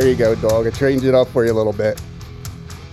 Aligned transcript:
There 0.00 0.08
you 0.08 0.16
go, 0.16 0.34
dog. 0.34 0.66
I 0.66 0.70
changed 0.70 1.04
it 1.04 1.14
up 1.14 1.28
for 1.28 1.44
you 1.44 1.52
a 1.52 1.58
little 1.58 1.74
bit. 1.74 2.00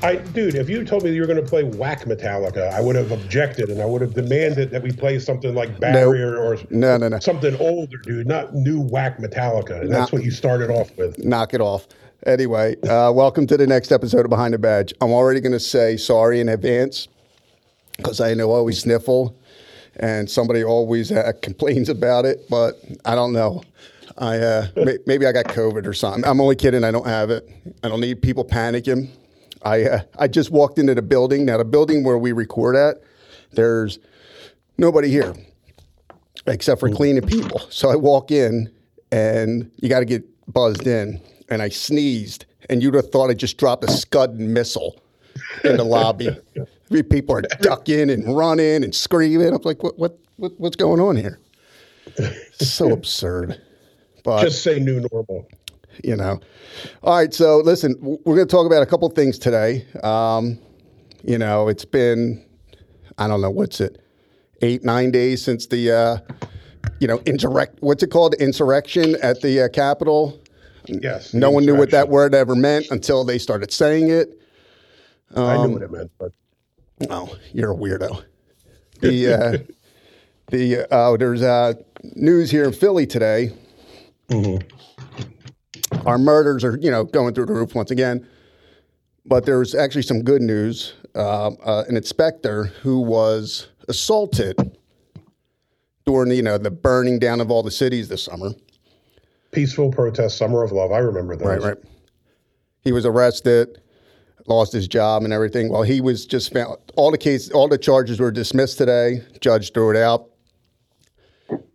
I, 0.03 0.17
dude, 0.17 0.55
if 0.55 0.67
you 0.67 0.83
told 0.83 1.03
me 1.03 1.11
you 1.13 1.21
were 1.21 1.25
going 1.25 1.41
to 1.41 1.49
play 1.49 1.63
whack 1.63 2.01
Metallica, 2.03 2.69
I 2.73 2.81
would 2.81 2.97
have 2.97 3.13
objected 3.13 3.69
and 3.69 3.81
I 3.81 3.85
would 3.85 4.01
have 4.01 4.13
demanded 4.13 4.71
that 4.71 4.83
we 4.83 4.91
play 4.91 5.17
something 5.17 5.55
like 5.55 5.79
Battery 5.79 6.21
or 6.21 6.57
No, 6.69 6.97
no, 6.97 7.07
no. 7.07 7.19
something 7.19 7.55
older, 7.61 7.95
dude, 7.99 8.27
not 8.27 8.53
new 8.55 8.81
whack 8.81 9.19
Metallica. 9.19 9.79
And 9.79 9.89
that's 9.89 10.11
what 10.11 10.21
you 10.21 10.31
started 10.31 10.69
off 10.69 10.97
with. 10.97 11.17
Knock 11.23 11.53
it 11.53 11.61
off. 11.61 11.87
Anyway, 12.25 12.75
uh, 12.81 13.09
welcome 13.13 13.47
to 13.47 13.55
the 13.55 13.67
next 13.67 13.93
episode 13.93 14.25
of 14.25 14.29
Behind 14.29 14.53
the 14.53 14.57
Badge. 14.57 14.93
I'm 14.99 15.11
already 15.11 15.39
going 15.39 15.53
to 15.53 15.61
say 15.61 15.95
sorry 15.95 16.41
in 16.41 16.49
advance 16.49 17.07
because 17.95 18.19
I 18.19 18.33
know 18.33 18.51
I 18.51 18.55
always 18.57 18.79
sniffle 18.79 19.33
and 19.95 20.29
somebody 20.29 20.61
always 20.61 21.09
uh, 21.13 21.31
complains 21.41 21.87
about 21.87 22.25
it, 22.25 22.49
but 22.49 22.81
I 23.05 23.15
don't 23.15 23.31
know. 23.31 23.63
I 24.17 24.37
uh, 24.39 24.67
may, 24.75 24.97
maybe 25.05 25.25
I 25.25 25.31
got 25.31 25.45
COVID 25.45 25.85
or 25.85 25.93
something. 25.93 26.25
I'm 26.25 26.39
only 26.41 26.55
kidding. 26.55 26.83
I 26.83 26.91
don't 26.91 27.07
have 27.07 27.29
it. 27.29 27.49
I 27.83 27.89
don't 27.89 28.01
need 28.01 28.21
people 28.21 28.45
panicking. 28.45 29.09
I 29.63 29.83
uh, 29.83 30.01
I 30.17 30.27
just 30.27 30.51
walked 30.51 30.79
into 30.79 30.95
the 30.95 31.01
building. 31.01 31.45
Now 31.45 31.57
the 31.57 31.65
building 31.65 32.03
where 32.03 32.17
we 32.17 32.31
record 32.31 32.75
at, 32.75 32.97
there's 33.51 33.99
nobody 34.77 35.09
here 35.09 35.33
except 36.45 36.79
for 36.79 36.89
cleaning 36.89 37.27
people. 37.27 37.59
So 37.69 37.89
I 37.89 37.95
walk 37.95 38.31
in 38.31 38.71
and 39.11 39.71
you 39.77 39.89
got 39.89 39.99
to 39.99 40.05
get 40.05 40.23
buzzed 40.51 40.87
in. 40.87 41.21
And 41.49 41.61
I 41.61 41.69
sneezed, 41.69 42.45
and 42.69 42.83
you'd 42.83 42.93
have 42.95 43.09
thought 43.09 43.29
I 43.29 43.33
just 43.33 43.57
dropped 43.57 43.85
a 43.85 43.91
Scud 43.91 44.35
missile 44.35 45.01
in 45.63 45.77
the 45.77 45.85
lobby. 45.85 46.29
People 47.09 47.35
are 47.35 47.41
ducking 47.61 48.09
and 48.09 48.35
running 48.35 48.83
and 48.83 48.93
screaming. 48.93 49.53
I'm 49.53 49.61
like, 49.63 49.81
what, 49.81 49.97
what, 49.97 50.19
what 50.35 50.59
what's 50.59 50.75
going 50.75 50.99
on 50.99 51.15
here? 51.15 51.39
So 52.59 52.91
absurd. 52.91 53.61
But 54.27 54.43
Just 54.43 54.61
say 54.61 54.77
new 54.77 54.99
normal. 55.09 55.47
you 56.03 56.17
know. 56.17 56.41
All 57.01 57.15
right, 57.15 57.33
so 57.33 57.59
listen, 57.59 57.95
we're 58.01 58.35
going 58.35 58.45
to 58.45 58.45
talk 58.45 58.65
about 58.65 58.83
a 58.83 58.85
couple 58.85 59.07
things 59.07 59.39
today. 59.39 59.85
Um, 60.03 60.59
you 61.23 61.37
know, 61.37 61.69
it's 61.69 61.85
been, 61.85 62.43
I 63.17 63.29
don't 63.29 63.39
know, 63.39 63.49
what's 63.49 63.79
it, 63.79 64.01
eight, 64.61 64.83
nine 64.83 65.11
days 65.11 65.41
since 65.41 65.67
the, 65.67 65.93
uh, 65.93 66.17
you 66.99 67.07
know, 67.07 67.21
insurrect, 67.25 67.77
what's 67.79 68.03
it 68.03 68.07
called, 68.11 68.33
insurrection 68.33 69.15
at 69.23 69.39
the 69.41 69.61
uh, 69.61 69.69
Capitol. 69.69 70.37
Yes. 70.87 71.33
No 71.33 71.49
one 71.49 71.65
knew 71.65 71.77
what 71.77 71.91
that 71.91 72.09
word 72.09 72.35
ever 72.35 72.53
meant 72.53 72.87
until 72.91 73.23
they 73.23 73.37
started 73.37 73.71
saying 73.71 74.09
it. 74.09 74.41
I 75.37 75.55
um, 75.55 75.67
knew 75.67 75.73
what 75.75 75.83
it 75.83 75.91
meant, 75.91 76.11
but 76.19 76.33
Oh, 77.09 77.33
you're 77.53 77.71
a 77.71 77.75
weirdo. 77.75 78.25
The 78.99 79.33
uh, 79.33 79.57
the 80.51 80.93
uh, 80.93 81.15
there's 81.15 81.43
uh, 81.43 81.75
news 82.15 82.51
here 82.51 82.65
in 82.65 82.73
Philly 82.73 83.07
today. 83.07 83.53
Our 86.05 86.17
murders 86.17 86.63
are 86.63 86.77
you 86.77 86.91
know 86.91 87.03
going 87.03 87.33
through 87.33 87.45
the 87.47 87.53
roof 87.53 87.75
once 87.75 87.91
again, 87.91 88.27
but 89.25 89.45
there's 89.45 89.73
actually 89.75 90.01
some 90.03 90.21
good 90.21 90.41
news. 90.41 90.93
Uh, 91.15 91.47
uh, 91.65 91.83
an 91.87 91.97
inspector 91.97 92.65
who 92.81 92.99
was 93.01 93.67
assaulted 93.87 94.77
during 96.05 96.31
you 96.31 96.41
know 96.43 96.57
the 96.57 96.71
burning 96.71 97.19
down 97.19 97.41
of 97.41 97.49
all 97.51 97.63
the 97.63 97.71
cities 97.71 98.07
this 98.07 98.23
summer. 98.23 98.51
peaceful 99.51 99.91
protest, 99.91 100.37
summer 100.37 100.63
of 100.63 100.71
love. 100.71 100.91
I 100.91 100.99
remember 100.99 101.35
that. 101.35 101.45
Right, 101.45 101.61
right. 101.61 101.77
He 102.81 102.91
was 102.91 103.05
arrested, 103.05 103.81
lost 104.45 104.71
his 104.71 104.87
job 104.87 105.23
and 105.23 105.33
everything. 105.33 105.69
Well, 105.69 105.83
he 105.83 105.99
was 106.01 106.25
just 106.25 106.53
found. 106.53 106.77
All 106.95 107.11
the 107.11 107.17
case, 107.17 107.49
all 107.51 107.67
the 107.67 107.77
charges 107.77 108.19
were 108.19 108.31
dismissed 108.31 108.77
today. 108.77 109.23
Judge 109.41 109.73
threw 109.73 109.89
it 109.89 109.97
out. 109.97 110.29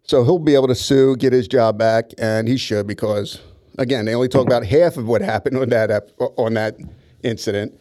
So 0.04 0.24
he'll 0.24 0.38
be 0.38 0.54
able 0.54 0.68
to 0.68 0.74
sue, 0.74 1.16
get 1.16 1.32
his 1.32 1.48
job 1.48 1.78
back, 1.78 2.10
and 2.18 2.48
he 2.48 2.56
should 2.56 2.86
because, 2.86 3.40
again, 3.78 4.04
they 4.04 4.14
only 4.14 4.28
talk 4.28 4.46
about 4.46 4.66
half 4.66 4.96
of 4.96 5.06
what 5.06 5.22
happened 5.22 5.56
on 5.56 5.68
that 5.70 5.90
ep- 5.90 6.10
on 6.18 6.54
that 6.54 6.76
incident, 7.22 7.80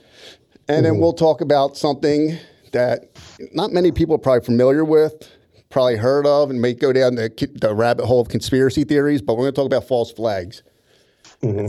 and 0.68 0.86
then 0.86 1.00
we'll 1.00 1.14
talk 1.14 1.42
about 1.42 1.76
something 1.76 2.38
that 2.72 3.10
not 3.54 3.72
many 3.72 3.92
people 3.92 4.16
are 4.16 4.20
probably 4.20 4.46
familiar 4.46 4.86
with, 4.86 5.30
probably 5.70 5.98
heard 5.98 6.26
of, 6.26 6.50
and 6.50 6.62
may 6.62 6.74
go 6.74 6.94
down 6.94 7.16
the, 7.16 7.30
the 7.56 7.74
rabbit 7.74 8.06
hole 8.06 8.22
of 8.22 8.30
conspiracy 8.30 8.84
theories. 8.84 9.22
But 9.22 9.36
we're 9.36 9.44
going 9.44 9.54
to 9.54 9.62
talk 9.62 9.66
about 9.66 9.88
false 9.88 10.12
flags 10.12 10.64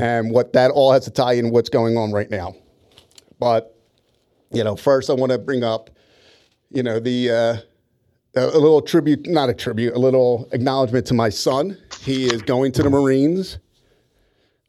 and 0.03 0.31
what 0.33 0.53
that 0.53 0.71
all 0.71 0.93
has 0.93 1.05
to 1.05 1.11
tie 1.11 1.33
in 1.33 1.51
what's 1.51 1.71
going 1.71 1.97
on 1.97 2.13
right 2.13 2.31
now. 2.31 2.55
But 3.39 3.75
you 4.53 4.63
know, 4.63 4.77
first 4.77 5.11
I 5.11 5.15
want 5.15 5.33
to 5.33 5.39
bring 5.39 5.65
up, 5.65 5.91
you 6.71 6.83
know, 6.83 7.01
the 7.01 7.31
uh, 7.31 7.57
a 8.35 8.41
a 8.41 8.59
little 8.59 8.83
tribute, 8.83 9.27
not 9.27 9.49
a 9.49 9.55
tribute, 9.55 9.95
a 9.95 9.99
little 9.99 10.49
acknowledgement 10.53 11.07
to 11.07 11.15
my 11.15 11.29
son. 11.29 11.77
He 12.01 12.27
is 12.27 12.43
going 12.43 12.73
to 12.73 12.83
the 12.83 12.91
Marines. 12.91 13.59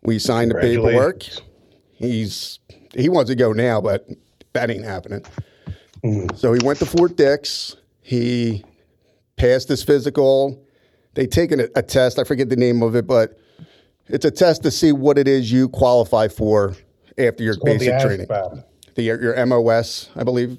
We 0.04 0.20
signed 0.20 0.52
the 0.52 0.56
paperwork. 0.56 1.24
He's 1.94 2.60
he 2.94 3.10
wants 3.10 3.30
to 3.30 3.36
go 3.36 3.54
now, 3.54 3.82
but 3.82 4.08
that 4.54 4.70
ain't 4.70 4.86
happening. 4.86 5.26
So 6.36 6.52
he 6.54 6.60
went 6.64 6.80
to 6.80 6.86
Fort 6.86 7.16
Dix. 7.16 7.78
He 8.02 8.66
passed 9.38 9.70
his 9.70 9.84
physical. 9.84 10.62
They 11.14 11.28
taken 11.28 11.62
a, 11.62 11.68
a 11.76 11.82
test. 11.82 12.20
I 12.20 12.26
forget 12.26 12.50
the 12.50 12.58
name 12.58 12.84
of 12.84 12.96
it, 12.96 13.08
but 13.08 13.40
it's 14.08 14.26
a 14.26 14.32
test 14.32 14.64
to 14.64 14.72
see 14.72 14.92
what 14.92 15.18
it 15.18 15.28
is 15.28 15.52
you 15.52 15.70
qualify 15.70 16.28
for 16.28 16.76
after 17.18 17.44
your 17.44 17.56
the 17.56 17.62
basic 17.64 18.00
training. 18.02 18.28
The, 18.96 19.04
your 19.04 19.46
MOS, 19.46 20.10
I 20.16 20.24
believe, 20.24 20.58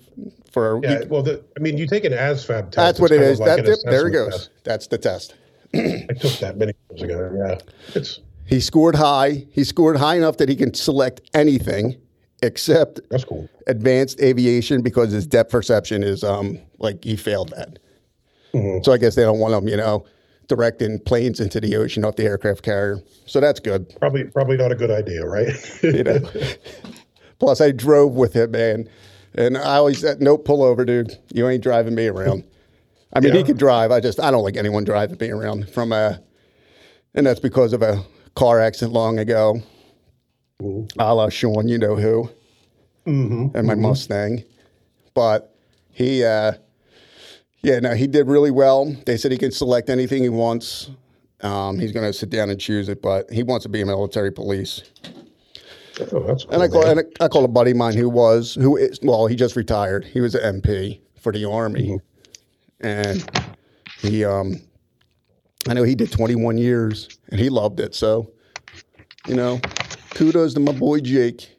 for 0.55 0.81
Yeah, 0.83 1.03
well, 1.09 1.23
the, 1.23 1.45
I 1.57 1.61
mean, 1.61 1.77
you 1.77 1.87
take 1.87 2.05
an 2.05 2.13
ASVAB 2.13 2.71
test. 2.71 2.77
that's 2.77 3.01
what 3.01 3.11
it 3.11 3.21
is. 3.21 3.39
like 3.41 3.65
That's 3.65 3.85
an. 3.85 3.91
There 3.91 4.07
it 4.07 4.13
goes. 4.13 4.33
test. 4.33 4.51
That's 4.65 4.87
the 4.87 4.97
test. 4.99 5.35
I 5.75 6.07
took 6.19 6.39
that 6.39 6.57
many 6.57 6.73
years 6.91 7.03
ago. 7.03 7.31
Yeah, 7.47 7.59
it's 7.95 8.21
He 8.47 8.61
scored 8.61 8.95
high. 8.95 9.47
He 9.51 9.65
scored 9.65 9.97
high 9.97 10.17
enough 10.17 10.37
that 10.37 10.49
he 10.49 10.57
can 10.57 10.73
select 10.75 11.23
anything 11.35 11.97
except 12.43 13.01
that's 13.11 13.25
cool. 13.25 13.49
advanced 13.69 14.21
aviation 14.21 14.83
because 14.83 15.11
his 15.13 15.27
depth 15.27 15.51
perception 15.51 16.03
is 16.03 16.23
um 16.23 16.59
like 16.79 17.03
he 17.03 17.17
failed 17.17 17.49
that. 17.57 17.79
So 18.85 18.93
I 18.93 18.99
guess 18.99 19.17
they 19.17 19.23
don't 19.23 19.41
want 19.41 19.53
him, 19.55 19.67
you 19.67 19.77
know, 19.77 20.05
directing 20.47 21.01
planes 21.01 21.41
into 21.41 21.59
the 21.61 21.75
ocean 21.75 22.05
off 22.05 22.15
the 22.17 22.25
aircraft 22.25 22.63
carrier. 22.63 23.01
So 23.27 23.41
that's 23.41 23.59
good. 23.59 23.93
Probably, 23.99 24.25
probably 24.25 24.57
not 24.57 24.71
a 24.71 24.77
good 24.77 24.91
idea, 24.93 25.27
right? 25.27 25.49
You 25.83 26.05
know. 26.05 26.19
Plus, 27.41 27.61
I 27.61 27.73
drove 27.73 28.13
with 28.13 28.35
him, 28.35 28.53
man, 28.53 28.89
and 29.37 29.57
I 29.57 29.77
always 29.77 30.01
said, 30.01 30.21
"No 30.21 30.37
pullover, 30.39 30.87
dude. 30.87 31.19
You 31.33 31.49
ain't 31.49 31.63
driving 31.63 31.95
me 31.95 32.07
around." 32.07 32.45
I 33.13 33.21
mean, 33.21 33.33
he 33.35 33.45
could 33.45 33.59
drive. 33.59 33.91
I 33.93 34.01
just 34.01 34.19
I 34.21 34.31
don't 34.31 34.43
like 34.43 34.57
anyone 34.57 34.85
driving 34.85 35.17
me 35.21 35.31
around 35.31 35.71
from 35.71 35.93
a, 35.93 36.21
and 37.15 37.27
that's 37.27 37.41
because 37.41 37.73
of 37.73 37.83
a 37.83 38.03
car 38.35 38.61
accident 38.61 38.93
long 38.93 39.19
ago. 39.19 39.61
A 40.99 41.15
la 41.15 41.29
Sean, 41.29 41.69
you 41.69 41.79
know 41.79 41.97
who, 41.97 42.31
and 43.55 43.67
my 43.67 43.75
Mustang, 43.75 44.45
but 45.15 45.55
he, 45.91 46.25
uh, 46.25 46.53
yeah, 47.63 47.79
no, 47.81 47.95
he 47.95 48.07
did 48.07 48.27
really 48.29 48.51
well. 48.51 48.97
They 49.07 49.17
said 49.17 49.31
he 49.33 49.39
can 49.39 49.53
select 49.53 49.91
anything 49.91 50.23
he 50.23 50.29
wants. 50.29 50.91
Um, 51.41 51.79
he's 51.79 51.93
going 51.93 52.07
to 52.07 52.13
sit 52.13 52.31
down 52.31 52.51
and 52.51 52.59
choose 52.59 52.89
it, 52.89 53.03
but 53.03 53.31
he 53.31 53.43
wants 53.43 53.65
to 53.65 53.69
be 53.69 53.81
a 53.83 53.87
military 53.87 54.33
police. 54.33 54.83
Oh, 56.01 56.21
that's 56.27 56.45
cool. 56.45 56.55
And 56.55 56.63
I 56.63 56.69
call 56.69 56.83
man. 56.83 56.99
and 56.99 57.17
I 57.21 57.29
call 57.29 57.45
a 57.45 57.49
buddy 57.49 57.73
of 57.73 57.77
mine 57.77 57.95
who 57.95 58.09
was 58.09 58.55
who 58.55 58.77
is 58.77 58.99
well, 59.03 59.27
he 59.27 59.37
just 59.37 59.57
retired. 59.57 60.05
He 60.05 60.21
was 60.21 60.35
an 60.35 60.61
MP 60.61 61.01
for 61.21 61.33
the 61.33 61.49
army, 61.49 61.99
and 62.81 63.25
he 64.01 64.25
um, 64.25 64.61
I 65.69 65.75
know 65.75 65.83
he 65.83 65.95
did 65.95 66.13
21 66.13 66.59
years 66.59 67.09
and 67.31 67.41
he 67.41 67.49
loved 67.49 67.81
it. 67.81 67.95
So, 67.95 68.31
you 69.27 69.35
know, 69.35 69.61
kudos 70.11 70.55
to 70.55 70.61
my 70.61 70.73
boy 70.73 71.01
Jake. 71.01 71.51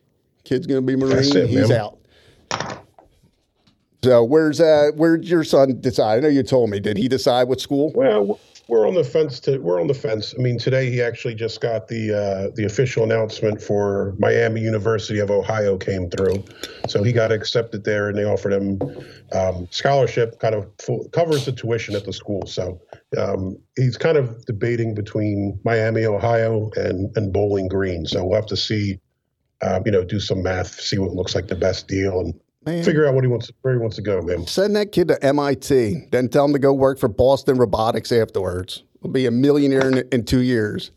Kid's 0.44 0.68
gonna 0.68 0.82
be 0.82 0.96
Marine. 0.96 1.18
It, 1.36 1.50
He's 1.50 1.70
man. 1.70 1.80
out. 1.80 1.98
So 4.04 4.24
where's 4.24 4.62
uh 4.62 4.92
where'd 4.96 5.26
your 5.26 5.44
son 5.44 5.82
decide? 5.82 6.20
I 6.20 6.22
know 6.22 6.28
you 6.28 6.44
told 6.44 6.70
me. 6.70 6.80
Did 6.80 6.98
he 6.98 7.08
decide 7.08 7.48
what 7.48 7.60
school? 7.60 7.92
Well, 7.96 8.40
we're 8.68 8.88
on 8.88 8.94
the 8.94 9.04
fence. 9.04 9.40
To 9.42 9.60
we're 9.60 9.80
on 9.80 9.88
the 9.88 9.94
fence. 9.94 10.34
I 10.38 10.42
mean, 10.42 10.58
today 10.58 10.90
he 10.90 11.02
actually 11.02 11.36
just 11.36 11.62
got 11.62 11.88
the 11.88 12.14
uh, 12.14 12.52
the 12.56 12.66
official 12.66 13.04
announcement 13.04 13.62
for 13.62 14.16
Miami 14.18 14.62
University 14.62 15.20
of 15.20 15.30
Ohio 15.30 15.78
came 15.78 16.10
through, 16.10 16.44
so 16.88 17.04
he 17.04 17.12
got 17.12 17.32
accepted 17.32 17.84
there, 17.84 18.10
and 18.10 18.18
they 18.18 18.24
offered 18.24 18.54
him 18.54 18.80
um, 19.34 19.68
scholarship, 19.72 20.40
kind 20.40 20.56
of 20.56 20.68
full, 20.82 21.08
covers 21.10 21.46
the 21.46 21.52
tuition 21.52 21.96
at 21.96 22.06
the 22.06 22.14
school. 22.14 22.46
So 22.48 22.82
um, 23.18 23.58
he's 23.76 23.98
kind 23.98 24.18
of 24.18 24.46
debating 24.46 24.96
between 24.96 25.60
Miami, 25.64 26.06
Ohio, 26.06 26.72
and 26.76 27.16
and 27.18 27.32
Bowling 27.32 27.68
Green. 27.68 28.06
So 28.06 28.26
we'll 28.26 28.36
have 28.36 28.48
to 28.48 28.58
see. 28.58 29.00
Um, 29.62 29.84
you 29.86 29.92
know, 29.92 30.04
do 30.04 30.20
some 30.20 30.44
math, 30.44 30.82
see 30.82 30.98
what 30.98 31.14
looks 31.14 31.34
like 31.34 31.48
the 31.48 31.56
best 31.56 31.88
deal, 31.88 32.20
and 32.20 32.38
Man. 32.66 32.84
figure 32.84 33.06
out 33.08 33.14
what 33.14 33.24
he 33.24 33.28
wants, 33.30 33.52
where 33.62 33.74
he 33.74 33.80
wants 33.80 33.96
to 33.98 34.02
go, 34.02 34.22
man. 34.22 34.48
Send 34.48 34.76
that 34.76 34.92
kid 34.92 35.08
to 35.10 35.24
MIT, 35.24 36.08
then 36.12 36.28
tell 36.30 36.46
him 36.46 36.54
to 36.54 36.60
go 36.60 36.74
work 36.74 36.98
for 37.00 37.08
Boston 37.08 37.58
Robotics 37.58 38.12
afterwards. 38.12 38.84
He'll 39.02 39.12
be 39.12 39.28
a 39.28 39.32
millionaire 39.32 39.88
in, 39.88 40.08
in 40.12 40.26
two 40.26 40.40
years. 40.42 40.92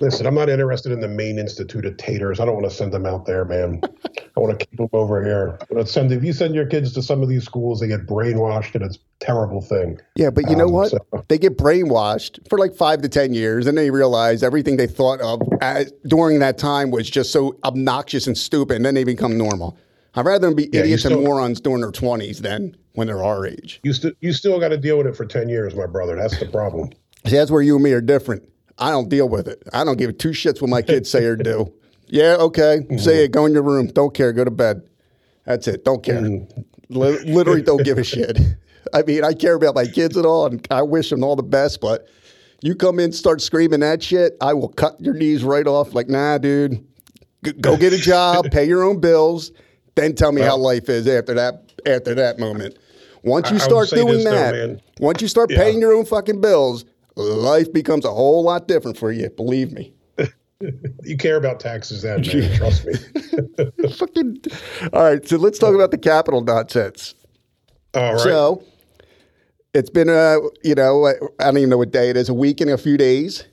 Listen, 0.00 0.26
I'm 0.26 0.34
not 0.34 0.48
interested 0.48 0.92
in 0.92 1.00
the 1.00 1.08
main 1.08 1.38
Institute 1.40 1.84
of 1.84 1.96
Taters. 1.96 2.38
I 2.38 2.44
don't 2.44 2.54
want 2.54 2.68
to 2.70 2.74
send 2.76 2.92
them 2.92 3.04
out 3.04 3.26
there, 3.26 3.44
man. 3.44 3.80
I 4.36 4.40
want 4.40 4.56
to 4.56 4.64
keep 4.64 4.76
them 4.78 4.88
over 4.92 5.24
here. 5.24 5.58
Let's 5.70 5.90
send 5.90 6.12
if 6.12 6.22
you 6.22 6.32
send 6.32 6.54
your 6.54 6.66
kids 6.66 6.92
to 6.92 7.02
some 7.02 7.20
of 7.20 7.28
these 7.28 7.42
schools, 7.44 7.80
they 7.80 7.88
get 7.88 8.06
brainwashed, 8.06 8.76
and 8.76 8.84
it's 8.84 8.94
a 8.96 8.98
terrible 9.18 9.60
thing. 9.60 9.98
Yeah, 10.14 10.30
but 10.30 10.48
you 10.48 10.54
know 10.54 10.66
Um, 10.66 10.72
what? 10.72 10.90
so- 10.90 11.24
They 11.26 11.38
get 11.38 11.56
brainwashed 11.58 12.48
for 12.48 12.58
like 12.58 12.76
five 12.76 13.02
to 13.02 13.08
ten 13.08 13.32
years, 13.34 13.66
and 13.66 13.76
they 13.76 13.90
realize 13.90 14.44
everything 14.44 14.76
they 14.76 14.86
thought 14.86 15.20
of 15.20 15.40
as, 15.60 15.90
during 16.06 16.38
that 16.40 16.58
time 16.58 16.92
was 16.92 17.10
just 17.10 17.32
so 17.32 17.56
obnoxious 17.64 18.28
and 18.28 18.38
stupid, 18.38 18.76
and 18.76 18.84
then 18.84 18.94
they 18.94 19.04
become 19.04 19.36
normal. 19.36 19.76
I'd 20.14 20.24
rather 20.24 20.46
them 20.46 20.54
be 20.54 20.64
you 20.64 20.80
idiots 20.80 21.04
and 21.04 21.22
morons 21.22 21.60
during 21.60 21.80
their 21.80 21.92
twenties 21.92 22.40
than 22.40 22.76
when 22.94 23.06
they're 23.06 23.22
our 23.22 23.46
age. 23.46 23.80
You 23.82 23.92
still 23.92 24.12
you 24.20 24.32
still 24.32 24.58
got 24.58 24.68
to 24.68 24.78
deal 24.78 24.98
with 24.98 25.06
it 25.06 25.16
for 25.16 25.26
ten 25.26 25.48
years, 25.48 25.74
my 25.74 25.86
brother. 25.86 26.16
That's 26.16 26.38
the 26.38 26.46
problem. 26.46 26.90
See, 27.26 27.36
that's 27.36 27.50
where 27.50 27.62
you 27.62 27.74
and 27.74 27.84
me 27.84 27.92
are 27.92 28.00
different. 28.00 28.48
I 28.78 28.90
don't 28.90 29.08
deal 29.08 29.28
with 29.28 29.48
it. 29.48 29.62
I 29.72 29.84
don't 29.84 29.96
give 29.96 30.16
two 30.18 30.30
shits 30.30 30.60
what 30.60 30.70
my 30.70 30.82
kids 30.82 31.10
say 31.10 31.24
or 31.24 31.36
do. 31.36 31.72
Yeah, 32.10 32.36
okay. 32.40 32.78
Mm-hmm. 32.80 32.96
Say 32.96 33.24
it. 33.24 33.32
Go 33.32 33.44
in 33.44 33.52
your 33.52 33.62
room. 33.62 33.88
Don't 33.88 34.14
care. 34.14 34.32
Go 34.32 34.42
to 34.42 34.50
bed. 34.50 34.80
That's 35.44 35.68
it. 35.68 35.84
Don't 35.84 36.02
care. 36.02 36.22
Mm-hmm. 36.22 36.98
Li- 36.98 37.18
literally 37.30 37.60
don't 37.60 37.84
give 37.84 37.98
a 37.98 38.02
shit. 38.02 38.38
I 38.94 39.02
mean, 39.02 39.24
I 39.24 39.34
care 39.34 39.54
about 39.54 39.74
my 39.74 39.84
kids 39.84 40.16
at 40.16 40.24
all, 40.24 40.46
and 40.46 40.66
I 40.70 40.80
wish 40.80 41.10
them 41.10 41.22
all 41.22 41.36
the 41.36 41.42
best. 41.42 41.82
But 41.82 42.08
you 42.62 42.74
come 42.74 42.98
in, 42.98 43.12
start 43.12 43.42
screaming 43.42 43.80
that 43.80 44.02
shit, 44.02 44.38
I 44.40 44.54
will 44.54 44.70
cut 44.70 44.98
your 45.00 45.12
knees 45.12 45.44
right 45.44 45.66
off. 45.66 45.94
Like, 45.94 46.08
nah, 46.08 46.38
dude. 46.38 46.82
G- 47.44 47.52
go 47.52 47.76
get 47.76 47.92
a 47.92 47.98
job, 47.98 48.46
pay 48.50 48.64
your 48.64 48.82
own 48.84 49.00
bills, 49.00 49.52
then 49.98 50.14
tell 50.14 50.32
me 50.32 50.40
how 50.40 50.56
life 50.56 50.88
is 50.88 51.06
after 51.06 51.34
that. 51.34 51.64
After 51.86 52.14
that 52.16 52.38
moment, 52.38 52.76
once 53.22 53.50
you 53.50 53.58
start 53.58 53.88
doing 53.90 54.18
this, 54.18 54.24
though, 54.24 54.30
that, 54.30 54.80
once 55.00 55.22
you 55.22 55.28
start 55.28 55.50
Yeah. 55.50 55.58
paying 55.58 55.80
your 55.80 55.92
own 55.92 56.04
fucking 56.04 56.40
bills, 56.40 56.84
life 57.16 57.72
becomes 57.72 58.04
a 58.04 58.10
whole 58.10 58.42
lot 58.42 58.66
different 58.68 58.96
for 58.98 59.12
you. 59.12 59.30
Believe 59.30 59.72
me. 59.72 59.92
You 61.04 61.16
care 61.16 61.36
about 61.36 61.60
taxes, 61.60 62.02
then, 62.02 62.22
man. 62.22 62.56
Trust 62.56 62.84
me. 62.84 62.94
Fucking. 63.96 64.38
All 64.92 65.04
right, 65.04 65.26
so 65.26 65.36
let's 65.36 65.56
talk 65.56 65.72
about 65.72 65.92
the 65.92 65.98
capital 65.98 66.40
nonsense. 66.40 67.14
All 67.94 68.14
right. 68.14 68.20
So 68.20 68.64
it's 69.72 69.88
been 69.88 70.08
a, 70.08 70.38
you 70.64 70.74
know, 70.74 71.06
I 71.06 71.14
don't 71.44 71.58
even 71.58 71.70
know 71.70 71.78
what 71.78 71.92
day 71.92 72.10
it 72.10 72.16
is, 72.16 72.28
a 72.28 72.34
week 72.34 72.60
and 72.60 72.70
a 72.70 72.76
few 72.76 72.96
days. 72.96 73.44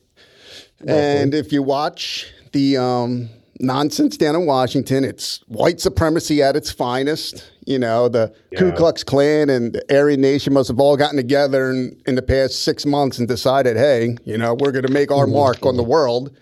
And 0.87 1.35
if 1.35 1.53
you 1.53 1.61
watch 1.61 2.31
the 2.53 2.77
um, 2.77 3.29
nonsense 3.59 4.17
down 4.17 4.35
in 4.35 4.45
Washington, 4.45 5.03
it's 5.03 5.43
white 5.47 5.79
supremacy 5.79 6.41
at 6.41 6.55
its 6.55 6.71
finest. 6.71 7.51
You 7.65 7.79
know, 7.79 8.07
the 8.09 8.33
Ku 8.57 8.71
Klux 8.71 9.03
Klan 9.03 9.49
and 9.49 9.73
the 9.73 9.95
Aryan 9.97 10.21
Nation 10.21 10.53
must 10.53 10.67
have 10.67 10.79
all 10.79 10.95
gotten 10.97 11.17
together 11.17 11.71
in, 11.71 11.99
in 12.05 12.15
the 12.15 12.21
past 12.21 12.63
six 12.63 12.85
months 12.85 13.17
and 13.17 13.27
decided, 13.27 13.75
hey, 13.75 14.17
you 14.23 14.37
know, 14.37 14.53
we're 14.53 14.71
going 14.71 14.85
to 14.85 14.91
make 14.91 15.11
our 15.11 15.25
mm-hmm. 15.25 15.35
mark 15.35 15.65
on 15.65 15.75
the 15.77 15.83
world. 15.83 16.35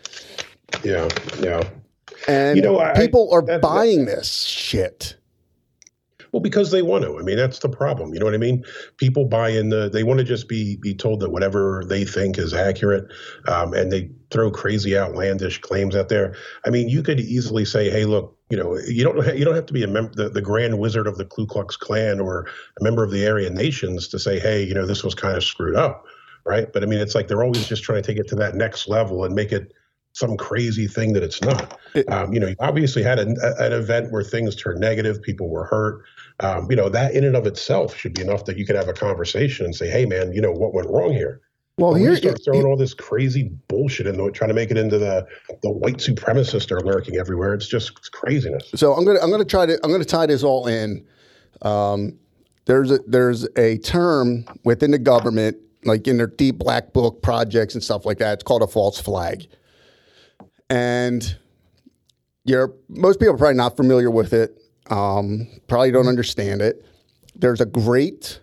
yeah, 0.84 1.08
yeah. 1.40 1.64
And 2.28 2.58
You 2.58 2.64
know, 2.64 2.80
I- 2.80 2.94
people 2.94 3.30
are 3.32 3.42
that- 3.42 3.48
that- 3.48 3.62
buying 3.62 4.06
this 4.06 4.44
shit. 4.44 5.16
Well, 6.34 6.42
because 6.42 6.72
they 6.72 6.82
want 6.82 7.06
to. 7.06 7.18
I 7.18 7.22
mean, 7.22 7.38
that's 7.38 7.60
the 7.60 7.70
problem. 7.70 8.14
You 8.14 8.20
know 8.20 8.26
what 8.26 8.34
I 8.34 8.40
mean? 8.40 8.66
People 8.98 9.26
buy 9.26 9.50
in 9.50 9.70
the. 9.70 9.88
They 9.88 10.04
want 10.04 10.18
to 10.18 10.26
just 10.26 10.50
be 10.50 10.76
be 10.78 10.94
told 10.94 11.22
that 11.22 11.30
whatever 11.30 11.84
they 11.88 12.04
think 12.04 12.38
is 12.38 12.54
accurate, 12.54 13.06
um, 13.48 13.74
and 13.74 13.92
they 13.92 14.10
throw 14.32 14.52
crazy, 14.52 14.98
outlandish 14.98 15.62
claims 15.62 15.96
out 15.96 16.10
there. 16.10 16.36
I 16.66 16.72
mean, 16.72 16.90
you 16.90 17.04
could 17.04 17.20
easily 17.20 17.66
say, 17.66 17.90
"Hey, 17.90 18.06
look, 18.06 18.36
you 18.54 18.58
know, 18.58 18.78
you 18.80 19.04
don't 19.04 19.38
you 19.38 19.46
don't 19.46 19.56
have 19.56 19.66
to 19.68 19.74
be 19.74 19.84
a 19.84 19.88
member, 19.88 20.14
the, 20.14 20.30
the 20.30 20.42
Grand 20.42 20.78
Wizard 20.78 21.08
of 21.08 21.18
the 21.18 21.26
Ku 21.26 21.48
Klux 21.48 21.76
Klan 21.76 22.20
or 22.20 22.48
a 22.80 22.84
member 22.84 23.04
of 23.04 23.10
the 23.10 23.28
Aryan 23.28 23.56
Nations 23.56 24.08
to 24.10 24.20
say, 24.20 24.40
hey, 24.40 24.64
you 24.64 24.76
know, 24.76 24.86
this 24.86 25.04
was 25.04 25.16
kind 25.16 25.36
of 25.36 25.44
screwed 25.44 25.76
up, 25.76 26.06
right? 26.46 26.72
But 26.72 26.84
I 26.84 26.86
mean, 26.86 27.00
it's 27.00 27.16
like 27.16 27.28
they're 27.28 27.44
always 27.44 27.68
just 27.68 27.84
trying 27.84 28.04
to 28.04 28.08
take 28.08 28.20
it 28.20 28.28
to 28.30 28.36
that 28.36 28.56
next 28.56 28.88
level 28.88 29.24
and 29.24 29.34
make 29.34 29.52
it 29.52 29.72
some 30.14 30.38
crazy 30.38 30.88
thing 30.88 31.14
that 31.14 31.24
it's 31.24 31.42
not. 31.42 31.80
Um, 32.08 32.34
you 32.34 32.40
know, 32.40 32.48
you 32.48 32.56
obviously 32.60 33.04
had 33.04 33.20
an, 33.20 33.38
an 33.42 33.74
event 33.74 34.12
where 34.12 34.24
things 34.24 34.56
turned 34.56 34.80
negative, 34.80 35.22
people 35.22 35.50
were 35.50 35.66
hurt. 35.66 36.04
Um, 36.40 36.68
you 36.70 36.76
know, 36.76 36.90
that 36.90 37.14
in 37.14 37.24
and 37.24 37.36
of 37.36 37.46
itself 37.46 37.96
should 37.96 38.16
be 38.16 38.22
enough 38.22 38.46
that 38.46 38.58
you 38.58 38.66
could 38.66 38.76
have 38.76 38.88
a 38.88 38.94
conversation 38.94 39.66
and 39.66 39.76
say, 39.76 39.88
"Hey, 39.88 40.06
man, 40.06 40.34
you 40.34 40.42
know 40.42 40.52
what 40.52 40.74
went 40.74 40.90
wrong 40.90 41.12
here." 41.12 41.42
Well, 41.78 41.96
here, 41.96 42.12
you 42.12 42.16
start 42.18 42.40
throwing 42.44 42.66
all 42.66 42.78
this 42.78 42.94
crazy 42.94 43.50
bullshit 43.68 44.06
into 44.06 44.28
it, 44.28 44.36
trying 44.36 44.50
to 44.50 44.54
make 44.54 44.70
it 44.70 44.78
into 44.78 45.00
the 45.00 45.26
the 45.64 45.72
white 45.72 45.98
supremacists 45.98 46.72
are 46.72 46.82
lurking 46.82 47.18
everywhere. 47.18 47.56
It's 47.56 47.68
just 47.68 48.12
craziness. 48.12 48.70
So 48.76 48.94
I'm 48.94 49.06
gonna 49.06 49.20
I'm 49.20 49.32
gonna 49.32 49.44
try 49.44 49.66
to 49.66 49.80
I'm 49.84 49.92
gonna 49.92 50.06
tie 50.06 50.28
this 50.28 50.44
all 50.44 50.68
in. 50.68 51.06
Um, 51.64 52.20
there's 52.66 52.92
a 52.92 53.00
there's 53.08 53.48
a 53.58 53.80
term 53.80 54.46
within 54.64 54.92
the 54.92 55.00
government, 55.00 55.58
like 55.84 56.08
in 56.08 56.18
their 56.18 56.28
deep 56.28 56.60
black 56.60 56.94
book 56.94 57.24
projects 57.24 57.74
and 57.74 57.84
stuff 57.84 58.06
like 58.06 58.20
that. 58.20 58.34
It's 58.34 58.44
called 58.44 58.62
a 58.62 58.68
false 58.68 59.00
flag, 59.00 59.48
and 60.70 61.36
you're 62.46 62.72
most 62.88 63.20
people 63.20 63.34
are 63.34 63.38
probably 63.38 63.58
not 63.58 63.76
familiar 63.76 64.12
with 64.12 64.32
it. 64.34 64.60
Um, 64.90 65.48
probably 65.68 65.92
don't 65.92 66.08
understand 66.08 66.62
it. 66.62 66.86
There's 67.36 67.62
a 67.62 67.66
great, 67.66 68.42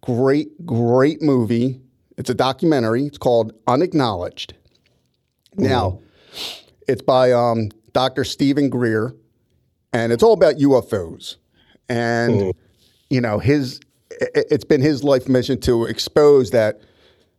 great, 0.00 0.64
great 0.66 1.22
movie. 1.22 1.80
It's 2.16 2.30
a 2.30 2.34
documentary. 2.34 3.04
It's 3.04 3.18
called 3.18 3.52
Unacknowledged. 3.66 4.54
Now, 5.56 6.00
it's 6.88 7.02
by 7.02 7.32
um, 7.32 7.70
Dr. 7.92 8.24
Steven 8.24 8.68
Greer, 8.70 9.14
and 9.92 10.12
it's 10.12 10.22
all 10.22 10.32
about 10.32 10.56
UFOs. 10.56 11.36
And 11.88 12.52
you 13.10 13.20
know, 13.20 13.38
his 13.38 13.80
it's 14.10 14.64
been 14.64 14.80
his 14.80 15.04
life 15.04 15.28
mission 15.28 15.60
to 15.60 15.84
expose 15.84 16.50
that 16.50 16.80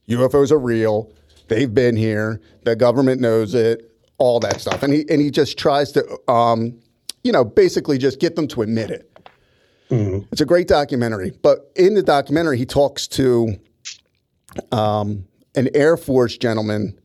UFOs 0.10 0.52
are 0.52 0.60
real. 0.60 1.12
They've 1.48 1.74
been 1.74 1.96
here. 1.96 2.42
The 2.64 2.76
government 2.76 3.22
knows 3.22 3.54
it. 3.54 3.90
All 4.20 4.40
that 4.42 4.62
stuff, 4.62 4.84
and 4.84 4.94
he 4.94 5.06
and 5.10 5.20
he 5.20 5.32
just 5.32 5.58
tries 5.58 5.92
to, 5.94 6.32
um, 6.32 6.80
you 7.24 7.32
know, 7.32 7.44
basically 7.46 7.98
just 7.98 8.20
get 8.20 8.36
them 8.36 8.48
to 8.50 8.62
admit 8.62 8.92
it. 8.92 9.10
It's 10.32 10.42
a 10.42 10.46
great 10.46 10.68
documentary, 10.68 11.34
but 11.44 11.72
in 11.76 11.94
the 11.94 12.02
documentary, 12.02 12.58
he 12.58 12.66
talks 12.66 13.08
to 13.10 13.56
um, 14.72 15.24
an 15.54 15.70
Air 15.76 15.98
Force 15.98 16.36
gentleman 16.36 17.00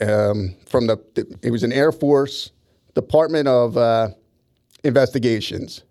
um, 0.00 0.56
from 0.66 0.86
the. 0.86 0.96
It 1.42 1.50
was 1.50 1.62
an 1.62 1.70
Air 1.72 1.92
Force 1.92 2.50
Department 2.94 3.46
of 3.46 3.76
uh, 3.76 4.08
Investigations. 4.84 5.82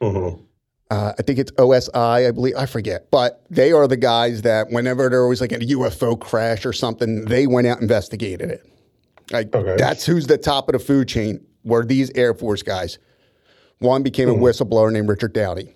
Mhm. 0.00 0.40
Uh, 0.88 1.12
I 1.18 1.22
think 1.22 1.40
it's 1.40 1.50
OSI, 1.52 2.28
I 2.28 2.30
believe. 2.30 2.54
I 2.56 2.66
forget, 2.66 3.10
but 3.10 3.44
they 3.50 3.72
are 3.72 3.88
the 3.88 3.96
guys 3.96 4.42
that 4.42 4.70
whenever 4.70 5.08
there 5.10 5.26
was 5.26 5.40
like 5.40 5.50
a 5.50 5.58
UFO 5.58 6.14
crash 6.20 6.64
or 6.64 6.72
something, 6.72 7.24
they 7.24 7.48
went 7.48 7.66
out 7.66 7.78
and 7.78 7.82
investigated 7.90 8.50
it. 8.50 8.62
Like 9.32 9.52
Okay. 9.52 9.74
that's 9.76 10.06
who's 10.06 10.28
the 10.28 10.38
top 10.38 10.68
of 10.68 10.74
the 10.74 10.78
food 10.78 11.08
chain. 11.08 11.44
Were 11.66 11.84
these 11.84 12.10
Air 12.14 12.32
Force 12.32 12.62
guys? 12.62 12.98
One 13.78 14.02
became 14.02 14.30
a 14.30 14.34
whistleblower 14.34 14.90
named 14.90 15.08
Richard 15.08 15.34
Doty, 15.34 15.74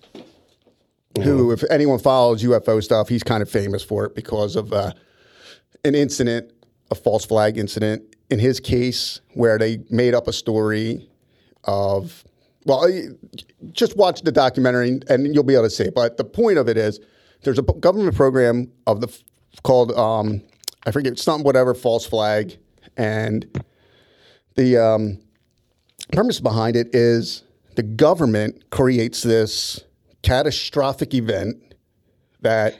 who, 1.21 1.51
if 1.51 1.63
anyone 1.69 1.99
follows 1.99 2.41
UFO 2.41 2.81
stuff, 2.83 3.09
he's 3.09 3.21
kind 3.21 3.43
of 3.43 3.49
famous 3.49 3.83
for 3.83 4.05
it 4.05 4.15
because 4.15 4.55
of 4.55 4.73
uh, 4.73 4.93
an 5.85 5.93
incident, 5.93 6.51
a 6.89 6.95
false 6.95 7.25
flag 7.25 7.59
incident 7.59 8.03
in 8.31 8.39
his 8.39 8.59
case, 8.59 9.21
where 9.33 9.59
they 9.59 9.79
made 9.89 10.15
up 10.15 10.27
a 10.27 10.33
story 10.33 11.07
of, 11.65 12.23
well, 12.65 12.89
just 13.71 13.95
watch 13.97 14.21
the 14.21 14.31
documentary 14.31 14.99
and 15.09 15.35
you'll 15.35 15.43
be 15.43 15.53
able 15.53 15.65
to 15.65 15.69
see. 15.69 15.89
But 15.93 16.17
the 16.17 16.23
point 16.23 16.57
of 16.57 16.69
it 16.69 16.77
is, 16.77 16.99
there's 17.43 17.59
a 17.59 17.63
government 17.63 18.15
program 18.15 18.71
of 18.87 19.01
the 19.01 19.15
called 19.63 19.91
um, 19.91 20.41
I 20.85 20.91
forget 20.91 21.19
something 21.19 21.43
whatever 21.43 21.73
false 21.73 22.05
flag, 22.05 22.57
and 22.97 23.45
the 24.55 24.77
um, 24.77 25.19
premise 26.11 26.39
behind 26.39 26.75
it 26.75 26.93
is 26.93 27.43
the 27.75 27.83
government 27.83 28.69
creates 28.69 29.23
this 29.23 29.79
catastrophic 30.23 31.13
event 31.13 31.57
that 32.41 32.79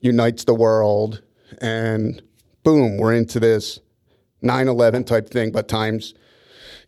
unites 0.00 0.44
the 0.44 0.54
world, 0.54 1.22
and 1.60 2.22
boom, 2.62 2.98
we're 2.98 3.14
into 3.14 3.40
this 3.40 3.80
9/11 4.42 5.04
type 5.04 5.30
thing, 5.30 5.50
but 5.50 5.68
times, 5.68 6.14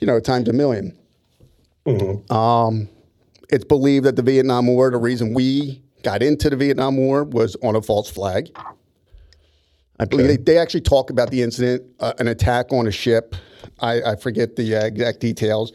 you 0.00 0.06
know, 0.06 0.20
times 0.20 0.48
a 0.48 0.52
1000000 0.52 0.94
Um, 2.30 2.88
it's 3.50 3.64
believed 3.64 4.04
that 4.04 4.16
the 4.16 4.22
Vietnam 4.22 4.66
War, 4.66 4.90
the 4.90 4.98
reason 4.98 5.32
we 5.32 5.82
got 6.02 6.22
into 6.22 6.50
the 6.50 6.56
Vietnam 6.56 6.96
War, 6.96 7.24
was 7.24 7.56
on 7.62 7.74
a 7.76 7.82
false 7.82 8.10
flag. 8.10 8.50
I 9.98 10.04
believe 10.04 10.28
they, 10.28 10.36
they 10.36 10.58
actually 10.58 10.82
talk 10.82 11.10
about 11.10 11.30
the 11.30 11.42
incident, 11.42 11.82
uh, 12.00 12.12
an 12.18 12.28
attack 12.28 12.72
on 12.72 12.86
a 12.86 12.90
ship. 12.92 13.34
I, 13.80 14.02
I 14.02 14.16
forget 14.16 14.56
the 14.56 14.76
uh, 14.76 14.84
exact 14.84 15.20
details. 15.20 15.72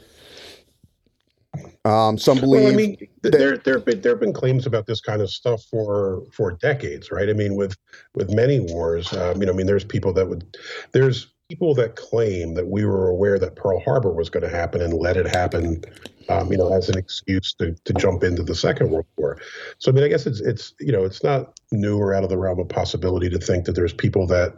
Um, 1.85 2.17
some 2.17 2.39
believe. 2.39 2.63
Well, 2.63 2.71
I 2.71 2.75
mean, 2.75 2.97
th- 2.97 3.09
there 3.23 3.57
there 3.57 3.75
have 3.75 3.85
been 3.85 4.01
there 4.01 4.13
have 4.13 4.19
been 4.21 4.33
claims 4.33 4.65
about 4.65 4.87
this 4.87 5.01
kind 5.01 5.21
of 5.21 5.29
stuff 5.29 5.63
for 5.69 6.23
for 6.31 6.53
decades, 6.53 7.11
right? 7.11 7.29
I 7.29 7.33
mean, 7.33 7.55
with 7.55 7.75
with 8.15 8.33
many 8.33 8.61
wars, 8.61 9.11
um, 9.13 9.39
you 9.41 9.45
know, 9.45 9.51
I 9.51 9.55
mean, 9.55 9.67
there's 9.67 9.83
people 9.83 10.13
that 10.13 10.29
would 10.29 10.57
there's 10.93 11.27
people 11.49 11.75
that 11.75 11.97
claim 11.97 12.53
that 12.53 12.67
we 12.67 12.85
were 12.85 13.09
aware 13.09 13.37
that 13.37 13.55
Pearl 13.55 13.79
Harbor 13.81 14.11
was 14.11 14.29
going 14.29 14.43
to 14.43 14.49
happen 14.49 14.81
and 14.81 14.93
let 14.93 15.17
it 15.17 15.27
happen, 15.27 15.83
um, 16.29 16.51
you 16.51 16.57
know, 16.57 16.73
as 16.73 16.89
an 16.89 16.97
excuse 16.97 17.53
to 17.55 17.75
to 17.85 17.93
jump 17.93 18.23
into 18.23 18.43
the 18.43 18.55
Second 18.55 18.91
World 18.91 19.05
War. 19.17 19.39
So, 19.77 19.91
I 19.91 19.95
mean, 19.95 20.03
I 20.03 20.07
guess 20.07 20.25
it's 20.25 20.41
it's 20.41 20.73
you 20.79 20.91
know, 20.91 21.03
it's 21.03 21.23
not 21.23 21.59
new 21.71 21.97
or 21.97 22.13
out 22.13 22.23
of 22.23 22.29
the 22.29 22.37
realm 22.37 22.59
of 22.59 22.69
possibility 22.69 23.29
to 23.29 23.39
think 23.39 23.65
that 23.65 23.73
there's 23.73 23.93
people 23.93 24.27
that 24.27 24.53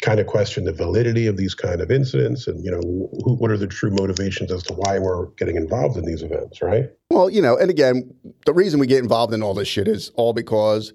kind 0.00 0.20
of 0.20 0.26
question 0.26 0.64
the 0.64 0.72
validity 0.72 1.26
of 1.26 1.36
these 1.36 1.54
kind 1.54 1.80
of 1.80 1.90
incidents 1.90 2.46
and 2.46 2.64
you 2.64 2.70
know 2.70 2.80
who, 3.24 3.34
what 3.34 3.50
are 3.50 3.56
the 3.56 3.66
true 3.66 3.90
motivations 3.90 4.52
as 4.52 4.62
to 4.62 4.72
why 4.72 4.98
we're 4.98 5.26
getting 5.36 5.56
involved 5.56 5.96
in 5.96 6.04
these 6.04 6.22
events 6.22 6.62
right 6.62 6.90
well 7.10 7.28
you 7.28 7.42
know 7.42 7.56
and 7.56 7.70
again 7.70 8.08
the 8.46 8.52
reason 8.52 8.78
we 8.78 8.86
get 8.86 9.02
involved 9.02 9.34
in 9.34 9.42
all 9.42 9.54
this 9.54 9.66
shit 9.66 9.88
is 9.88 10.10
all 10.14 10.32
because 10.32 10.92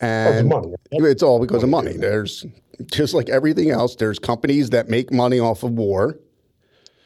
and 0.00 0.48
money. 0.48 0.72
it's 0.92 1.22
all 1.22 1.40
because 1.40 1.64
of 1.64 1.68
money 1.68 1.94
there's 1.94 2.46
just 2.92 3.12
like 3.12 3.28
everything 3.28 3.70
else 3.70 3.96
there's 3.96 4.20
companies 4.20 4.70
that 4.70 4.88
make 4.88 5.12
money 5.12 5.40
off 5.40 5.64
of 5.64 5.72
war 5.72 6.16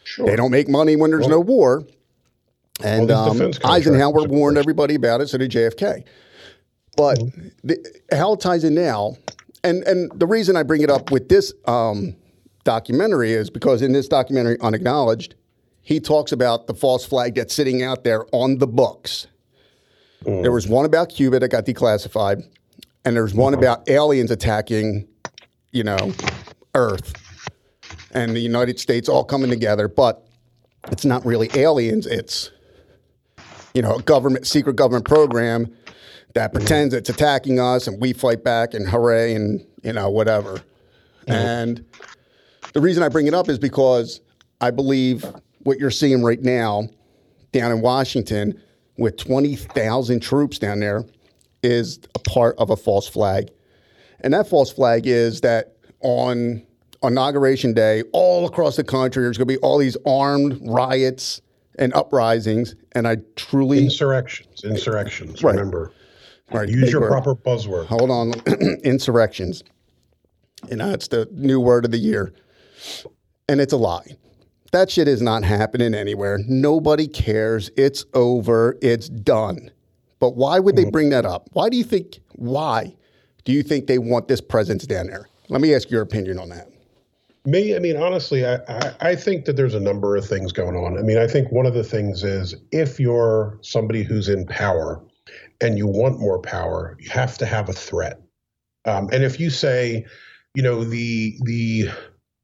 sure. 0.04 0.26
they 0.26 0.36
don't 0.36 0.50
make 0.50 0.68
money 0.68 0.96
when 0.96 1.10
there's 1.10 1.22
well, 1.22 1.38
no 1.38 1.40
war 1.40 1.86
and 2.84 3.10
um, 3.10 3.52
Eisenhower 3.64 4.24
warned 4.24 4.58
everybody 4.58 4.94
about 4.94 5.20
it 5.20 5.28
so 5.28 5.38
did 5.38 5.50
JFK 5.50 6.04
but 6.96 7.18
mm-hmm. 7.18 7.48
the, 7.64 8.00
how 8.12 8.34
it 8.34 8.40
ties 8.40 8.64
in 8.64 8.74
now 8.74 9.16
and 9.64 9.82
and 9.84 10.10
the 10.18 10.26
reason 10.26 10.56
I 10.56 10.62
bring 10.62 10.82
it 10.82 10.90
up 10.90 11.10
with 11.10 11.28
this 11.28 11.52
um, 11.66 12.16
documentary 12.64 13.32
is 13.32 13.50
because 13.50 13.82
in 13.82 13.92
this 13.92 14.08
documentary, 14.08 14.58
Unacknowledged, 14.60 15.34
he 15.82 16.00
talks 16.00 16.32
about 16.32 16.66
the 16.66 16.74
false 16.74 17.04
flag 17.04 17.34
that's 17.34 17.54
sitting 17.54 17.82
out 17.82 18.04
there 18.04 18.26
on 18.32 18.58
the 18.58 18.66
books. 18.66 19.26
Mm. 20.24 20.42
There 20.42 20.52
was 20.52 20.68
one 20.68 20.84
about 20.84 21.10
Cuba 21.10 21.40
that 21.40 21.48
got 21.48 21.66
declassified, 21.66 22.44
and 23.04 23.16
there's 23.16 23.34
one 23.34 23.54
uh-huh. 23.54 23.60
about 23.60 23.88
aliens 23.88 24.30
attacking, 24.30 25.08
you 25.72 25.84
know, 25.84 26.12
Earth 26.74 27.12
and 28.12 28.34
the 28.36 28.40
United 28.40 28.78
States 28.78 29.08
all 29.08 29.24
coming 29.24 29.50
together. 29.50 29.88
But 29.88 30.26
it's 30.90 31.04
not 31.04 31.24
really 31.24 31.50
aliens; 31.54 32.06
it's 32.06 32.50
you 33.74 33.82
know, 33.82 33.96
a 33.96 34.02
government 34.02 34.46
secret 34.46 34.76
government 34.76 35.04
program 35.04 35.72
that 36.34 36.52
pretends 36.52 36.94
it's 36.94 37.10
attacking 37.10 37.60
us 37.60 37.86
and 37.86 38.00
we 38.00 38.12
fight 38.12 38.42
back 38.42 38.74
and 38.74 38.88
hooray 38.88 39.34
and 39.34 39.64
you 39.82 39.92
know 39.92 40.10
whatever. 40.10 40.54
Mm-hmm. 41.26 41.32
And 41.32 41.84
the 42.72 42.80
reason 42.80 43.02
I 43.02 43.08
bring 43.08 43.26
it 43.26 43.34
up 43.34 43.48
is 43.48 43.58
because 43.58 44.20
I 44.60 44.70
believe 44.70 45.24
what 45.60 45.78
you're 45.78 45.90
seeing 45.90 46.22
right 46.22 46.40
now 46.40 46.88
down 47.52 47.70
in 47.70 47.80
Washington 47.80 48.60
with 48.96 49.16
20,000 49.16 50.20
troops 50.20 50.58
down 50.58 50.80
there 50.80 51.04
is 51.62 52.00
a 52.14 52.18
part 52.18 52.56
of 52.58 52.70
a 52.70 52.76
false 52.76 53.08
flag. 53.08 53.50
And 54.20 54.32
that 54.34 54.48
false 54.48 54.72
flag 54.72 55.06
is 55.06 55.40
that 55.42 55.76
on 56.00 56.62
inauguration 57.02 57.72
day, 57.74 58.02
all 58.12 58.46
across 58.46 58.76
the 58.76 58.84
country, 58.84 59.22
there's 59.22 59.36
going 59.36 59.48
to 59.48 59.54
be 59.54 59.58
all 59.58 59.78
these 59.78 59.96
armed 60.06 60.58
riots 60.62 61.40
and 61.78 61.92
uprisings. 61.94 62.74
And 62.92 63.06
I 63.06 63.18
truly. 63.36 63.78
Insurrections, 63.78 64.64
insurrections, 64.64 65.42
right. 65.42 65.54
remember. 65.54 65.92
Right. 66.52 66.68
Use 66.68 66.92
your 66.92 67.00
word. 67.00 67.10
proper 67.10 67.34
buzzword. 67.34 67.86
Hold 67.86 68.10
on. 68.10 68.32
Insurrections. 68.84 69.62
You 70.70 70.76
know, 70.76 70.92
it's 70.92 71.08
the 71.08 71.26
new 71.32 71.60
word 71.60 71.84
of 71.84 71.90
the 71.90 71.98
year. 71.98 72.34
And 73.48 73.60
it's 73.60 73.72
a 73.72 73.76
lie. 73.76 74.16
That 74.72 74.90
shit 74.90 75.08
is 75.08 75.20
not 75.20 75.44
happening 75.44 75.94
anywhere. 75.94 76.38
Nobody 76.46 77.06
cares. 77.06 77.70
It's 77.76 78.04
over. 78.14 78.78
It's 78.80 79.08
done. 79.08 79.70
But 80.18 80.36
why 80.36 80.60
would 80.60 80.76
they 80.76 80.82
mm-hmm. 80.82 80.90
bring 80.90 81.10
that 81.10 81.26
up? 81.26 81.48
Why 81.52 81.68
do 81.68 81.76
you 81.76 81.84
think, 81.84 82.20
why 82.36 82.94
do 83.44 83.52
you 83.52 83.62
think 83.62 83.86
they 83.86 83.98
want 83.98 84.28
this 84.28 84.40
presence 84.40 84.86
down 84.86 85.08
there? 85.08 85.28
Let 85.48 85.60
me 85.60 85.74
ask 85.74 85.90
your 85.90 86.02
opinion 86.02 86.38
on 86.38 86.48
that. 86.50 86.71
Me, 87.44 87.74
I 87.74 87.80
mean, 87.80 87.96
honestly, 87.96 88.46
I, 88.46 88.56
I, 88.68 88.94
I, 89.00 89.16
think 89.16 89.46
that 89.46 89.56
there's 89.56 89.74
a 89.74 89.80
number 89.80 90.14
of 90.14 90.24
things 90.24 90.52
going 90.52 90.76
on. 90.76 90.96
I 90.96 91.02
mean, 91.02 91.18
I 91.18 91.26
think 91.26 91.50
one 91.50 91.66
of 91.66 91.74
the 91.74 91.82
things 91.82 92.22
is 92.22 92.54
if 92.70 93.00
you're 93.00 93.58
somebody 93.62 94.04
who's 94.04 94.28
in 94.28 94.46
power 94.46 95.02
and 95.60 95.76
you 95.76 95.88
want 95.88 96.20
more 96.20 96.40
power, 96.40 96.96
you 97.00 97.10
have 97.10 97.36
to 97.38 97.46
have 97.46 97.68
a 97.68 97.72
threat. 97.72 98.20
Um, 98.84 99.08
and 99.12 99.24
if 99.24 99.40
you 99.40 99.50
say, 99.50 100.06
you 100.54 100.62
know, 100.62 100.84
the 100.84 101.36
the 101.42 101.88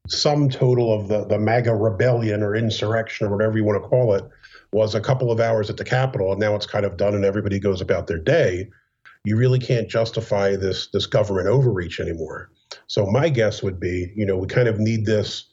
sum 0.09 0.49
total 0.49 0.93
of 0.93 1.07
the 1.07 1.25
the 1.25 1.39
MAGA 1.39 1.75
rebellion 1.75 2.43
or 2.43 2.55
insurrection 2.55 3.27
or 3.27 3.29
whatever 3.29 3.57
you 3.57 3.63
want 3.63 3.81
to 3.81 3.87
call 3.87 4.13
it 4.13 4.25
was 4.73 4.95
a 4.95 5.01
couple 5.01 5.31
of 5.31 5.39
hours 5.39 5.69
at 5.69 5.77
the 5.77 5.85
Capitol, 5.85 6.31
and 6.31 6.39
now 6.39 6.55
it's 6.55 6.65
kind 6.65 6.85
of 6.85 6.97
done, 6.97 7.15
and 7.15 7.23
everybody 7.25 7.59
goes 7.59 7.79
about 7.81 8.07
their 8.07 8.19
day. 8.19 8.69
You 9.23 9.37
really 9.37 9.59
can't 9.59 9.89
justify 9.89 10.55
this 10.55 10.87
this 10.91 11.05
government 11.05 11.47
overreach 11.47 11.99
anymore. 11.99 12.51
So 12.89 13.05
my 13.05 13.29
guess 13.29 13.63
would 13.63 13.79
be, 13.79 14.11
you 14.15 14.25
know, 14.25 14.35
we 14.35 14.47
kind 14.47 14.67
of 14.67 14.79
need 14.79 15.05
this 15.05 15.45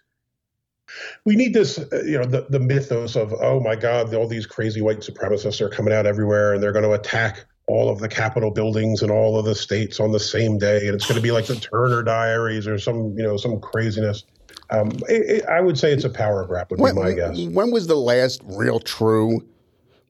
we 1.25 1.35
need 1.37 1.53
this, 1.53 1.79
uh, 1.79 2.03
you 2.05 2.19
know, 2.19 2.25
the, 2.25 2.47
the 2.49 2.61
mythos 2.61 3.17
of, 3.17 3.35
oh 3.41 3.61
my 3.61 3.75
God, 3.75 4.15
all 4.15 4.29
these 4.29 4.47
crazy 4.47 4.81
white 4.81 5.01
supremacists 5.01 5.61
are 5.61 5.69
coming 5.69 5.93
out 5.93 6.07
everywhere 6.07 6.55
and 6.55 6.63
they're 6.63 6.73
going 6.73 6.85
to 6.85 6.93
attack 6.93 7.45
all 7.69 7.91
of 7.91 7.99
the 7.99 8.09
Capitol 8.09 8.51
buildings 8.51 9.03
and 9.03 9.11
all 9.11 9.39
of 9.39 9.45
the 9.45 9.55
states 9.55 9.99
on 9.99 10.13
the 10.13 10.21
same 10.21 10.59
day, 10.59 10.87
and 10.87 10.95
it's 10.95 11.07
going 11.07 11.17
to 11.17 11.23
be 11.23 11.33
like 11.33 11.47
the 11.47 11.57
Turner 11.57 12.03
Diaries 12.03 12.67
or 12.67 12.79
some 12.79 13.17
you 13.19 13.25
know 13.25 13.37
some 13.37 13.61
craziness. 13.61 14.25
Um, 14.71 14.91
it, 15.09 15.43
it, 15.43 15.47
I 15.47 15.61
would 15.61 15.79
say 15.79 15.93
it's 15.93 16.05
a 16.05 16.11
power 16.11 16.45
grab. 16.45 16.71
Would 16.71 16.81
when, 16.81 16.95
be 16.95 17.03
my 17.03 17.13
guess. 17.13 17.39
When 17.39 17.71
was 17.71 17.87
the 17.87 17.97
last 17.97 18.41
real 18.45 18.79
true 18.79 19.45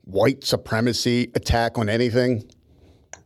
white 0.05 0.45
supremacy 0.45 1.31
attack 1.35 1.79
on 1.79 1.89
anything? 1.89 2.45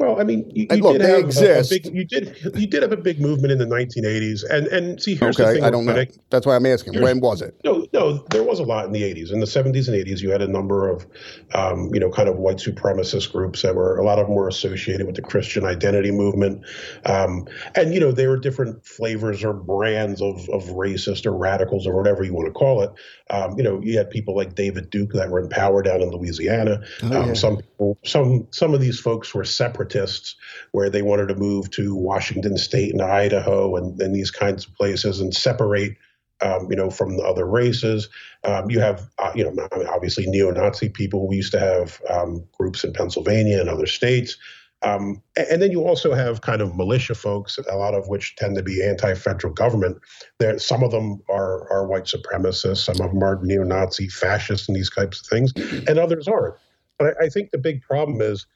Well, 0.01 0.19
I 0.19 0.25
mean, 0.25 0.51
you, 0.55 0.67
you 0.71 0.77
look, 0.79 0.97
did 0.97 1.03
have 1.03 1.19
exist. 1.19 1.71
A, 1.71 1.75
a 1.75 1.79
big, 1.79 1.95
you 1.95 2.05
did 2.07 2.35
you 2.55 2.67
did 2.67 2.81
have 2.81 2.91
a 2.91 2.97
big 2.97 3.21
movement 3.21 3.53
in 3.53 3.59
the 3.59 3.67
1980s, 3.67 4.43
and 4.49 4.67
and 4.69 5.03
see 5.03 5.15
here's 5.15 5.39
okay, 5.39 5.47
the 5.47 5.55
thing. 5.57 5.65
I 5.65 5.69
don't 5.69 5.85
know. 5.85 6.07
That's 6.31 6.47
why 6.47 6.57
I'm 6.57 6.65
asking. 6.65 6.99
When 7.03 7.21
was 7.21 7.43
it? 7.43 7.55
No, 7.65 7.87
no, 7.93 8.15
there 8.31 8.43
was 8.43 8.61
a 8.61 8.63
lot 8.63 8.87
in 8.87 8.93
the 8.93 9.03
80s. 9.03 9.31
In 9.31 9.41
the 9.41 9.47
70s 9.47 9.89
and 9.89 10.07
80s, 10.07 10.23
you 10.23 10.31
had 10.31 10.41
a 10.41 10.49
number 10.49 10.89
of, 10.89 11.07
um, 11.53 11.91
you 11.93 12.01
know, 12.01 12.11
kind 12.11 12.31
of 12.31 12.39
white 12.39 12.57
supremacist 12.57 13.31
groups 13.31 13.61
that 13.61 13.75
were 13.75 13.99
a 13.99 14.03
lot 14.03 14.19
of 14.19 14.27
them 14.27 14.37
were 14.37 14.49
associated 14.49 15.07
with 15.07 15.17
the 15.17 15.23
Christian 15.23 15.67
identity 15.67 16.13
movement, 16.13 16.65
um, 17.05 17.47
and 17.75 17.93
you 17.93 18.01
know 18.01 18.11
they 18.11 18.27
were 18.27 18.39
different 18.39 18.87
flavors 18.87 19.45
or 19.45 19.53
brands 19.53 20.23
of 20.23 20.49
of 20.49 20.65
racist 20.71 21.27
or 21.27 21.37
radicals 21.37 21.87
or 21.87 21.95
whatever 21.95 22.25
you 22.25 22.33
want 22.33 22.47
to 22.47 22.55
call 22.55 22.83
it. 22.83 22.91
Um, 23.31 23.57
you 23.57 23.63
know, 23.63 23.81
you 23.81 23.97
had 23.97 24.11
people 24.11 24.37
like 24.37 24.55
David 24.55 24.91
Duke 24.91 25.13
that 25.13 25.31
were 25.31 25.41
in 25.41 25.49
power 25.49 25.83
down 25.83 26.03
in 26.03 26.11
Louisiana. 26.11 26.83
Oh, 27.05 27.23
um. 27.23 27.35
Some 27.35 27.57
people, 27.57 27.99
some 28.05 28.49
some 28.51 28.75
of 28.75 28.81
these 28.81 29.01
folks 29.01 29.35
were 29.35 29.45
separatists 29.45 30.37
where 30.73 30.91
they 30.91 31.03
wanted 31.03 31.29
to 31.29 31.37
move 31.37 31.71
to 31.71 31.95
Washington 31.95 32.59
State 32.59 32.93
and 32.93 33.01
Idaho 33.01 33.77
and, 33.77 34.01
and 34.03 34.15
these 34.15 34.31
kinds 34.31 34.67
of 34.67 34.75
places 34.75 35.21
and 35.21 35.35
separate. 35.35 35.97
Um, 36.43 36.69
you 36.71 36.77
know, 36.77 36.89
from 36.89 37.19
the 37.19 37.23
other 37.23 37.45
races, 37.45 38.09
um, 38.45 38.71
you 38.71 38.81
have, 38.81 39.07
uh, 39.19 39.31
you 39.35 39.45
know, 39.45 39.69
obviously 39.91 40.25
neo-Nazi 40.27 40.89
people. 40.89 41.29
We 41.29 41.37
used 41.37 41.53
to 41.53 41.61
have 41.61 42.01
um, 42.09 42.43
groups 42.57 42.83
in 42.83 42.95
Pennsylvania 42.95 43.61
and 43.61 43.69
other 43.69 43.85
states, 43.85 44.39
um, 44.83 45.23
and 45.37 45.61
then 45.61 45.71
you 45.71 45.87
also 45.87 46.15
have 46.15 46.41
kind 46.41 46.63
of 46.63 46.75
militia 46.75 47.15
folks, 47.15 47.59
a 47.59 47.77
lot 47.77 47.95
of 47.95 48.09
which 48.09 48.37
tend 48.37 48.57
to 48.57 48.63
be 48.63 48.83
anti-federal 48.83 49.53
government. 49.53 49.99
There, 50.39 50.59
some 50.59 50.83
of 50.83 50.91
them 50.91 51.23
are 51.29 51.71
are 51.71 51.87
white 51.87 52.05
supremacists, 52.05 52.85
some 52.85 53.01
of 53.05 53.13
them 53.13 53.23
are 53.23 53.39
neo-Nazi, 53.43 54.09
fascists, 54.09 54.69
and 54.69 54.77
these 54.77 54.91
types 54.91 55.21
of 55.21 55.27
things, 55.27 55.53
and 55.87 55.99
others 55.99 56.27
aren't. 56.27 56.55
But 56.99 57.15
I, 57.21 57.27
I 57.27 57.29
think 57.29 57.51
the 57.51 57.59
big 57.59 57.83
problem 57.83 58.21
is 58.23 58.47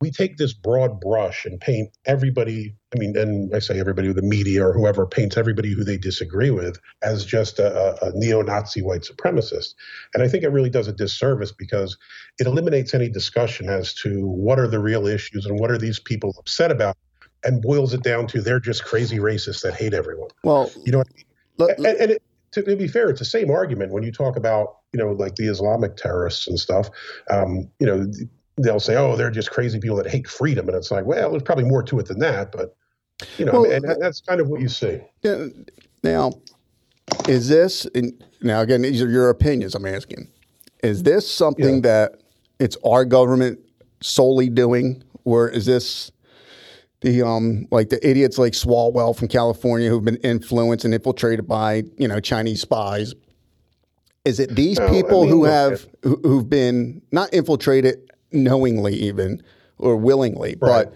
we 0.00 0.10
take 0.10 0.36
this 0.36 0.52
broad 0.52 1.00
brush 1.00 1.44
and 1.44 1.60
paint 1.60 1.90
everybody 2.06 2.74
i 2.94 2.98
mean 2.98 3.16
and 3.16 3.54
i 3.54 3.58
say 3.58 3.78
everybody 3.78 4.08
with 4.08 4.16
the 4.16 4.22
media 4.22 4.66
or 4.66 4.72
whoever 4.72 5.06
paints 5.06 5.36
everybody 5.36 5.72
who 5.72 5.84
they 5.84 5.96
disagree 5.96 6.50
with 6.50 6.78
as 7.02 7.24
just 7.24 7.58
a, 7.58 8.04
a, 8.04 8.12
neo-nazi 8.14 8.82
white 8.82 9.02
supremacist 9.02 9.74
and 10.14 10.22
i 10.22 10.28
think 10.28 10.42
it 10.42 10.48
really 10.48 10.70
does 10.70 10.88
a 10.88 10.92
disservice 10.92 11.52
because 11.52 11.96
it 12.38 12.46
eliminates 12.46 12.94
any 12.94 13.08
discussion 13.08 13.68
as 13.68 13.94
to 13.94 14.26
what 14.26 14.58
are 14.58 14.68
the 14.68 14.80
real 14.80 15.06
issues 15.06 15.46
and 15.46 15.58
what 15.58 15.70
are 15.70 15.78
these 15.78 16.00
people 16.00 16.34
upset 16.38 16.70
about 16.70 16.96
and 17.44 17.62
boils 17.62 17.94
it 17.94 18.02
down 18.02 18.26
to 18.26 18.40
they're 18.40 18.60
just 18.60 18.84
crazy 18.84 19.18
racists 19.18 19.62
that 19.62 19.74
hate 19.74 19.94
everyone 19.94 20.28
well 20.44 20.70
you 20.84 20.92
know 20.92 21.00
I 21.00 21.04
mean? 21.14 21.70
and, 21.76 21.86
and 21.86 22.10
it, 22.12 22.22
to, 22.52 22.62
to, 22.62 22.74
be 22.74 22.88
fair, 22.88 23.08
it's 23.10 23.20
the 23.20 23.24
same 23.24 23.48
argument 23.48 23.92
when 23.92 24.02
you 24.02 24.10
talk 24.10 24.36
about, 24.36 24.78
you 24.92 24.98
know, 24.98 25.12
like 25.12 25.36
the 25.36 25.46
Islamic 25.46 25.96
terrorists 25.96 26.48
and 26.48 26.58
stuff. 26.58 26.90
Um, 27.30 27.70
you 27.78 27.86
know, 27.86 28.10
they'll 28.62 28.80
say, 28.80 28.96
"Oh, 28.96 29.16
they're 29.16 29.30
just 29.30 29.50
crazy 29.50 29.78
people 29.78 29.96
that 29.96 30.08
hate 30.08 30.28
freedom," 30.28 30.68
and 30.68 30.76
it's 30.76 30.90
like, 30.90 31.04
well, 31.04 31.30
there's 31.30 31.42
probably 31.42 31.64
more 31.64 31.82
to 31.84 31.98
it 31.98 32.06
than 32.06 32.18
that, 32.20 32.52
but 32.52 32.76
you 33.38 33.44
know, 33.44 33.62
well, 33.62 33.70
and 33.70 33.84
that's 34.00 34.20
kind 34.20 34.40
of 34.40 34.48
what 34.48 34.60
you 34.60 34.68
see. 34.68 35.00
Now, 36.02 36.32
is 37.28 37.48
this 37.48 37.86
now 38.40 38.60
again? 38.60 38.82
These 38.82 39.02
are 39.02 39.10
your 39.10 39.30
opinions. 39.30 39.74
I'm 39.74 39.86
asking. 39.86 40.28
Is 40.82 41.02
this 41.02 41.30
something 41.30 41.76
yeah. 41.76 41.80
that 41.80 42.20
it's 42.58 42.76
our 42.84 43.04
government 43.04 43.58
solely 44.00 44.48
doing, 44.48 45.02
or 45.24 45.48
is 45.48 45.66
this 45.66 46.10
the 47.00 47.22
um 47.22 47.66
like 47.70 47.88
the 47.88 48.06
idiots 48.06 48.38
like 48.38 48.52
Swalwell 48.52 49.16
from 49.16 49.28
California 49.28 49.88
who've 49.88 50.04
been 50.04 50.16
influenced 50.16 50.84
and 50.84 50.94
infiltrated 50.94 51.46
by 51.46 51.84
you 51.98 52.08
know 52.08 52.20
Chinese 52.20 52.60
spies? 52.60 53.14
Is 54.24 54.38
it 54.38 54.54
these 54.54 54.78
no, 54.78 54.90
people 54.90 55.22
I 55.22 55.24
mean, 55.24 55.30
who 55.30 55.44
have 55.44 55.86
who've 56.02 56.48
been 56.48 57.02
not 57.10 57.32
infiltrated 57.32 58.10
knowingly 58.32 58.94
even 58.94 59.42
or 59.78 59.96
willingly, 59.96 60.56
right. 60.60 60.86
but 60.86 60.94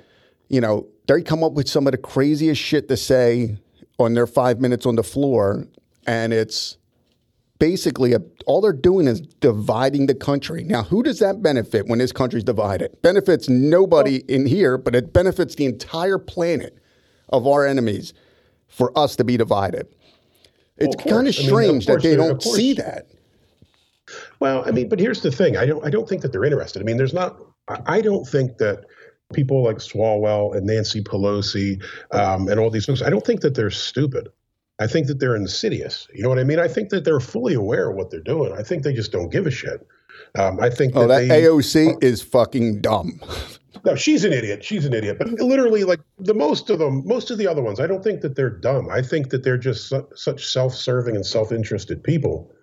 you 0.48 0.60
know 0.60 0.86
they 1.06 1.22
come 1.22 1.42
up 1.42 1.52
with 1.52 1.68
some 1.68 1.86
of 1.86 1.92
the 1.92 1.98
craziest 1.98 2.60
shit 2.60 2.88
to 2.88 2.96
say 2.96 3.56
on 3.98 4.14
their 4.14 4.26
five 4.26 4.60
minutes 4.60 4.86
on 4.86 4.96
the 4.96 5.02
floor, 5.02 5.66
and 6.06 6.32
it's 6.32 6.76
basically 7.58 8.12
a, 8.12 8.20
all 8.46 8.60
they're 8.60 8.72
doing 8.72 9.06
is 9.06 9.20
dividing 9.20 10.06
the 10.06 10.14
country. 10.14 10.64
Now, 10.64 10.82
who 10.82 11.02
does 11.02 11.18
that 11.20 11.42
benefit 11.42 11.86
when 11.86 11.98
this 11.98 12.12
country's 12.12 12.44
divided? 12.44 12.96
Benefits 13.02 13.48
nobody 13.48 14.22
well, 14.28 14.36
in 14.36 14.46
here, 14.46 14.76
but 14.76 14.94
it 14.94 15.12
benefits 15.12 15.54
the 15.54 15.64
entire 15.64 16.18
planet 16.18 16.78
of 17.28 17.46
our 17.46 17.66
enemies 17.66 18.12
for 18.66 18.96
us 18.98 19.16
to 19.16 19.24
be 19.24 19.36
divided. 19.36 19.86
It's 20.76 20.96
Well, 20.96 21.16
kind 21.16 21.28
of 21.28 21.34
course. 21.36 21.48
I 21.48 21.50
mean, 21.50 21.76
of 21.76 21.82
strange 21.82 21.86
that 21.86 22.02
they 22.02 22.16
don't 22.16 22.42
see 22.42 22.74
that. 22.74 23.06
Well, 24.44 24.62
I 24.66 24.72
mean, 24.72 24.90
but 24.90 25.00
here's 25.00 25.22
the 25.22 25.30
thing. 25.30 25.56
I 25.56 25.64
don't. 25.64 25.82
I 25.86 25.88
don't 25.88 26.06
think 26.06 26.20
that 26.20 26.30
they're 26.30 26.44
interested. 26.44 26.82
I 26.82 26.84
mean, 26.84 26.98
there's 26.98 27.14
not. 27.14 27.38
I 27.86 28.02
don't 28.02 28.26
think 28.26 28.58
that 28.58 28.84
people 29.32 29.64
like 29.64 29.78
Swalwell 29.78 30.54
and 30.54 30.66
Nancy 30.66 31.02
Pelosi 31.02 31.82
um, 32.10 32.48
and 32.48 32.60
all 32.60 32.68
these 32.68 32.84
folks. 32.84 33.00
I 33.00 33.08
don't 33.08 33.24
think 33.24 33.40
that 33.40 33.54
they're 33.54 33.70
stupid. 33.70 34.28
I 34.78 34.86
think 34.86 35.06
that 35.06 35.18
they're 35.18 35.34
insidious. 35.34 36.06
You 36.12 36.22
know 36.22 36.28
what 36.28 36.38
I 36.38 36.44
mean? 36.44 36.58
I 36.58 36.68
think 36.68 36.90
that 36.90 37.06
they're 37.06 37.20
fully 37.20 37.54
aware 37.54 37.88
of 37.88 37.96
what 37.96 38.10
they're 38.10 38.20
doing. 38.20 38.52
I 38.52 38.62
think 38.62 38.82
they 38.82 38.92
just 38.92 39.12
don't 39.12 39.30
give 39.30 39.46
a 39.46 39.50
shit. 39.50 39.86
Um, 40.38 40.60
I 40.60 40.68
think 40.68 40.94
Oh, 40.94 41.06
that, 41.06 41.20
that 41.22 41.28
they, 41.28 41.44
AOC 41.44 42.04
is 42.04 42.20
fucking 42.20 42.82
dumb. 42.82 43.18
No, 43.86 43.94
she's 43.94 44.24
an 44.24 44.34
idiot. 44.34 44.62
She's 44.62 44.84
an 44.84 44.92
idiot. 44.92 45.16
But 45.18 45.30
literally, 45.40 45.84
like 45.84 46.00
the 46.18 46.34
most 46.34 46.68
of 46.68 46.80
them, 46.80 47.02
most 47.06 47.30
of 47.30 47.38
the 47.38 47.46
other 47.46 47.62
ones, 47.62 47.80
I 47.80 47.86
don't 47.86 48.04
think 48.04 48.20
that 48.20 48.36
they're 48.36 48.50
dumb. 48.50 48.90
I 48.90 49.00
think 49.00 49.30
that 49.30 49.42
they're 49.42 49.56
just 49.56 49.88
su- 49.88 50.06
such 50.14 50.44
self-serving 50.44 51.16
and 51.16 51.24
self-interested 51.24 52.04
people 52.04 52.53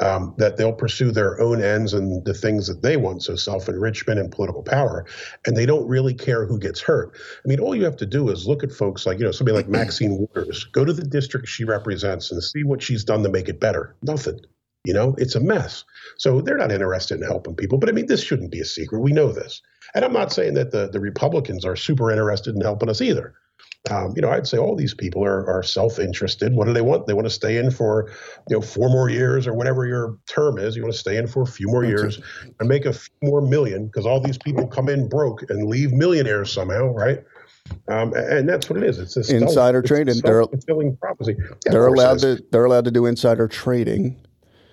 um, 0.00 0.34
that 0.38 0.56
they'll 0.56 0.72
pursue 0.72 1.10
their 1.10 1.40
own 1.40 1.62
ends 1.62 1.92
and 1.92 2.24
the 2.24 2.34
things 2.34 2.66
that 2.66 2.82
they 2.82 2.96
want. 2.96 3.22
So 3.22 3.36
self-enrichment 3.36 4.18
and 4.18 4.32
political 4.32 4.62
power, 4.62 5.06
and 5.46 5.56
they 5.56 5.66
don't 5.66 5.86
really 5.86 6.14
care 6.14 6.46
who 6.46 6.58
gets 6.58 6.80
hurt. 6.80 7.16
I 7.44 7.48
mean, 7.48 7.60
all 7.60 7.74
you 7.74 7.84
have 7.84 7.96
to 7.98 8.06
do 8.06 8.28
is 8.30 8.46
look 8.46 8.64
at 8.64 8.72
folks 8.72 9.06
like 9.06 9.18
you 9.18 9.24
know 9.24 9.32
somebody 9.32 9.56
like 9.56 9.68
Maxine 9.80 10.18
Waters. 10.18 10.64
Go 10.64 10.84
to 10.84 10.92
the 10.92 11.04
district 11.04 11.48
she 11.48 11.64
represents 11.64 12.30
and 12.32 12.42
see 12.42 12.64
what 12.64 12.82
she's 12.82 13.04
done 13.04 13.22
to 13.22 13.28
make 13.28 13.48
it 13.48 13.60
better. 13.60 13.96
Nothing. 14.02 14.40
You 14.84 14.94
know, 14.94 15.14
it's 15.18 15.34
a 15.34 15.40
mess. 15.40 15.84
So 16.16 16.40
they're 16.40 16.56
not 16.56 16.72
interested 16.72 17.20
in 17.20 17.26
helping 17.26 17.54
people. 17.54 17.76
But 17.76 17.90
I 17.90 17.92
mean, 17.92 18.06
this 18.06 18.22
shouldn't 18.22 18.50
be 18.50 18.60
a 18.60 18.64
secret. 18.64 19.00
We 19.00 19.12
know 19.12 19.30
this. 19.30 19.60
And 19.94 20.04
I'm 20.04 20.12
not 20.12 20.32
saying 20.32 20.54
that 20.54 20.70
the, 20.70 20.88
the 20.88 21.00
Republicans 21.00 21.66
are 21.66 21.76
super 21.76 22.10
interested 22.10 22.54
in 22.54 22.62
helping 22.62 22.88
us 22.88 23.02
either. 23.02 23.34
Um, 23.90 24.12
you 24.14 24.20
know, 24.20 24.30
I'd 24.30 24.46
say 24.46 24.58
all 24.58 24.76
these 24.76 24.92
people 24.92 25.24
are, 25.24 25.48
are 25.48 25.62
self-interested. 25.62 26.52
What 26.54 26.66
do 26.66 26.74
they 26.74 26.82
want? 26.82 27.06
They 27.06 27.14
want 27.14 27.26
to 27.26 27.30
stay 27.32 27.56
in 27.56 27.70
for, 27.70 28.10
you 28.48 28.56
know, 28.56 28.60
four 28.60 28.90
more 28.90 29.08
years 29.08 29.46
or 29.46 29.54
whatever 29.54 29.86
your 29.86 30.18
term 30.26 30.58
is. 30.58 30.76
You 30.76 30.82
want 30.82 30.92
to 30.92 30.98
stay 30.98 31.16
in 31.16 31.26
for 31.26 31.42
a 31.42 31.46
few 31.46 31.66
more 31.66 31.84
years 31.84 32.20
and 32.60 32.68
make 32.68 32.84
a 32.84 32.92
few 32.92 33.10
more 33.22 33.40
million 33.40 33.86
because 33.86 34.04
all 34.04 34.20
these 34.20 34.36
people 34.36 34.66
come 34.66 34.90
in 34.90 35.08
broke 35.08 35.48
and 35.48 35.66
leave 35.66 35.92
millionaires 35.92 36.52
somehow, 36.52 36.88
right? 36.92 37.24
Um, 37.88 38.12
and 38.14 38.46
that's 38.48 38.68
what 38.68 38.82
it 38.82 38.84
is. 38.84 38.98
It's 38.98 39.16
Insider 39.30 39.80
trading. 39.80 40.20
They're- 40.22 40.44
fulfilling 40.44 40.96
prophecy. 40.98 41.36
Yeah, 41.38 41.72
They're 41.72 41.86
allowed 41.86 42.18
to 42.20 42.44
they're 42.50 42.64
allowed 42.66 42.84
to 42.84 42.90
do 42.90 43.06
insider 43.06 43.48
trading. 43.48 44.16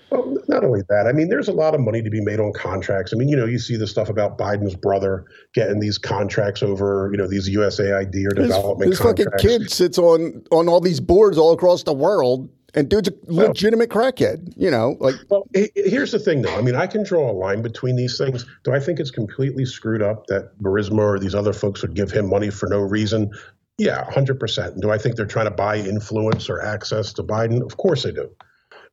Well, 0.09 0.37
not 0.47 0.63
only 0.63 0.81
that, 0.89 1.05
I 1.07 1.11
mean, 1.11 1.27
there's 1.29 1.47
a 1.47 1.53
lot 1.53 1.75
of 1.75 1.81
money 1.81 2.01
to 2.01 2.09
be 2.09 2.21
made 2.21 2.39
on 2.39 2.53
contracts. 2.53 3.13
I 3.13 3.17
mean, 3.17 3.27
you 3.27 3.35
know, 3.35 3.45
you 3.45 3.59
see 3.59 3.75
the 3.75 3.87
stuff 3.87 4.09
about 4.09 4.37
Biden's 4.37 4.75
brother 4.75 5.25
getting 5.53 5.79
these 5.79 5.97
contracts 5.97 6.63
over, 6.63 7.09
you 7.11 7.17
know, 7.17 7.27
these 7.27 7.49
USAID 7.49 8.25
or 8.25 8.33
development 8.33 8.91
this, 8.91 8.99
fucking 8.99 9.25
contracts. 9.25 9.43
kid 9.43 9.71
sits 9.71 9.97
on 9.97 10.43
on 10.51 10.69
all 10.69 10.79
these 10.79 10.99
boards 10.99 11.37
all 11.37 11.51
across 11.51 11.83
the 11.83 11.93
world, 11.93 12.49
and 12.73 12.89
dude's 12.89 13.09
a 13.09 13.13
oh. 13.13 13.33
legitimate 13.33 13.89
crackhead. 13.89 14.53
You 14.55 14.71
know, 14.71 14.95
like 14.99 15.15
Well, 15.29 15.45
here's 15.53 16.13
the 16.13 16.19
thing, 16.19 16.41
though. 16.41 16.55
I 16.55 16.61
mean, 16.61 16.75
I 16.75 16.87
can 16.87 17.03
draw 17.03 17.29
a 17.29 17.33
line 17.33 17.61
between 17.61 17.97
these 17.97 18.17
things. 18.17 18.45
Do 18.63 18.73
I 18.73 18.79
think 18.79 18.99
it's 18.99 19.11
completely 19.11 19.65
screwed 19.65 20.01
up 20.01 20.27
that 20.27 20.57
Burisma 20.59 20.99
or 20.99 21.19
these 21.19 21.35
other 21.35 21.53
folks 21.53 21.81
would 21.81 21.95
give 21.95 22.11
him 22.11 22.29
money 22.29 22.49
for 22.49 22.69
no 22.69 22.79
reason? 22.79 23.31
Yeah, 23.77 24.05
100%. 24.05 24.81
Do 24.81 24.89
I 24.89 24.97
think 24.97 25.15
they're 25.17 25.25
trying 25.25 25.45
to 25.45 25.51
buy 25.51 25.77
influence 25.77 26.49
or 26.49 26.61
access 26.61 27.13
to 27.13 27.23
Biden? 27.23 27.63
Of 27.63 27.77
course 27.77 28.03
they 28.03 28.11
do. 28.11 28.29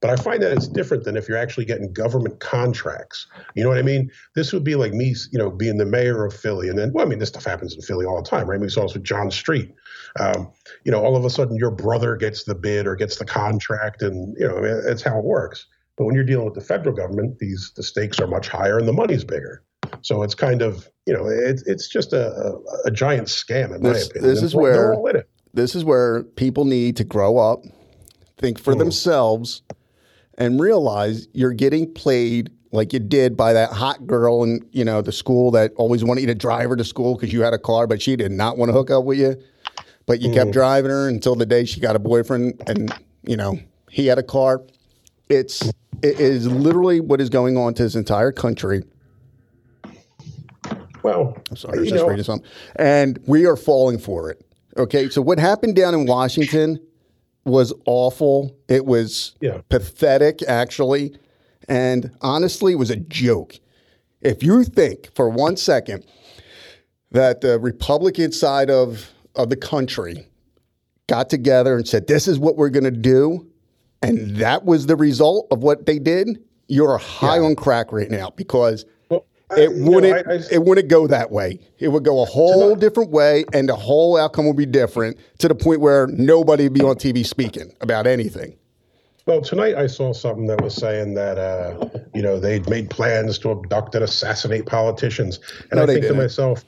But 0.05 0.11
I 0.11 0.23
find 0.23 0.43
that 0.43 0.53
it's 0.53 0.69
different 0.69 1.05
than 1.05 1.17
if 1.17 1.31
you're 1.31 1.39
actually 1.39 1.65
getting 1.65 1.91
government 1.91 2.39
contracts. 2.39 3.27
You 3.55 3.63
know 3.65 3.71
what 3.71 3.79
I 3.79 3.83
mean? 3.83 4.11
This 4.35 4.53
would 4.53 4.63
be 4.63 4.75
like 4.75 4.93
me, 4.93 5.15
you 5.33 5.39
know, 5.39 5.51
being 5.51 5.79
the 5.79 5.87
mayor 5.87 6.27
of 6.27 6.35
Philly. 6.35 6.69
And 6.69 6.79
then, 6.79 6.93
well, 6.93 7.07
I 7.07 7.09
mean, 7.09 7.21
this 7.21 7.31
stuff 7.31 7.47
happens 7.47 7.75
in 7.75 7.81
Philly 7.81 8.05
all 8.05 8.23
the 8.23 8.29
time, 8.29 8.47
right? 8.47 8.61
We 8.61 8.69
saw 8.69 8.83
this 8.83 8.93
with 8.93 9.03
John 9.05 9.31
Street. 9.31 9.73
Um, 10.21 10.53
you 10.85 10.93
know, 10.93 11.03
all 11.03 11.17
of 11.17 11.25
a 11.25 11.31
sudden 11.31 11.57
your 11.57 11.71
brother 11.71 12.17
gets 12.17 12.45
the 12.45 12.55
bid 12.55 12.87
or 12.87 12.97
gets 12.97 13.17
the 13.17 13.25
contract. 13.25 14.03
And, 14.03 14.37
you 14.39 14.47
know, 14.47 14.59
I 14.59 14.61
mean, 14.61 14.85
that's 14.85 15.01
how 15.01 15.19
it 15.19 15.25
works. 15.25 15.65
But 15.97 16.05
when 16.05 16.15
you're 16.15 16.23
dealing 16.25 16.45
with 16.45 16.55
the 16.55 16.61
federal 16.61 16.95
government, 16.95 17.39
these 17.39 17.73
the 17.75 17.83
stakes 17.83 18.21
are 18.21 18.27
much 18.27 18.49
higher 18.49 18.77
and 18.79 18.87
the 18.87 18.93
money's 18.93 19.25
bigger. 19.25 19.63
So 20.03 20.23
it's 20.23 20.35
kind 20.35 20.61
of, 20.61 20.87
you 21.07 21.15
know, 21.15 21.25
it's 21.29 21.63
it's 21.63 21.89
just 21.89 22.13
a, 22.13 22.31
a, 22.31 22.89
a 22.89 22.91
giant 22.91 23.29
scam 23.29 23.75
in 23.75 23.81
my 23.83 23.95
This- 23.95 24.11
opinion. 24.11 24.35
this 24.35 24.43
is 24.43 24.55
where- 24.55 24.93
all 24.93 25.07
in 25.07 25.17
it. 25.17 25.31
this 25.55 25.75
is 25.75 25.83
where 25.83 26.25
people 26.25 26.67
need 26.67 26.95
to 26.99 27.05
grow 27.05 27.39
up, 27.39 27.63
think 28.37 28.59
for 28.59 28.75
themselves, 28.75 29.63
and 30.39 30.61
realize 30.61 31.29
you're 31.33 31.53
getting 31.53 31.93
played 31.93 32.51
like 32.73 32.93
you 32.93 32.99
did 32.99 33.37
by 33.37 33.53
that 33.53 33.71
hot 33.71 34.07
girl 34.07 34.43
in 34.43 34.61
you 34.73 34.85
know 34.85 35.01
the 35.01 35.13
school 35.13 35.51
that 35.53 35.73
always 35.77 36.03
wanted 36.05 36.23
you 36.23 36.27
to 36.27 36.35
drive 36.35 36.69
her 36.69 36.77
to 36.77 36.85
school 36.85 37.15
because 37.15 37.33
you 37.33 37.43
had 37.43 37.55
a 37.55 37.59
car, 37.59 37.87
but 37.87 38.03
she 38.03 38.17
did 38.17 38.33
not 38.33 38.59
want 38.59 38.69
to 38.69 38.73
hook 38.73 38.91
up 38.91 39.05
with 39.05 39.19
you. 39.19 39.37
But 40.07 40.21
you 40.21 40.33
kept 40.33 40.51
mm. 40.51 40.53
driving 40.53 40.91
her 40.91 41.09
until 41.09 41.35
the 41.35 41.47
day 41.47 41.65
she 41.65 41.81
got 41.81 41.97
a 41.97 41.99
boyfriend, 41.99 42.63
and 42.67 42.93
you 43.23 43.37
know 43.37 43.59
he 43.91 44.07
had 44.07 44.19
a 44.19 44.23
car. 44.23 44.63
It's 45.29 45.63
it 46.03 46.21
is 46.21 46.47
literally 46.47 47.01
what 47.01 47.21
is 47.21 47.31
going 47.31 47.57
on 47.57 47.75
to 47.75 47.83
this 47.85 47.95
entire 47.95 48.33
country. 48.33 48.83
Well, 51.03 51.37
I'm 51.51 51.57
sorry, 51.57 51.79
I 51.79 51.81
was 51.81 51.91
just 51.91 52.03
know, 52.03 52.09
reading 52.09 52.25
something. 52.25 52.51
And 52.77 53.19
we 53.27 53.47
are 53.47 53.57
falling 53.57 53.99
for 53.99 54.31
it. 54.31 54.45
Okay. 54.77 55.09
So 55.11 55.23
what 55.23 55.39
happened 55.39 55.77
down 55.77 55.95
in 55.95 56.07
Washington 56.07 56.81
was 57.45 57.73
awful. 57.87 58.57
It 58.69 58.87
was 58.87 59.35
Yeah. 59.41 59.61
pathetic, 59.69 60.43
actually. 60.47 61.17
And 61.69 62.11
honestly, 62.21 62.73
it 62.73 62.77
was 62.77 62.91
a 62.91 62.97
joke. 62.97 63.59
If 64.21 64.43
you 64.43 64.65
think 64.65 65.11
for 65.15 65.29
one 65.29 65.57
second 65.57 66.05
that 67.11 67.41
the 67.43 67.59
Republican 67.61 68.33
side 68.33 68.71
of, 68.71 69.11
of 69.35 69.51
the 69.51 69.57
country 69.57 70.27
got 71.07 71.29
together 71.31 71.77
and 71.77 71.87
said, 71.87 72.07
this 72.07 72.27
is 72.27 72.39
what 72.39 72.57
we're 72.57 72.71
going 72.71 72.85
to 72.85 72.91
do, 72.91 73.47
and 74.03 74.37
that 74.37 74.65
was 74.65 74.87
the 74.87 74.97
result 74.97 75.47
of 75.51 75.63
what 75.63 75.87
they 75.87 75.99
did, 75.99 76.43
you're 76.69 76.97
high 76.99 77.39
on 77.39 77.55
crack 77.55 77.93
right 77.93 78.11
now 78.11 78.31
because 78.37 78.85
it 79.59 79.73
wouldn't 79.75 80.27
I- 80.29 80.33
I- 80.35 80.41
it 80.51 80.63
wouldn't 80.65 80.89
go 80.89 81.07
that 81.07 81.31
way. 81.31 81.59
It 81.79 81.89
would 81.89 82.05
go 82.05 82.23
a 82.23 82.25
whole 82.25 82.75
different 82.77 83.11
way, 83.11 83.45
and 83.53 83.69
the 83.69 83.77
whole 83.77 84.17
outcome 84.17 84.47
would 84.47 84.57
be 84.57 84.67
different 84.67 85.17
to 85.39 85.49
the 85.49 85.55
point 85.55 85.81
where 85.81 86.07
nobody 86.09 86.65
would 86.65 86.73
be 86.75 86.83
on 86.83 86.97
TV 86.97 87.25
speaking 87.25 87.73
about 87.81 88.07
anything. 88.07 88.57
Well, 89.27 89.41
tonight 89.41 89.77
I 89.77 89.87
saw 89.87 90.13
something 90.13 90.47
that 90.49 90.61
was 90.61 90.75
saying 90.75 91.15
that 91.15 91.39
uh, 91.39 91.89
you 92.15 92.21
know 92.23 92.39
they'd 92.39 92.69
made 92.69 92.91
plans 92.91 93.39
to 93.41 93.51
abduct 93.53 93.95
and 93.95 94.05
assassinate 94.05 94.67
politicians, 94.67 95.41
and 95.71 95.79
No, 95.79 95.85
I 95.85 95.87
think 95.87 95.97
to 96.03 96.09
didn't. 96.09 96.19
myself, 96.19 96.65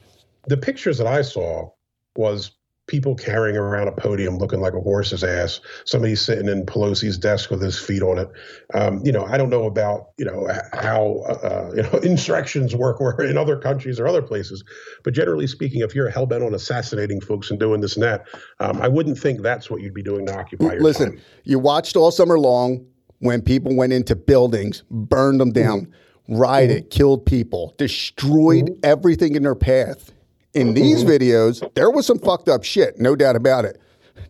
the 0.47 0.57
pictures 0.57 0.97
that 0.99 1.07
I 1.07 1.21
saw 1.23 1.69
was 2.17 2.53
people 2.87 3.15
carrying 3.15 3.57
around 3.57 3.89
a 3.89 3.93
podium 3.93 4.39
looking 4.39 4.61
like 4.61 4.75
a 4.75 4.81
horse's 4.81 5.25
ass. 5.25 5.61
Somebody 5.85 6.15
sitting 6.15 6.49
in 6.49 6.65
Pelosi's 6.65 7.19
desk 7.19 7.51
with 7.51 7.61
his 7.61 7.79
feet 7.79 8.03
on 8.03 8.19
it. 8.19 8.29
Um, 8.75 9.01
you 9.05 9.13
know, 9.13 9.25
I 9.27 9.37
don't 9.37 9.51
know 9.51 9.65
about 9.65 10.11
you 10.19 10.25
know 10.25 10.49
how 10.73 11.19
uh, 11.29 11.73
you 11.75 11.83
know 11.83 11.91
insurrections 12.03 12.75
work 12.75 13.01
or 13.01 13.23
in 13.23 13.37
other 13.37 13.59
countries 13.59 13.99
or 13.99 14.07
other 14.07 14.23
places, 14.23 14.63
but 15.03 15.15
generally 15.15 15.47
speaking, 15.47 15.81
if 15.81 15.95
you're 15.95 16.09
hell 16.09 16.27
bent 16.27 16.43
on 16.43 16.55
assassinating 16.55 17.21
folks 17.21 17.51
and 17.51 17.59
doing 17.59 17.81
this 17.81 17.95
and 17.95 18.03
that, 18.03 18.27
um, 18.61 18.81
I 18.81 18.89
wouldn't 18.89 19.19
think 19.19 19.43
that's 19.43 19.71
what 19.71 19.81
you'd 19.83 19.95
be 19.95 20.03
doing 20.03 20.27
to 20.27 20.39
occupy 20.39 20.75
your 20.75 20.83
Listen, 20.83 21.13
time. 21.13 21.21
you 21.45 21.59
watched 21.59 21.97
all 21.97 22.11
summer 22.11 22.39
long 22.39 22.87
when 23.19 23.43
people 23.43 23.75
went 23.75 23.93
into 23.93 24.15
buildings, 24.15 24.83
burned 24.91 25.41
them 25.41 25.53
down, 25.53 25.93
rioted, 26.29 26.91
killed 26.91 27.25
people, 27.27 27.75
destroyed 27.79 28.79
everything 28.83 29.35
in 29.35 29.43
their 29.43 29.55
path. 29.55 30.13
In 30.57 30.73
these 30.73 31.05
mm-hmm. 31.05 31.11
videos, 31.11 31.75
there 31.75 31.91
was 31.91 32.07
some 32.07 32.19
fucked 32.19 32.49
up 32.49 32.65
shit, 32.65 32.99
no 32.99 33.15
doubt 33.15 33.37
about 33.37 33.67
it. 33.67 33.79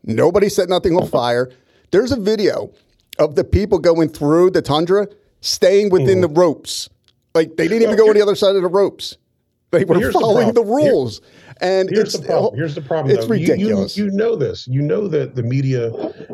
Nobody 0.03 0.49
set 0.49 0.69
nothing 0.69 0.97
on 0.97 1.07
fire. 1.07 1.53
There's 1.93 2.11
a 2.11 2.19
video 2.19 2.73
of 3.21 3.37
the 3.37 3.45
people 3.45 3.79
going 3.79 4.09
through 4.09 4.51
the 4.51 4.59
rotunda, 4.59 5.09
staying 5.41 5.91
within 5.91 6.21
mm-hmm. 6.21 6.35
the 6.35 6.41
ropes. 6.41 6.89
Like 7.35 7.57
they 7.57 7.69
didn't 7.69 7.83
even 7.83 7.97
go 7.97 8.09
on 8.09 8.15
the 8.15 8.23
other 8.23 8.35
side 8.35 8.57
of 8.57 8.63
the 8.63 8.69
ropes. 8.69 9.17
They 9.71 9.85
were 9.85 10.13
following 10.13 10.53
the. 10.53 10.63
Here- 10.63 10.73
rules. 10.93 11.21
and 11.61 11.89
Here's 11.89 12.15
it's 12.15 12.19
the 12.19 12.27
problem. 12.27 12.55
Here's 12.55 12.75
the 12.75 12.81
problem. 12.83 13.15
It's 13.17 13.27
though. 13.27 13.35
You- 13.35 13.41
you- 13.41 13.53
ridiculous. 13.53 13.97
You, 13.97 14.11
know 14.11 14.37
this. 14.37 14.69
You 14.69 14.83
know 14.83 15.09
that 15.09 15.35
the 15.35 15.43
media 15.43 15.91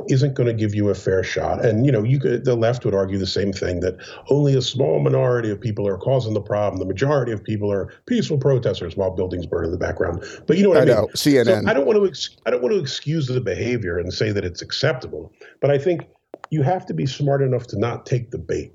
isn't 0.08 0.34
going 0.34 0.48
to 0.48 0.52
give 0.52 0.74
you 0.74 0.90
a 0.90 0.94
fair 0.94 1.22
shot, 1.22 1.64
and 1.64 1.86
you 1.86 1.92
know 1.92 2.02
you 2.02 2.18
could. 2.18 2.44
The 2.44 2.54
left 2.56 2.84
would 2.84 2.94
argue 2.94 3.18
the 3.18 3.26
same 3.26 3.52
thing 3.52 3.80
that 3.80 3.96
only 4.30 4.54
a 4.54 4.62
small 4.62 5.00
minority 5.00 5.50
of 5.50 5.60
people 5.60 5.86
are 5.86 5.96
causing 5.96 6.34
the 6.34 6.40
problem. 6.40 6.78
The 6.78 6.86
majority 6.86 7.32
of 7.32 7.42
people 7.42 7.72
are 7.72 7.92
peaceful 8.06 8.38
protesters 8.38 8.96
while 8.96 9.10
buildings 9.10 9.46
burn 9.46 9.64
in 9.64 9.70
the 9.70 9.78
background. 9.78 10.22
But 10.46 10.56
you 10.56 10.64
know 10.64 10.70
what 10.70 10.78
I, 10.78 10.82
I 10.82 10.84
mean. 10.84 10.94
know, 10.96 11.08
CNN. 11.14 11.62
So 11.62 11.68
I 11.68 11.72
don't 11.72 11.86
want 11.86 11.98
to. 11.98 12.06
Ex- 12.06 12.36
I 12.46 12.50
don't 12.50 12.62
want 12.62 12.74
to 12.74 12.80
excuse 12.80 13.26
the 13.26 13.40
behavior 13.40 13.98
and 13.98 14.12
say 14.12 14.32
that 14.32 14.44
it's 14.44 14.60
acceptable. 14.62 15.32
But 15.60 15.70
I 15.70 15.78
think 15.78 16.06
you 16.50 16.62
have 16.62 16.84
to 16.86 16.94
be 16.94 17.06
smart 17.06 17.42
enough 17.42 17.66
to 17.68 17.78
not 17.78 18.04
take 18.06 18.30
the 18.30 18.38
bait. 18.38 18.72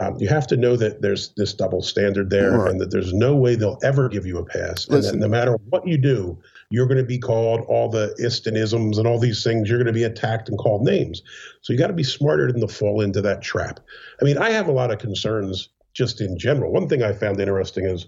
Um, 0.00 0.16
you 0.18 0.28
have 0.28 0.46
to 0.46 0.56
know 0.56 0.76
that 0.76 1.02
there's 1.02 1.28
this 1.36 1.52
double 1.52 1.82
standard 1.82 2.30
there, 2.30 2.52
Right. 2.52 2.70
and 2.70 2.80
that 2.80 2.90
there's 2.90 3.12
no 3.12 3.36
way 3.36 3.54
they'll 3.54 3.78
ever 3.82 4.08
give 4.08 4.24
you 4.26 4.38
a 4.38 4.44
pass. 4.44 4.86
And 4.86 4.94
that 4.94 5.02
Listen. 5.02 5.20
no 5.20 5.28
matter 5.28 5.56
what 5.68 5.86
you 5.86 5.98
do, 5.98 6.38
you're 6.70 6.86
going 6.86 6.98
to 6.98 7.04
be 7.04 7.18
called 7.18 7.60
all 7.68 7.88
the 7.88 8.14
istanisms 8.18 8.96
and 8.96 9.06
all 9.06 9.18
these 9.18 9.44
things. 9.44 9.68
You're 9.68 9.78
going 9.78 9.86
to 9.86 9.92
be 9.92 10.04
attacked 10.04 10.48
and 10.48 10.56
called 10.58 10.82
names. 10.84 11.22
So 11.60 11.72
you 11.72 11.78
got 11.78 11.88
to 11.88 11.92
be 11.92 12.02
smarter 12.02 12.50
than 12.50 12.60
to 12.62 12.68
fall 12.68 13.00
into 13.02 13.20
that 13.22 13.42
trap. 13.42 13.80
I 14.20 14.24
mean, 14.24 14.38
I 14.38 14.50
have 14.50 14.68
a 14.68 14.72
lot 14.72 14.90
of 14.90 14.98
concerns 14.98 15.68
just 15.92 16.20
in 16.20 16.38
general. 16.38 16.72
One 16.72 16.88
thing 16.88 17.02
I 17.02 17.12
found 17.12 17.40
interesting 17.40 17.84
is, 17.84 18.06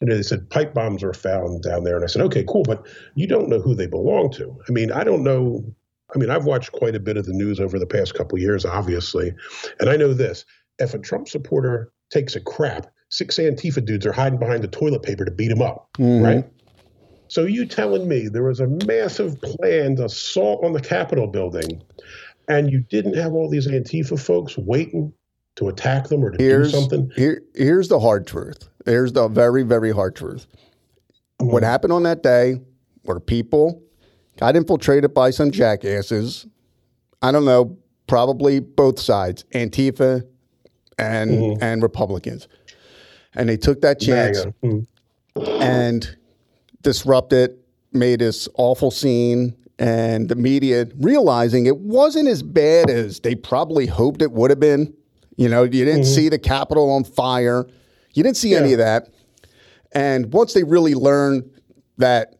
you 0.00 0.06
know, 0.06 0.16
they 0.16 0.22
said 0.22 0.48
pipe 0.48 0.72
bombs 0.72 1.02
were 1.02 1.12
found 1.12 1.62
down 1.62 1.84
there, 1.84 1.96
and 1.96 2.04
I 2.04 2.06
said, 2.08 2.22
okay, 2.22 2.44
cool, 2.48 2.62
but 2.62 2.86
you 3.16 3.26
don't 3.26 3.48
know 3.48 3.60
who 3.60 3.74
they 3.74 3.86
belong 3.86 4.30
to. 4.32 4.56
I 4.68 4.72
mean, 4.72 4.92
I 4.92 5.04
don't 5.04 5.22
know. 5.24 5.64
I 6.14 6.18
mean, 6.18 6.30
I've 6.30 6.44
watched 6.44 6.72
quite 6.72 6.94
a 6.94 7.00
bit 7.00 7.16
of 7.16 7.26
the 7.26 7.32
news 7.32 7.58
over 7.60 7.78
the 7.78 7.86
past 7.86 8.14
couple 8.14 8.38
years, 8.38 8.64
obviously, 8.64 9.34
and 9.80 9.90
I 9.90 9.96
know 9.96 10.12
this: 10.14 10.44
if 10.78 10.94
a 10.94 10.98
Trump 10.98 11.28
supporter 11.28 11.92
takes 12.10 12.34
a 12.36 12.40
crap, 12.40 12.86
six 13.08 13.36
Antifa 13.38 13.84
dudes 13.84 14.06
are 14.06 14.12
hiding 14.12 14.38
behind 14.38 14.62
the 14.62 14.68
toilet 14.68 15.02
paper 15.02 15.24
to 15.24 15.30
beat 15.30 15.50
him 15.50 15.62
up, 15.62 15.88
Mm-hmm. 15.98 16.24
right? 16.24 16.44
So 17.28 17.44
you 17.44 17.66
telling 17.66 18.06
me 18.08 18.28
there 18.28 18.44
was 18.44 18.60
a 18.60 18.66
massive 18.86 19.40
planned 19.40 19.98
assault 19.98 20.62
on 20.64 20.72
the 20.72 20.80
Capitol 20.80 21.26
building, 21.26 21.82
and 22.48 22.70
you 22.70 22.80
didn't 22.80 23.14
have 23.16 23.32
all 23.32 23.48
these 23.48 23.66
Antifa 23.66 24.20
folks 24.20 24.56
waiting 24.58 25.12
to 25.56 25.68
attack 25.68 26.08
them 26.08 26.22
or 26.24 26.30
to 26.30 26.42
Here's 26.42 26.72
do 26.72 26.78
something? 26.80 27.10
here. 27.16 27.40
Here's 27.54 27.88
the 27.88 27.98
hard 27.98 28.26
truth. 28.26 28.68
Here's 28.84 29.12
the 29.12 29.28
very 29.28 29.62
very 29.62 29.90
hard 29.92 30.14
truth. 30.16 30.46
What 31.38 31.62
Mm-hmm. 31.62 31.64
happened 31.70 31.92
on 31.92 32.02
that 32.04 32.22
day 32.22 32.60
were 33.04 33.20
people 33.20 33.82
got 34.36 34.54
infiltrated 34.56 35.14
by 35.14 35.30
some 35.30 35.50
jackasses. 35.50 36.46
I 37.22 37.32
don't 37.32 37.44
know, 37.44 37.76
probably 38.06 38.60
both 38.60 39.00
sides, 39.00 39.44
Antifa 39.54 40.24
and 40.98 41.30
Mm-hmm. 41.30 41.62
and 41.62 41.82
Republicans, 41.82 42.48
and 43.34 43.48
they 43.48 43.56
took 43.56 43.80
that 43.82 44.00
chance 44.00 44.44
MAGA. 44.44 44.54
Mm. 44.62 44.86
and 45.60 46.16
disrupted, 46.82 47.58
made 47.92 48.20
this 48.20 48.48
awful 48.56 48.90
scene. 48.90 49.56
And 49.76 50.28
the 50.28 50.36
media 50.36 50.86
realizing 51.00 51.66
it 51.66 51.78
wasn't 51.78 52.28
as 52.28 52.44
bad 52.44 52.88
as 52.88 53.18
they 53.20 53.34
probably 53.34 53.86
hoped 53.86 54.22
it 54.22 54.30
would 54.30 54.50
have 54.50 54.60
been. 54.60 54.94
You 55.36 55.48
know, 55.48 55.64
you 55.64 55.84
didn't 55.84 56.04
see 56.04 56.28
the 56.28 56.38
Capitol 56.38 56.92
on 56.92 57.02
fire. 57.02 57.66
You 58.12 58.22
didn't 58.22 58.36
see 58.36 58.54
any 58.54 58.72
of 58.72 58.78
that. 58.78 59.08
And 59.90 60.32
once 60.32 60.54
they 60.54 60.62
really 60.62 60.94
learned 60.94 61.50
that 61.98 62.36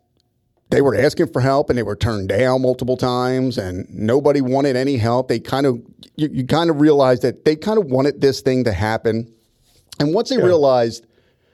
they 0.75 0.83
were 0.83 0.97
asking 0.97 1.29
for 1.29 1.41
help 1.41 1.71
and 1.71 1.79
they 1.79 1.85
were 1.85 1.95
turned 1.95 2.29
down 2.29 2.63
multiple 2.63 2.97
times 2.97 3.59
and 3.59 3.89
nobody 3.89 4.41
wanted 4.41 4.75
any 4.75 4.97
help, 4.97 5.29
they 5.29 5.39
kind 5.39 5.67
of 5.67 5.81
you, 6.17 6.29
you 6.33 6.45
kind 6.45 6.69
of 6.69 6.81
realized 6.81 7.23
that 7.23 7.45
they 7.45 7.55
kind 7.55 7.79
of 7.79 7.87
wanted 7.87 8.21
this 8.21 8.41
thing 8.41 8.65
to 8.65 8.73
happen. 8.73 9.33
And 10.01 10.13
once 10.13 10.31
they 10.31 10.37
realized, 10.39 11.07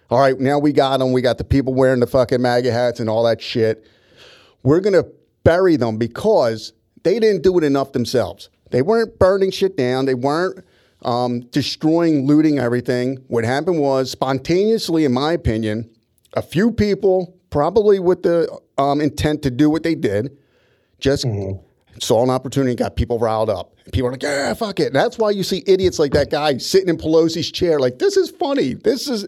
all 0.09 0.21
right, 0.21 0.41
now 0.41 0.59
we 0.59 0.73
got 0.73 1.01
them, 1.01 1.13
we 1.13 1.21
got 1.21 1.37
the 1.37 1.45
people 1.45 1.75
wearing 1.75 2.01
the 2.01 2.07
fucking 2.07 2.41
MAGA 2.41 2.73
hats 2.73 2.99
and 2.99 3.11
all 3.11 3.23
that 3.25 3.43
shit. 3.43 3.85
We're 4.63 4.81
gonna 4.81 5.05
bury 5.45 5.77
them 5.77 5.99
because 5.99 6.73
they 7.03 7.21
didn't 7.21 7.43
do 7.43 7.59
it 7.59 7.65
enough 7.65 7.93
themselves. 7.93 8.49
They 8.71 8.81
weren't 8.81 9.19
burning 9.19 9.51
shit 9.51 9.77
down. 9.77 10.07
They 10.07 10.15
weren't 10.15 10.65
um, 11.03 11.41
destroying, 11.51 12.27
looting 12.27 12.59
everything. 12.59 13.17
What 13.27 13.45
happened 13.45 13.81
was 13.81 14.11
spontaneously, 14.11 15.05
in 15.05 15.13
my 15.13 15.33
opinion, 15.35 15.91
a 16.33 16.41
few 16.41 16.73
people, 16.73 17.37
probably 17.51 17.99
with 17.99 18.23
the 18.23 18.49
um, 18.79 19.01
intent 19.01 19.43
to 19.43 19.51
do 19.51 19.69
what 19.71 19.83
they 19.83 19.95
did, 19.95 20.37
just 20.99 21.27
saw 21.99 22.23
an 22.23 22.31
opportunity, 22.31 22.75
got 22.75 22.97
people 22.97 23.19
riled 23.19 23.51
up. 23.51 23.75
People 23.93 24.09
are 24.09 24.13
like, 24.13 24.23
yeah, 24.23 24.55
fuck 24.55 24.79
it. 24.79 24.93
That's 24.93 25.19
why 25.19 25.31
you 25.31 25.43
see 25.43 25.65
idiots 25.67 25.99
like 25.99 26.13
that 26.13 26.31
guy 26.31 26.57
sitting 26.59 26.89
in 26.89 26.97
Pelosi's 26.97 27.51
chair, 27.51 27.81
like, 27.81 27.99
this 27.99 28.17
is 28.17 28.31
funny. 28.31 28.75
This 28.75 29.09
is. 29.09 29.27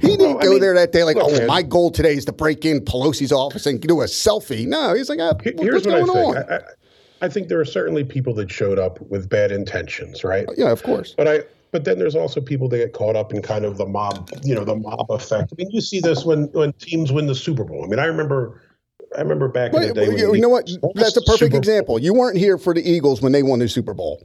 He 0.00 0.08
didn't 0.16 0.20
Well, 0.36 0.38
go 0.38 0.50
mean, 0.52 0.60
there 0.60 0.74
that 0.74 0.92
day 0.92 1.04
like, 1.04 1.18
oh, 1.20 1.30
man. 1.30 1.46
my 1.46 1.62
goal 1.62 1.90
today 1.90 2.14
is 2.14 2.24
to 2.24 2.32
break 2.32 2.64
in 2.64 2.80
Pelosi's 2.80 3.32
office 3.32 3.66
and 3.66 3.80
do 3.80 4.00
a 4.00 4.04
selfie. 4.06 4.66
No, 4.66 4.94
he's 4.94 5.10
like, 5.10 5.20
ah, 5.20 5.34
what- 5.34 5.44
Here's 5.60 5.74
what's 5.74 5.86
what 5.86 6.06
going 6.06 6.36
I 6.36 6.40
on? 6.40 6.50
I, 6.50 6.56
I, 6.56 6.60
I 7.22 7.28
think 7.28 7.48
there 7.48 7.60
are 7.60 7.66
certainly 7.66 8.02
people 8.02 8.32
that 8.34 8.50
showed 8.50 8.78
up 8.78 8.98
with 9.02 9.28
bad 9.28 9.52
intentions, 9.52 10.24
right? 10.24 10.48
yeah, 10.56 10.70
of 10.72 10.82
course. 10.82 11.14
But 11.14 11.28
I 11.28 11.40
but 11.72 11.84
then 11.84 11.98
there's 11.98 12.16
also 12.16 12.40
people 12.40 12.68
that 12.68 12.78
get 12.78 12.92
caught 12.92 13.16
up 13.16 13.32
in 13.32 13.42
kind 13.42 13.64
of 13.64 13.76
the 13.76 13.86
mob, 13.86 14.30
you 14.42 14.54
know, 14.54 14.64
the 14.64 14.76
mob 14.76 15.10
effect. 15.10 15.52
I 15.52 15.54
mean, 15.56 15.70
you 15.70 15.80
see 15.80 16.00
this 16.00 16.24
when 16.24 16.44
when 16.52 16.72
teams 16.74 17.12
win 17.12 17.26
the 17.26 17.34
Super 17.34 17.64
Bowl. 17.64 17.84
I 17.84 17.88
mean, 17.88 17.98
I 17.98 18.06
remember 18.06 18.60
I 19.16 19.20
remember 19.20 19.48
back 19.48 19.74
in 19.74 19.82
the 19.82 19.94
day 19.94 20.06
you, 20.06 20.34
you 20.34 20.40
know 20.40 20.48
what? 20.48 20.68
That's 20.94 21.16
a 21.16 21.22
perfect 21.22 21.52
Super 21.52 21.56
example. 21.56 21.98
You 21.98 22.14
weren't 22.14 22.38
here 22.38 22.58
for 22.58 22.74
the 22.74 22.88
Eagles 22.88 23.20
when 23.22 23.32
they 23.32 23.42
won 23.42 23.58
the 23.58 23.68
Super 23.68 23.94
Bowl. 23.94 24.24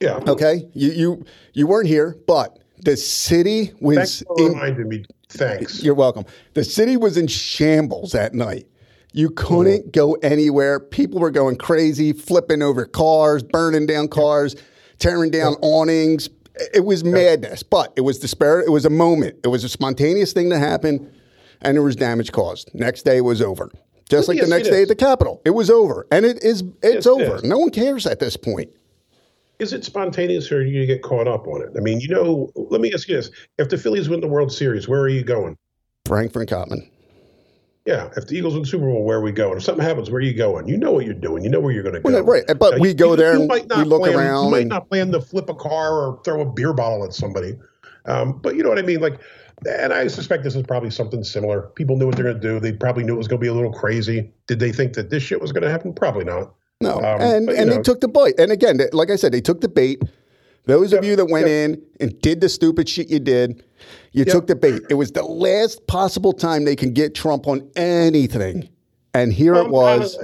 Yeah. 0.00 0.20
Okay, 0.26 0.68
you 0.74 0.90
you 0.90 1.24
you 1.54 1.66
weren't 1.66 1.88
here, 1.88 2.16
but 2.26 2.58
the 2.80 2.96
city 2.96 3.72
was. 3.80 4.22
In, 4.36 4.52
reminding 4.52 4.88
me. 4.88 5.04
Thanks. 5.30 5.82
you're 5.82 5.94
welcome. 5.94 6.24
The 6.54 6.64
city 6.64 6.96
was 6.96 7.18
in 7.18 7.26
shambles 7.26 8.12
that 8.12 8.32
night. 8.32 8.66
You 9.12 9.30
couldn't 9.30 9.80
mm-hmm. 9.80 9.90
go 9.90 10.14
anywhere. 10.22 10.80
People 10.80 11.20
were 11.20 11.30
going 11.30 11.56
crazy, 11.56 12.12
flipping 12.12 12.62
over 12.62 12.86
cars, 12.86 13.42
burning 13.42 13.86
down 13.86 14.08
cars, 14.08 14.56
tearing 14.98 15.30
down 15.30 15.54
awnings. 15.60 16.28
It 16.74 16.84
was 16.84 17.04
madness, 17.04 17.62
but 17.62 17.92
it 17.96 18.02
was 18.02 18.18
despair. 18.18 18.60
It 18.60 18.70
was 18.70 18.84
a 18.84 18.90
moment. 18.90 19.36
It 19.44 19.48
was 19.48 19.64
a 19.64 19.68
spontaneous 19.68 20.32
thing 20.32 20.50
to 20.50 20.58
happen, 20.58 21.10
and 21.62 21.76
there 21.76 21.82
was 21.82 21.96
damage 21.96 22.32
caused. 22.32 22.70
Next 22.74 23.02
day 23.02 23.18
it 23.18 23.22
was 23.22 23.40
over. 23.42 23.70
Just 24.08 24.26
like 24.28 24.36
me 24.36 24.42
the 24.44 24.48
next 24.48 24.68
day 24.70 24.82
at 24.82 24.88
the 24.88 24.94
Capitol, 24.96 25.42
it 25.44 25.50
was 25.50 25.68
over, 25.70 26.06
and 26.10 26.24
it 26.24 26.42
is. 26.42 26.62
It's 26.82 26.94
Yes, 26.94 27.06
over. 27.06 27.22
yes. 27.22 27.42
No 27.42 27.58
one 27.58 27.70
cares 27.70 28.06
at 28.06 28.20
this 28.20 28.36
point. 28.36 28.70
Is 29.58 29.72
it 29.72 29.84
spontaneous 29.84 30.50
or 30.52 30.62
do 30.62 30.70
you 30.70 30.86
get 30.86 31.02
caught 31.02 31.26
up 31.26 31.46
on 31.48 31.60
it? 31.62 31.70
I 31.76 31.80
mean, 31.80 32.00
you 32.00 32.08
know, 32.08 32.52
let 32.54 32.80
me 32.80 32.92
ask 32.94 33.08
you 33.08 33.16
this. 33.16 33.30
If 33.58 33.68
the 33.68 33.76
Phillies 33.76 34.08
win 34.08 34.20
the 34.20 34.28
World 34.28 34.52
Series, 34.52 34.88
where 34.88 35.00
are 35.00 35.08
you 35.08 35.24
going? 35.24 35.56
Frank 36.06 36.32
Cottman. 36.32 36.88
Yeah, 37.88 38.10
if 38.18 38.26
the 38.26 38.36
Eagles 38.36 38.52
win 38.52 38.64
the 38.64 38.68
Super 38.68 38.84
Bowl, 38.84 39.02
where 39.02 39.16
are 39.16 39.22
we 39.22 39.32
going? 39.32 39.56
If 39.56 39.62
something 39.64 39.82
happens, 39.82 40.10
where 40.10 40.18
are 40.18 40.22
you 40.22 40.34
going? 40.34 40.68
You 40.68 40.76
know 40.76 40.92
what 40.92 41.06
you're 41.06 41.14
doing. 41.14 41.42
You 41.42 41.48
know 41.48 41.58
where 41.58 41.72
you're 41.72 41.82
going 41.82 41.94
to 41.94 42.00
go. 42.00 42.10
Well, 42.12 42.22
right, 42.22 42.44
but 42.58 42.72
Now, 42.74 42.78
we 42.80 42.88
you- 42.88 42.94
go 42.94 43.10
you- 43.12 43.16
there 43.16 43.32
you 43.32 43.38
and 43.40 43.48
might 43.48 43.62
we 43.62 43.76
not 43.76 43.86
look 43.86 44.02
plan- 44.02 44.14
around 44.18 44.44
You 44.44 44.50
might 44.50 44.60
and- 44.60 44.68
not 44.68 44.90
plan 44.90 45.10
to 45.12 45.20
flip 45.22 45.48
a 45.48 45.54
car 45.54 45.92
or 45.94 46.20
throw 46.22 46.42
a 46.42 46.44
beer 46.44 46.74
bottle 46.74 47.02
at 47.02 47.14
somebody, 47.14 47.56
um, 48.04 48.40
but 48.42 48.56
you 48.56 48.62
know 48.62 48.68
what 48.68 48.78
I 48.78 48.82
mean. 48.82 49.00
Like, 49.00 49.18
and 49.66 49.94
I 49.94 50.06
suspect 50.08 50.44
this 50.44 50.54
is 50.54 50.64
probably 50.64 50.90
something 50.90 51.24
similar. 51.24 51.62
People 51.76 51.96
knew 51.96 52.04
what 52.04 52.16
they're 52.16 52.24
going 52.26 52.38
to 52.38 52.46
do. 52.46 52.60
They 52.60 52.72
probably 52.72 53.04
knew 53.04 53.14
it 53.14 53.16
was 53.16 53.26
going 53.26 53.40
to 53.40 53.42
be 53.44 53.48
a 53.48 53.54
little 53.54 53.72
crazy. 53.72 54.30
Did 54.48 54.60
they 54.60 54.70
think 54.70 54.92
that 54.92 55.08
this 55.08 55.22
shit 55.22 55.40
was 55.40 55.52
going 55.52 55.62
to 55.64 55.70
happen? 55.70 55.94
Probably 55.94 56.24
not. 56.26 56.52
No, 56.82 56.96
Um, 56.98 57.20
and 57.22 57.46
but, 57.46 57.54
and 57.56 57.72
they 57.72 57.80
took 57.80 58.02
the 58.02 58.08
bite. 58.08 58.34
And 58.38 58.52
again, 58.52 58.78
like 58.92 59.10
I 59.10 59.16
said, 59.16 59.32
they 59.32 59.40
took 59.40 59.62
the 59.62 59.68
bait. 59.68 60.02
Those 60.66 60.92
of 60.92 61.04
you 61.06 61.16
that 61.16 61.26
went 61.30 61.48
in 61.48 61.80
and 62.00 62.20
did 62.20 62.42
the 62.42 62.50
stupid 62.50 62.86
shit 62.86 63.08
you 63.08 63.18
did, 63.18 63.64
you 64.12 64.24
took 64.24 64.46
the 64.46 64.56
bait. 64.56 64.82
It 64.90 64.94
was 64.94 65.12
the 65.12 65.24
last 65.24 65.86
possible 65.86 66.32
time 66.32 66.64
they 66.64 66.76
can 66.76 66.92
get 66.92 67.14
Trump 67.14 67.46
on 67.46 67.68
anything, 67.76 68.68
and 69.14 69.32
here 69.32 69.54
it 69.54 69.66
Um, 69.66 69.70
was. 69.70 70.16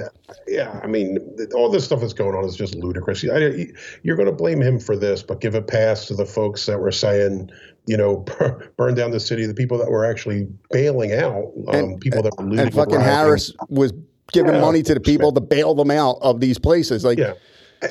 yeah, 0.47 0.79
I 0.83 0.87
mean, 0.87 1.17
all 1.55 1.69
this 1.69 1.85
stuff 1.85 2.01
that's 2.01 2.13
going 2.13 2.35
on 2.35 2.45
is 2.45 2.55
just 2.55 2.75
ludicrous. 2.75 3.23
You're 3.23 4.15
going 4.15 4.25
to 4.27 4.31
blame 4.31 4.61
him 4.61 4.79
for 4.79 4.95
this, 4.95 5.23
but 5.23 5.41
give 5.41 5.55
a 5.55 5.61
pass 5.61 6.07
to 6.07 6.15
the 6.15 6.25
folks 6.25 6.65
that 6.65 6.79
were 6.79 6.91
saying, 6.91 7.49
you 7.87 7.97
know, 7.97 8.25
burn 8.77 8.95
down 8.95 9.11
the 9.11 9.19
city, 9.19 9.45
the 9.45 9.53
people 9.53 9.77
that 9.77 9.89
were 9.91 10.05
actually 10.05 10.47
bailing 10.71 11.13
out, 11.13 11.51
um, 11.69 11.97
people 11.99 12.21
that 12.23 12.33
were 12.37 12.43
looting 12.45 12.59
and 12.65 12.73
fucking. 12.73 12.99
Harris 12.99 13.53
was 13.69 13.93
giving 14.31 14.53
Yeah. 14.55 14.61
money 14.61 14.81
to 14.83 14.93
the 14.95 14.99
people 14.99 15.31
to 15.31 15.41
bail 15.41 15.75
them 15.75 15.91
out 15.91 16.17
of 16.21 16.39
these 16.39 16.57
places. 16.57 17.03
Like, 17.05 17.19
Yeah. 17.19 17.33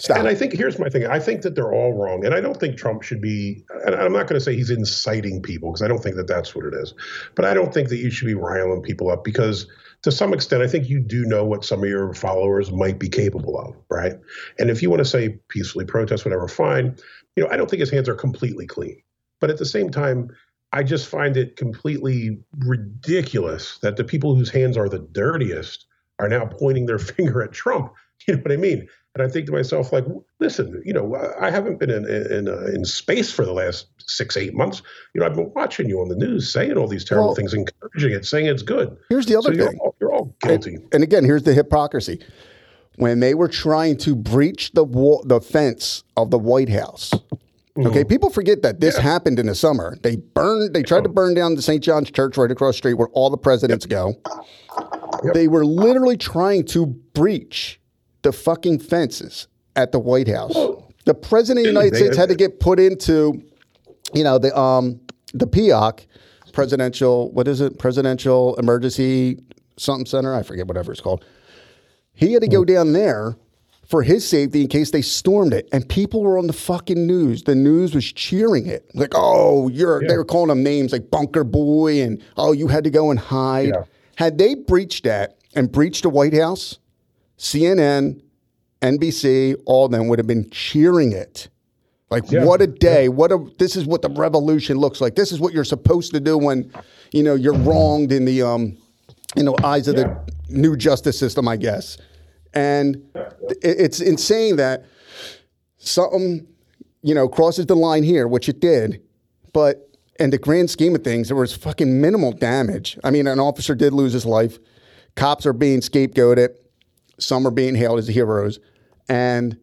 Stop. 0.00 0.18
And 0.18 0.28
I 0.28 0.34
think 0.34 0.52
here's 0.52 0.78
my 0.78 0.88
thing. 0.88 1.06
I 1.06 1.18
think 1.18 1.42
that 1.42 1.54
they're 1.54 1.72
all 1.72 1.92
wrong, 1.92 2.24
and 2.24 2.34
I 2.34 2.40
don't 2.40 2.58
think 2.58 2.76
Trump 2.76 3.02
should 3.02 3.20
be. 3.20 3.64
And 3.84 3.94
I'm 3.94 4.12
not 4.12 4.26
going 4.26 4.38
to 4.38 4.40
say 4.40 4.54
he's 4.54 4.70
inciting 4.70 5.42
people 5.42 5.70
because 5.70 5.82
I 5.82 5.88
don't 5.88 6.02
think 6.02 6.16
that 6.16 6.26
that's 6.26 6.54
what 6.54 6.64
it 6.64 6.74
is. 6.74 6.94
But 7.34 7.44
I 7.44 7.54
don't 7.54 7.72
think 7.72 7.88
that 7.88 7.96
you 7.96 8.10
should 8.10 8.26
be 8.26 8.34
riling 8.34 8.82
people 8.82 9.10
up 9.10 9.24
because, 9.24 9.66
to 10.02 10.12
some 10.12 10.32
extent, 10.32 10.62
I 10.62 10.68
think 10.68 10.88
you 10.88 11.00
do 11.00 11.24
know 11.24 11.44
what 11.44 11.64
some 11.64 11.82
of 11.82 11.88
your 11.88 12.14
followers 12.14 12.70
might 12.70 12.98
be 12.98 13.08
capable 13.08 13.58
of, 13.58 13.74
right? 13.90 14.14
And 14.58 14.70
if 14.70 14.82
you 14.82 14.90
want 14.90 15.00
to 15.00 15.06
say 15.06 15.38
peacefully 15.48 15.84
protest, 15.84 16.24
whatever, 16.24 16.48
fine. 16.48 16.96
You 17.36 17.44
know, 17.44 17.50
I 17.50 17.56
don't 17.56 17.68
think 17.68 17.80
his 17.80 17.90
hands 17.90 18.08
are 18.08 18.14
completely 18.14 18.66
clean, 18.66 19.02
but 19.40 19.50
at 19.50 19.58
the 19.58 19.66
same 19.66 19.90
time, 19.90 20.30
I 20.72 20.82
just 20.82 21.06
find 21.06 21.36
it 21.36 21.56
completely 21.56 22.38
ridiculous 22.58 23.78
that 23.78 23.96
the 23.96 24.02
people 24.02 24.34
whose 24.34 24.50
hands 24.50 24.76
are 24.76 24.88
the 24.88 24.98
dirtiest 24.98 25.86
are 26.18 26.28
now 26.28 26.46
pointing 26.46 26.86
their 26.86 26.98
finger 27.16 27.42
at 27.42 27.52
Trump. 27.52 27.92
You 28.26 28.36
know 28.36 28.42
what 28.42 28.52
I 28.52 28.56
mean? 28.56 28.88
And 29.16 29.22
I 29.22 29.28
think 29.28 29.46
to 29.46 29.52
myself, 29.52 29.92
like, 29.92 30.04
listen, 30.40 30.82
you 30.84 30.92
know, 30.92 31.14
I 31.40 31.48
haven't 31.50 31.78
been 31.78 31.90
in 31.90 32.04
in, 32.08 32.48
uh, 32.48 32.64
in 32.74 32.84
space 32.84 33.30
for 33.30 33.44
the 33.44 33.52
last 33.52 33.86
six, 34.06 34.36
eight 34.36 34.54
months. 34.54 34.82
You 35.14 35.20
know, 35.20 35.26
I've 35.26 35.34
been 35.36 35.52
watching 35.54 35.88
you 35.88 36.00
on 36.00 36.08
the 36.08 36.16
news 36.16 36.52
saying 36.52 36.72
all 36.76 36.88
these 36.88 37.04
terrible 37.04 37.28
Well- 37.28 37.34
things, 37.36 37.54
encouraging 37.54 38.10
it, 38.12 38.24
saying 38.26 38.46
it's 38.46 38.62
good. 38.62 38.96
here's 39.08 39.26
the 39.26 39.34
So 39.34 39.38
other 39.38 39.54
you're 39.54 39.68
thing. 39.70 39.78
all, 39.78 39.94
you're 40.00 40.12
all 40.12 40.34
guilty. 40.42 40.78
And 40.92 41.04
again, 41.04 41.24
here's 41.24 41.44
the 41.44 41.54
hypocrisy. 41.54 42.20
When 42.96 43.20
they 43.20 43.34
were 43.34 43.48
trying 43.48 43.98
to 43.98 44.16
breach 44.16 44.72
the 44.72 44.84
wall, 44.84 45.22
the 45.26 45.40
fence 45.40 46.02
of 46.16 46.30
the 46.30 46.38
White 46.38 46.68
House, 46.68 47.10
Mm-hmm. 47.76 47.88
okay, 47.88 48.04
people 48.04 48.30
forget 48.30 48.62
that 48.62 48.78
this 48.78 48.96
happened 48.96 49.40
in 49.40 49.46
the 49.46 49.54
summer. 49.56 49.96
They 50.04 50.14
burned, 50.14 50.72
they 50.74 50.84
tried 50.84 51.02
to 51.02 51.08
burn 51.08 51.34
down 51.34 51.56
the 51.56 51.62
St. 51.62 51.82
John's 51.82 52.08
Church 52.08 52.36
right 52.36 52.48
across 52.48 52.74
the 52.74 52.78
street 52.78 52.94
where 52.94 53.08
all 53.08 53.30
the 53.30 53.36
presidents 53.36 53.84
go. 53.84 54.14
They 55.34 55.48
were 55.48 55.64
literally 55.64 56.16
trying 56.16 56.66
to 56.66 56.86
breach 56.86 57.80
the 58.24 58.32
fucking 58.32 58.80
fences 58.80 59.46
at 59.76 59.92
the 59.92 60.00
White 60.00 60.26
House. 60.26 60.56
The 61.04 61.14
president 61.14 61.66
of 61.66 61.74
the 61.74 61.80
United 61.80 61.96
States 61.96 62.16
had 62.16 62.30
to 62.30 62.34
get 62.34 62.58
put 62.58 62.80
into, 62.80 63.40
you 64.12 64.24
know, 64.24 64.38
the 64.38 64.58
um 64.58 65.00
the 65.32 65.46
PIOC, 65.46 66.06
presidential 66.52 67.30
what 67.32 67.46
is 67.46 67.60
it? 67.60 67.78
Presidential 67.78 68.56
Emergency 68.56 69.38
something 69.76 70.06
center. 70.06 70.34
I 70.34 70.42
forget 70.42 70.66
whatever 70.66 70.90
it's 70.90 71.00
called. 71.00 71.24
He 72.14 72.32
had 72.32 72.42
to 72.42 72.48
go 72.48 72.64
down 72.64 72.92
there 72.92 73.36
for 73.88 74.02
his 74.02 74.26
safety 74.26 74.62
in 74.62 74.68
case 74.68 74.92
they 74.92 75.02
stormed 75.02 75.52
it. 75.52 75.68
And 75.72 75.86
people 75.88 76.22
were 76.22 76.38
on 76.38 76.46
the 76.46 76.52
fucking 76.52 77.06
news. 77.06 77.42
The 77.42 77.54
news 77.54 77.94
was 77.94 78.10
cheering 78.10 78.66
it. 78.66 78.88
Like, 78.94 79.12
oh, 79.14 79.68
you're 79.68 80.06
they 80.06 80.16
were 80.16 80.24
calling 80.24 80.50
him 80.50 80.62
names 80.62 80.92
like 80.92 81.10
Bunker 81.10 81.44
Boy 81.44 82.02
and 82.02 82.22
oh, 82.36 82.52
you 82.52 82.68
had 82.68 82.84
to 82.84 82.90
go 82.90 83.10
and 83.10 83.18
hide. 83.20 83.68
Yeah. 83.68 83.84
Had 84.16 84.38
they 84.38 84.54
breached 84.54 85.04
that 85.04 85.36
and 85.54 85.70
breached 85.70 86.04
the 86.04 86.08
White 86.08 86.34
House, 86.34 86.78
CNN, 87.38 88.20
NBC, 88.82 89.56
all 89.66 89.86
of 89.86 89.92
them 89.92 90.08
would 90.08 90.18
have 90.18 90.26
been 90.26 90.48
cheering 90.50 91.12
it. 91.12 91.48
Like 92.10 92.30
Yeah. 92.30 92.44
what 92.44 92.60
a 92.60 92.66
day! 92.66 93.08
What 93.08 93.32
a 93.32 93.44
this 93.58 93.76
is 93.76 93.86
what 93.86 94.02
the 94.02 94.10
revolution 94.10 94.76
looks 94.76 95.00
like. 95.00 95.14
This 95.16 95.32
is 95.32 95.40
what 95.40 95.52
you're 95.52 95.64
supposed 95.64 96.12
to 96.12 96.20
do 96.20 96.38
when, 96.38 96.70
you 97.12 97.22
know, 97.22 97.34
you're 97.34 97.54
wronged 97.54 98.12
in 98.12 98.24
the 98.24 98.42
um, 98.42 98.76
you 99.36 99.42
know, 99.42 99.56
eyes 99.64 99.88
of 99.88 99.96
the 99.96 100.16
new 100.48 100.76
justice 100.76 101.18
system, 101.18 101.48
I 101.48 101.56
guess. 101.56 101.96
And 102.52 103.02
it, 103.62 103.80
it's 103.80 104.00
insane 104.00 104.56
that 104.56 104.84
something, 105.78 106.46
you 107.02 107.14
know, 107.14 107.26
crosses 107.28 107.66
the 107.66 107.74
line 107.74 108.02
here, 108.04 108.28
which 108.28 108.48
it 108.48 108.60
did, 108.60 109.02
but 109.52 109.88
in 110.20 110.30
the 110.30 110.38
grand 110.38 110.70
scheme 110.70 110.94
of 110.94 111.02
things, 111.02 111.28
there 111.28 111.36
was 111.36 111.56
fucking 111.56 112.00
minimal 112.00 112.30
damage. 112.32 112.96
I 113.02 113.10
mean, 113.10 113.26
an 113.26 113.40
officer 113.40 113.74
did 113.74 113.92
lose 113.92 114.12
his 114.12 114.24
life. 114.24 114.58
Cops 115.16 115.46
are 115.46 115.52
being 115.52 115.80
scapegoated. 115.80 116.50
Some 117.18 117.46
are 117.46 117.50
being 117.50 117.74
hailed 117.74 117.98
as 117.98 118.08
heroes. 118.08 118.58
And 119.08 119.58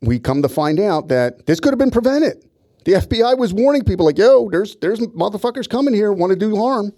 we 0.00 0.18
come 0.18 0.42
to 0.42 0.48
find 0.48 0.80
out 0.80 1.08
that 1.08 1.46
this 1.46 1.60
could 1.60 1.72
have 1.72 1.78
been 1.78 1.90
prevented. 1.90 2.44
The 2.84 2.92
FBI 2.92 3.38
was 3.38 3.54
warning 3.54 3.84
people 3.84 4.06
like, 4.06 4.18
yo, 4.18 4.50
there's 4.50 4.76
there's 4.76 4.98
motherfuckers 5.00 5.68
coming 5.68 5.94
here 5.94 6.12
want 6.12 6.30
to 6.30 6.38
do 6.38 6.56
harm. 6.56 6.92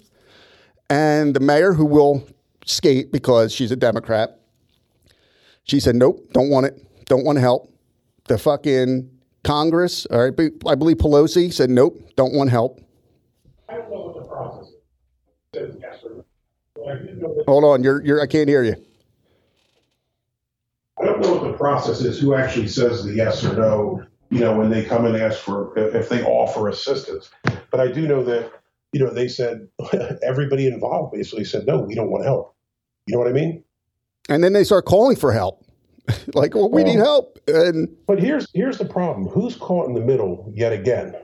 And 0.88 1.34
the 1.34 1.40
mayor, 1.40 1.72
who 1.72 1.84
will 1.84 2.26
skate 2.64 3.12
because 3.12 3.52
she's 3.52 3.70
a 3.70 3.76
Democrat, 3.76 4.38
she 5.64 5.80
said, 5.80 5.96
nope, 5.96 6.20
don't 6.32 6.50
want 6.50 6.66
it, 6.66 6.78
don't 7.06 7.24
want 7.24 7.38
help. 7.38 7.72
The 8.28 8.38
fucking 8.38 9.10
Congress, 9.42 10.06
all 10.06 10.30
right, 10.30 10.50
I 10.66 10.74
believe 10.74 10.98
Pelosi 10.98 11.52
said, 11.52 11.70
nope, 11.70 11.98
don't 12.16 12.34
want 12.34 12.50
help. 12.50 12.80
I 13.68 13.76
don't 13.76 13.90
know 13.90 14.00
what 14.00 14.14
the 14.14 14.28
process 14.28 14.68
is. 15.54 15.76
Hold 17.46 17.64
on, 17.64 17.82
you're, 17.82 18.04
you're, 18.04 18.20
I 18.22 18.26
can't 18.26 18.48
hear 18.48 18.62
you. 18.62 18.76
I 21.04 21.08
don't 21.08 21.20
know 21.20 21.34
what 21.34 21.42
the 21.42 21.58
process 21.58 22.00
is, 22.00 22.18
who 22.18 22.34
actually 22.34 22.68
says 22.68 23.04
the 23.04 23.12
yes 23.12 23.44
or 23.44 23.54
no, 23.54 24.02
you 24.30 24.40
know, 24.40 24.56
when 24.56 24.70
they 24.70 24.82
come 24.82 25.04
and 25.04 25.14
ask 25.14 25.38
for, 25.38 25.78
if 25.78 26.08
they 26.08 26.22
offer 26.22 26.68
assistance. 26.68 27.30
But 27.70 27.80
I 27.80 27.92
do 27.92 28.08
know 28.08 28.24
that, 28.24 28.50
you 28.92 29.04
know, 29.04 29.12
they 29.12 29.28
said, 29.28 29.68
everybody 30.22 30.66
involved 30.66 31.12
basically 31.12 31.44
said, 31.44 31.66
no, 31.66 31.78
we 31.78 31.94
don't 31.94 32.10
want 32.10 32.24
help. 32.24 32.54
You 33.06 33.12
know 33.12 33.18
what 33.18 33.28
I 33.28 33.32
mean? 33.32 33.62
And 34.30 34.42
then 34.42 34.54
they 34.54 34.64
start 34.64 34.86
calling 34.86 35.14
for 35.14 35.30
help. 35.30 35.62
like, 36.34 36.54
well, 36.54 36.70
we 36.70 36.84
need 36.84 36.96
help. 36.96 37.38
And 37.48 37.94
But 38.06 38.18
here's 38.18 38.46
here's 38.54 38.78
the 38.78 38.84
problem. 38.86 39.26
Who's 39.28 39.56
caught 39.56 39.88
in 39.88 39.94
the 39.94 40.00
middle 40.00 40.50
yet 40.54 40.72
again? 40.72 41.14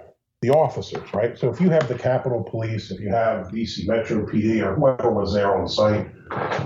The 0.43 0.51
officers, 0.51 1.13
right? 1.13 1.37
So 1.37 1.51
if 1.51 1.61
you 1.61 1.69
have 1.69 1.87
the 1.87 1.99
Capitol 1.99 2.43
Police, 2.43 2.91
if 2.91 2.99
you 2.99 3.11
have 3.11 3.49
DC 3.49 3.87
Metro 3.87 4.25
PD, 4.25 4.63
or 4.63 4.75
whoever 4.75 5.11
was 5.11 5.35
there 5.35 5.55
on 5.55 5.69
site, 5.69 6.11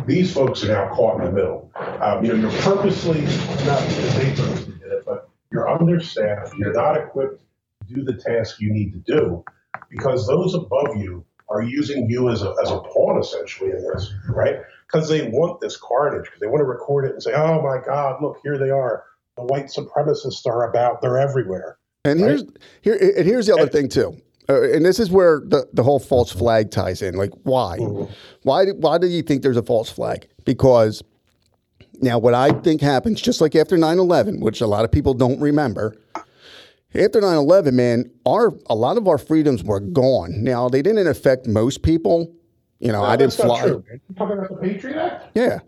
these 0.07 0.33
folks 0.33 0.63
are 0.63 0.69
now 0.69 0.95
caught 0.95 1.21
in 1.21 1.27
the 1.27 1.33
middle. 1.33 1.73
Um, 1.75 2.25
you 2.25 2.33
know, 2.33 2.49
you're 2.49 2.61
purposely 2.63 3.23
not 3.67 3.81
because 3.89 4.15
they 4.15 4.35
purposely 4.37 4.75
did 4.75 4.93
it, 4.93 5.05
but 5.05 5.29
you're 5.51 5.69
understaffed. 5.69 6.55
You're 6.57 6.73
not 6.73 6.97
equipped 6.97 7.43
to 7.89 7.95
do 7.95 8.05
the 8.05 8.15
task 8.15 8.61
you 8.61 8.73
need 8.73 8.93
to 8.93 8.99
do 9.01 9.45
because 9.91 10.27
those 10.29 10.55
above 10.55 10.97
you 10.97 11.25
are 11.49 11.63
using 11.63 12.09
you 12.09 12.31
as 12.31 12.43
a 12.43 12.55
as 12.63 12.71
a 12.71 12.79
pawn 12.79 13.19
essentially 13.19 13.71
in 13.71 13.83
this, 13.83 14.13
right? 14.29 14.61
Because 14.87 15.09
they 15.09 15.29
want 15.31 15.61
this 15.61 15.77
carnage, 15.77 16.27
because 16.27 16.41
they 16.41 16.47
want 16.47 16.61
to 16.61 16.65
record 16.65 17.07
it 17.07 17.13
and 17.13 17.23
say, 17.23 17.33
"Oh 17.35 17.61
my 17.61 17.85
God, 17.85 18.23
look, 18.23 18.39
here 18.45 18.57
they 18.57 18.71
are." 18.71 19.05
the 19.37 19.43
white 19.43 19.67
supremacists 19.67 20.47
are 20.47 20.69
about. 20.71 21.03
They're 21.03 21.19
everywhere. 21.19 21.79
And 22.05 22.21
here's 22.21 22.45
here 22.83 22.95
and 23.17 23.27
here's 23.27 23.47
the 23.47 23.55
other 23.55 23.67
thing 23.69 23.89
too, 23.89 24.17
uh, 24.49 24.63
and 24.73 24.85
this 24.85 24.99
is 25.01 25.11
where 25.11 25.41
the, 25.41 25.67
the 25.73 25.83
whole 25.83 25.99
false 25.99 26.31
flag 26.31 26.71
ties 26.71 27.01
in. 27.01 27.15
Like, 27.15 27.31
why? 27.45 27.79
Why? 28.43 28.67
do- 28.67 28.75
Why 28.79 28.99
do 28.99 29.07
you 29.07 29.23
think 29.23 29.43
there's 29.43 29.57
a 29.57 29.63
false 29.63 29.89
flag? 29.91 30.29
Because 30.45 31.03
now, 32.03 32.19
what 32.19 32.35
I 32.35 32.51
think 32.61 32.81
happens, 32.83 33.23
just 33.23 33.41
like 33.41 33.55
after 33.55 33.77
9-11, 33.79 34.41
which 34.41 34.61
a 34.61 34.67
lot 34.67 34.85
of 34.85 34.93
people 34.93 35.15
don't 35.15 35.41
remember, 35.41 35.97
after 36.95 37.21
9-11, 37.23 37.73
man, 37.73 38.11
our 38.27 38.53
a 38.67 38.75
lot 38.75 38.99
of 38.99 39.09
our 39.09 39.17
freedoms 39.19 39.65
were 39.65 39.81
gone. 39.81 40.45
Now, 40.45 40.69
they 40.69 40.83
didn't 40.83 41.07
affect 41.07 41.47
most 41.47 41.83
people. 41.83 42.31
You 42.81 42.93
know, 42.93 43.03
I 43.03 43.17
didn't 43.17 43.33
fly. 43.33 43.63
true. 43.63 43.85
man. 43.89 44.01
You 44.11 44.15
talking 44.17 44.39
about 44.39 44.51
the 44.51 44.57
Patriot 44.57 44.97
Act? 44.97 45.31
Yeah. 45.35 45.61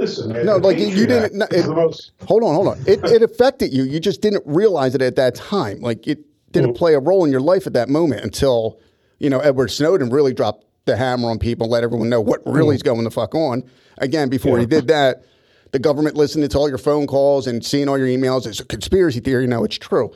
Listen. 0.00 0.46
No, 0.46 0.56
like, 0.56 0.78
you- 0.78 0.86
you 0.86 1.06
didn't- 1.06 1.34
no, 1.34 1.46
is 1.50 1.66
it- 1.66 1.70
most. 1.70 2.12
Hold 2.26 2.42
on, 2.42 2.54
hold 2.54 2.68
on. 2.68 2.78
It, 2.86 3.04
it 3.04 3.22
affected 3.22 3.72
you. 3.72 3.84
You 3.84 4.00
just 4.00 4.22
didn't 4.22 4.42
realize 4.46 4.94
it 4.94 5.02
at 5.02 5.16
that 5.16 5.34
time. 5.34 5.80
Like 5.80 6.06
it 6.08 6.20
didn't 6.52 6.72
mm. 6.72 6.76
play 6.76 6.94
a 6.94 7.00
role 7.00 7.24
in 7.24 7.30
your 7.30 7.42
life 7.42 7.66
at 7.66 7.74
that 7.74 7.88
moment 7.88 8.24
until, 8.24 8.78
you 9.18 9.28
know, 9.28 9.40
Edward 9.40 9.68
Snowden 9.68 10.08
really 10.08 10.32
dropped 10.32 10.64
the 10.86 10.96
hammer 10.96 11.28
on 11.28 11.38
people, 11.38 11.68
let 11.68 11.84
everyone 11.84 12.08
know 12.08 12.20
what 12.20 12.40
really 12.46 12.74
is 12.74 12.82
mm. 12.82 12.86
going 12.86 13.04
the 13.04 13.10
fuck 13.10 13.34
on. 13.34 13.62
Again, 13.98 14.30
before 14.30 14.58
he 14.58 14.64
did 14.64 14.88
that, 14.88 15.22
the 15.72 15.78
government 15.78 16.16
listening 16.16 16.48
to 16.48 16.58
all 16.58 16.68
your 16.68 16.78
phone 16.78 17.06
calls 17.06 17.46
and 17.46 17.64
seeing 17.64 17.88
all 17.88 17.98
your 17.98 18.08
emails. 18.08 18.46
It's 18.46 18.60
a 18.60 18.64
conspiracy 18.64 19.20
theory. 19.20 19.46
No, 19.46 19.64
it's 19.64 19.78
true. 19.78 20.10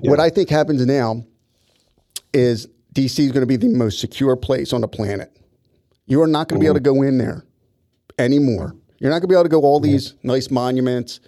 What 0.00 0.18
I 0.18 0.30
think 0.30 0.48
happens 0.48 0.84
now 0.84 1.24
is 2.32 2.66
DC 2.94 3.20
is 3.20 3.32
going 3.32 3.42
to 3.42 3.46
be 3.46 3.56
the 3.56 3.68
most 3.68 4.00
secure 4.00 4.36
place 4.36 4.72
on 4.72 4.80
the 4.80 4.88
planet. 4.88 5.36
You 6.06 6.22
are 6.22 6.26
not 6.26 6.48
going 6.48 6.58
to 6.58 6.64
be 6.64 6.66
able 6.66 6.78
mm-hmm. 6.78 6.84
to 6.84 6.90
go 6.94 7.02
in 7.02 7.18
there 7.18 7.44
anymore. 8.18 8.74
You're 9.00 9.10
not 9.10 9.16
going 9.16 9.22
to 9.22 9.28
be 9.28 9.34
able 9.34 9.44
to 9.44 9.48
go 9.48 9.62
all 9.62 9.80
these 9.80 10.14
nice 10.22 10.50
monuments, 10.50 11.20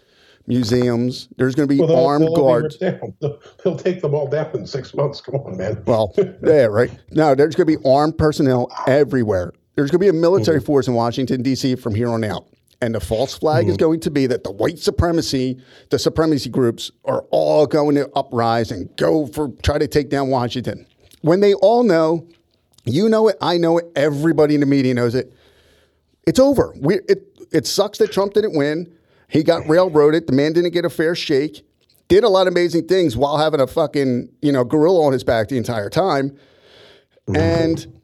museums. 0.46 1.28
There's 1.36 1.54
going 1.54 1.68
to 1.68 1.74
be 1.74 1.80
Well, 1.80 1.88
they'll- 1.88 2.06
armed 2.06 2.26
they'll 2.26 2.36
guards. 2.36 2.78
They'll, 2.78 3.40
they'll 3.64 3.76
take 3.76 4.02
them 4.02 4.14
all 4.14 4.28
down 4.28 4.50
in 4.54 4.66
six 4.66 4.94
months. 4.94 5.20
Come 5.20 5.36
on, 5.36 5.56
man. 5.56 5.82
Well, 5.86 6.14
yeah, 6.16 6.66
right. 6.66 6.90
No, 7.10 7.34
there's 7.34 7.54
going 7.54 7.66
to 7.66 7.78
be 7.78 7.84
armed 7.88 8.18
personnel 8.18 8.68
everywhere. 8.86 9.52
There's 9.74 9.90
going 9.90 10.00
to 10.00 10.04
be 10.04 10.08
a 10.08 10.12
military 10.12 10.58
mm-hmm. 10.58 10.66
force 10.66 10.86
in 10.86 10.94
Washington 10.94 11.42
D.C. 11.42 11.76
from 11.76 11.94
here 11.94 12.10
on 12.10 12.24
out, 12.24 12.46
and 12.82 12.94
the 12.94 13.00
false 13.00 13.34
flag 13.38 13.66
is 13.66 13.72
mm-hmm. 13.72 13.84
going 13.84 14.00
to 14.00 14.10
be 14.10 14.26
that 14.26 14.44
the 14.44 14.52
white 14.52 14.78
supremacy, 14.78 15.58
the 15.88 15.98
supremacy 15.98 16.50
groups, 16.50 16.90
are 17.06 17.24
all 17.30 17.66
going 17.66 17.94
to 17.94 18.10
uprise 18.10 18.70
and 18.70 18.94
go 18.96 19.26
for 19.26 19.48
try 19.62 19.78
to 19.78 19.86
take 19.86 20.10
down 20.10 20.28
Washington. 20.28 20.86
When 21.22 21.40
they 21.40 21.54
all 21.54 21.84
know, 21.84 22.28
you 22.84 23.08
know 23.08 23.28
it, 23.28 23.36
I 23.40 23.56
know 23.56 23.78
it, 23.78 23.90
everybody 23.96 24.54
in 24.54 24.60
the 24.60 24.66
media 24.66 24.92
knows 24.92 25.14
it. 25.14 25.32
It's 26.26 26.38
over. 26.38 26.74
We 26.78 26.96
it 27.08 27.31
it 27.52 27.66
sucks 27.66 27.98
that 27.98 28.12
Trump 28.12 28.34
didn't 28.34 28.56
win. 28.56 28.92
He 29.28 29.42
got 29.42 29.66
railroaded. 29.68 30.26
The 30.26 30.32
man 30.32 30.52
didn't 30.52 30.72
get 30.72 30.84
a 30.84 30.90
fair 30.90 31.14
shake. 31.14 31.64
Did 32.08 32.24
a 32.24 32.28
lot 32.28 32.46
of 32.46 32.52
amazing 32.52 32.86
things 32.88 33.16
while 33.16 33.38
having 33.38 33.60
a 33.60 33.66
fucking 33.66 34.28
you 34.42 34.52
know 34.52 34.64
gorilla 34.64 35.06
on 35.06 35.12
his 35.12 35.24
back 35.24 35.48
the 35.48 35.56
entire 35.56 35.88
time. 35.88 36.36
And 37.34 38.00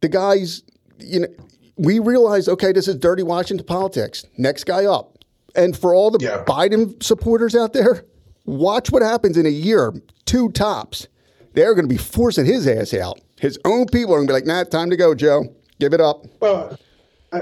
the 0.00 0.08
guys, 0.08 0.62
you 0.98 1.20
know, 1.20 1.28
we 1.76 1.98
realized 1.98 2.48
okay, 2.48 2.72
this 2.72 2.88
is 2.88 2.96
dirty 2.96 3.22
Washington 3.22 3.66
politics. 3.66 4.24
Next 4.38 4.64
guy 4.64 4.84
up. 4.86 5.18
And 5.54 5.76
for 5.76 5.94
all 5.94 6.10
the 6.10 6.18
Yeah. 6.22 6.44
Biden 6.46 7.02
supporters 7.02 7.54
out 7.54 7.72
there, 7.72 8.04
watch 8.44 8.90
what 8.90 9.02
happens 9.02 9.36
in 9.36 9.46
a 9.46 9.50
year, 9.50 9.92
two 10.24 10.50
tops. 10.52 11.08
They're 11.54 11.74
going 11.74 11.88
to 11.88 11.92
be 11.94 11.96
forcing 11.98 12.44
his 12.44 12.66
ass 12.66 12.92
out. 12.92 13.18
His 13.40 13.58
own 13.64 13.86
people 13.86 14.12
are 14.14 14.18
going 14.18 14.26
to 14.26 14.30
be 14.30 14.34
like, 14.34 14.44
nah, 14.46 14.64
time 14.64 14.90
to 14.90 14.96
go, 14.96 15.14
Joe. 15.14 15.44
Give 15.80 15.94
it 15.94 16.00
up. 16.02 16.26
Well, 16.40 16.78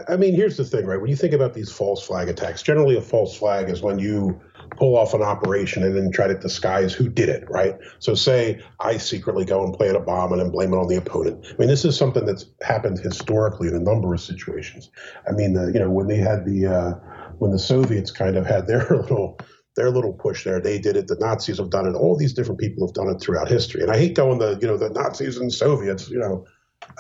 I, 0.08 0.16
mean, 0.16 0.34
here's 0.34 0.56
the 0.56 0.64
thing, 0.64 0.86
right? 0.86 1.00
When 1.00 1.10
you 1.10 1.16
think 1.16 1.32
about 1.32 1.54
these 1.54 1.70
false 1.70 2.04
flag 2.04 2.28
attacks, 2.28 2.62
generally 2.62 2.96
a 2.96 3.00
false 3.00 3.36
flag 3.36 3.68
is 3.68 3.82
when 3.82 3.98
you 3.98 4.40
pull 4.76 4.96
off 4.96 5.14
an 5.14 5.22
operation 5.22 5.82
and 5.82 5.96
then 5.96 6.10
try 6.10 6.26
to 6.26 6.34
disguise 6.34 6.92
who 6.92 7.08
did 7.08 7.28
it, 7.28 7.48
right? 7.50 7.76
So, 7.98 8.14
say 8.14 8.62
I 8.80 8.96
secretly 8.96 9.44
go 9.44 9.64
and 9.64 9.74
plant 9.74 9.96
a 9.96 10.00
bomb 10.00 10.32
and 10.32 10.40
then 10.40 10.50
blame 10.50 10.72
it 10.72 10.76
on 10.76 10.88
the 10.88 10.96
opponent. 10.96 11.46
I 11.48 11.54
mean, 11.58 11.68
this 11.68 11.84
is 11.84 11.96
something 11.96 12.24
that's 12.24 12.46
happened 12.62 12.98
historically 12.98 13.68
in 13.68 13.74
a 13.74 13.80
number 13.80 14.12
of 14.14 14.20
situations. 14.20 14.90
I 15.28 15.32
mean, 15.32 15.54
the, 15.54 15.66
you 15.66 15.78
know, 15.78 15.90
when 15.90 16.08
they 16.08 16.18
had 16.18 16.44
the 16.44 16.66
uh, 16.66 16.92
when 17.38 17.50
the 17.50 17.58
Soviets 17.58 18.10
kind 18.10 18.36
of 18.36 18.46
had 18.46 18.66
their 18.66 18.88
little 18.90 19.38
their 19.76 19.90
little 19.90 20.12
push 20.12 20.44
there. 20.44 20.60
They 20.60 20.78
did 20.78 20.96
it. 20.96 21.08
The 21.08 21.16
Nazis 21.16 21.58
have 21.58 21.70
done 21.70 21.86
it. 21.86 21.94
All 21.94 22.16
these 22.16 22.32
different 22.32 22.60
people 22.60 22.86
have 22.86 22.94
done 22.94 23.08
it 23.08 23.20
throughout 23.20 23.48
history. 23.48 23.82
And 23.82 23.90
I 23.90 23.98
hate 23.98 24.14
going 24.14 24.38
the 24.38 24.58
you 24.60 24.66
know 24.66 24.76
the 24.76 24.90
Nazis 24.90 25.36
and 25.36 25.52
Soviets. 25.52 26.08
You 26.08 26.18
know, 26.18 26.46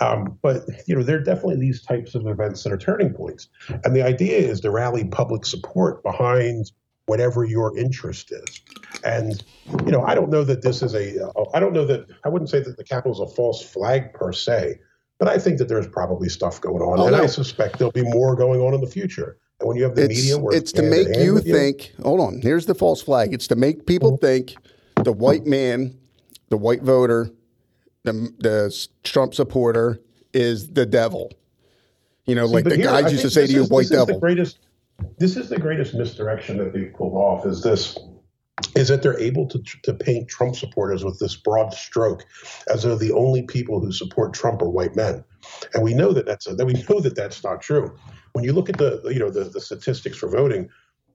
um, 0.00 0.38
but 0.42 0.64
you 0.86 0.94
know, 0.94 1.02
there 1.02 1.16
are 1.18 1.22
definitely 1.22 1.56
these 1.56 1.82
types 1.82 2.14
of 2.14 2.26
events 2.26 2.62
that 2.64 2.72
are 2.72 2.78
turning 2.78 3.12
points, 3.12 3.48
and 3.84 3.94
the 3.94 4.02
idea 4.02 4.36
is 4.38 4.60
to 4.60 4.70
rally 4.70 5.04
public 5.04 5.44
support 5.46 6.02
behind 6.02 6.72
whatever 7.06 7.44
your 7.44 7.76
interest 7.76 8.32
is. 8.32 8.60
And 9.04 9.42
you 9.84 9.92
know, 9.92 10.02
I 10.02 10.14
don't 10.14 10.30
know 10.30 10.44
that 10.44 10.62
this 10.62 10.82
is 10.82 10.94
a. 10.94 11.30
I 11.54 11.60
don't 11.60 11.72
know 11.72 11.84
that 11.86 12.06
I 12.24 12.28
wouldn't 12.28 12.50
say 12.50 12.60
that 12.60 12.76
the 12.76 12.84
Capitol 12.84 13.12
is 13.12 13.32
a 13.32 13.34
false 13.34 13.62
flag 13.62 14.12
per 14.14 14.32
se, 14.32 14.78
but 15.18 15.28
I 15.28 15.38
think 15.38 15.58
that 15.58 15.68
there's 15.68 15.88
probably 15.88 16.28
stuff 16.28 16.60
going 16.60 16.82
on, 16.82 16.98
Oh, 17.00 17.06
and 17.06 17.16
no. 17.16 17.22
I 17.22 17.26
suspect 17.26 17.78
there'll 17.78 17.92
be 17.92 18.02
more 18.04 18.34
going 18.36 18.60
on 18.60 18.74
in 18.74 18.80
the 18.80 18.86
future. 18.86 19.38
And 19.60 19.68
when 19.68 19.76
you 19.76 19.84
have 19.84 19.94
the 19.94 20.04
It's, 20.04 20.16
media, 20.16 20.44
it's 20.50 20.72
to 20.72 20.82
make 20.82 21.16
you 21.16 21.40
think. 21.40 21.92
Hold 22.02 22.20
on. 22.20 22.40
Here's 22.42 22.66
the 22.66 22.74
false 22.74 23.00
flag. 23.00 23.32
It's 23.32 23.46
to 23.48 23.56
make 23.56 23.86
people 23.86 24.12
Mm-hmm. 24.12 24.26
think 24.26 24.54
the 25.04 25.12
white 25.12 25.46
man, 25.46 25.96
the 26.48 26.56
white 26.56 26.82
voter, 26.82 27.30
the, 28.04 28.12
the 28.38 28.88
Trump 29.02 29.34
supporter 29.34 30.00
is 30.32 30.72
the 30.72 30.86
devil. 30.86 31.32
You 32.26 32.34
know, 32.34 32.46
like 32.46 32.64
the 32.64 32.76
here, 32.76 32.90
I 32.90 33.02
guys 33.02 33.12
used 33.12 33.24
to 33.24 33.30
say 33.30 33.46
to 33.46 33.52
you, 33.52 33.62
is- 33.62 33.70
white 33.70 33.88
devil. 33.88 34.06
the 34.06 34.20
greatest. 34.20 34.58
This 35.18 35.36
is 35.36 35.48
the 35.48 35.58
greatest 35.58 35.92
misdirection 35.94 36.56
that 36.58 36.72
they've 36.72 36.92
pulled 36.94 37.14
off. 37.14 37.44
Is 37.44 37.62
this? 37.62 37.98
Is 38.76 38.86
that 38.88 39.02
they're 39.02 39.18
able 39.18 39.48
to 39.48 39.60
to 39.82 39.92
paint 39.92 40.28
Trump 40.28 40.54
supporters 40.54 41.04
with 41.04 41.18
this 41.18 41.34
broad 41.34 41.74
stroke, 41.74 42.24
as 42.72 42.84
though 42.84 42.96
the 42.96 43.10
only 43.12 43.42
people 43.42 43.80
who 43.80 43.90
support 43.90 44.32
Trump 44.32 44.62
are 44.62 44.70
white 44.70 44.94
men, 44.94 45.24
and 45.74 45.82
we 45.82 45.92
know 45.92 46.12
that 46.12 46.24
that's 46.24 46.46
that 46.46 46.64
we 46.64 46.74
know 46.88 47.00
that 47.00 47.16
that's 47.16 47.42
not 47.42 47.60
true. 47.60 47.92
When 48.32 48.44
you 48.44 48.52
look 48.52 48.68
at 48.68 48.78
the 48.78 49.02
you 49.06 49.18
know 49.18 49.30
the, 49.30 49.44
the 49.44 49.60
statistics 49.60 50.16
for 50.16 50.28
voting, 50.28 50.68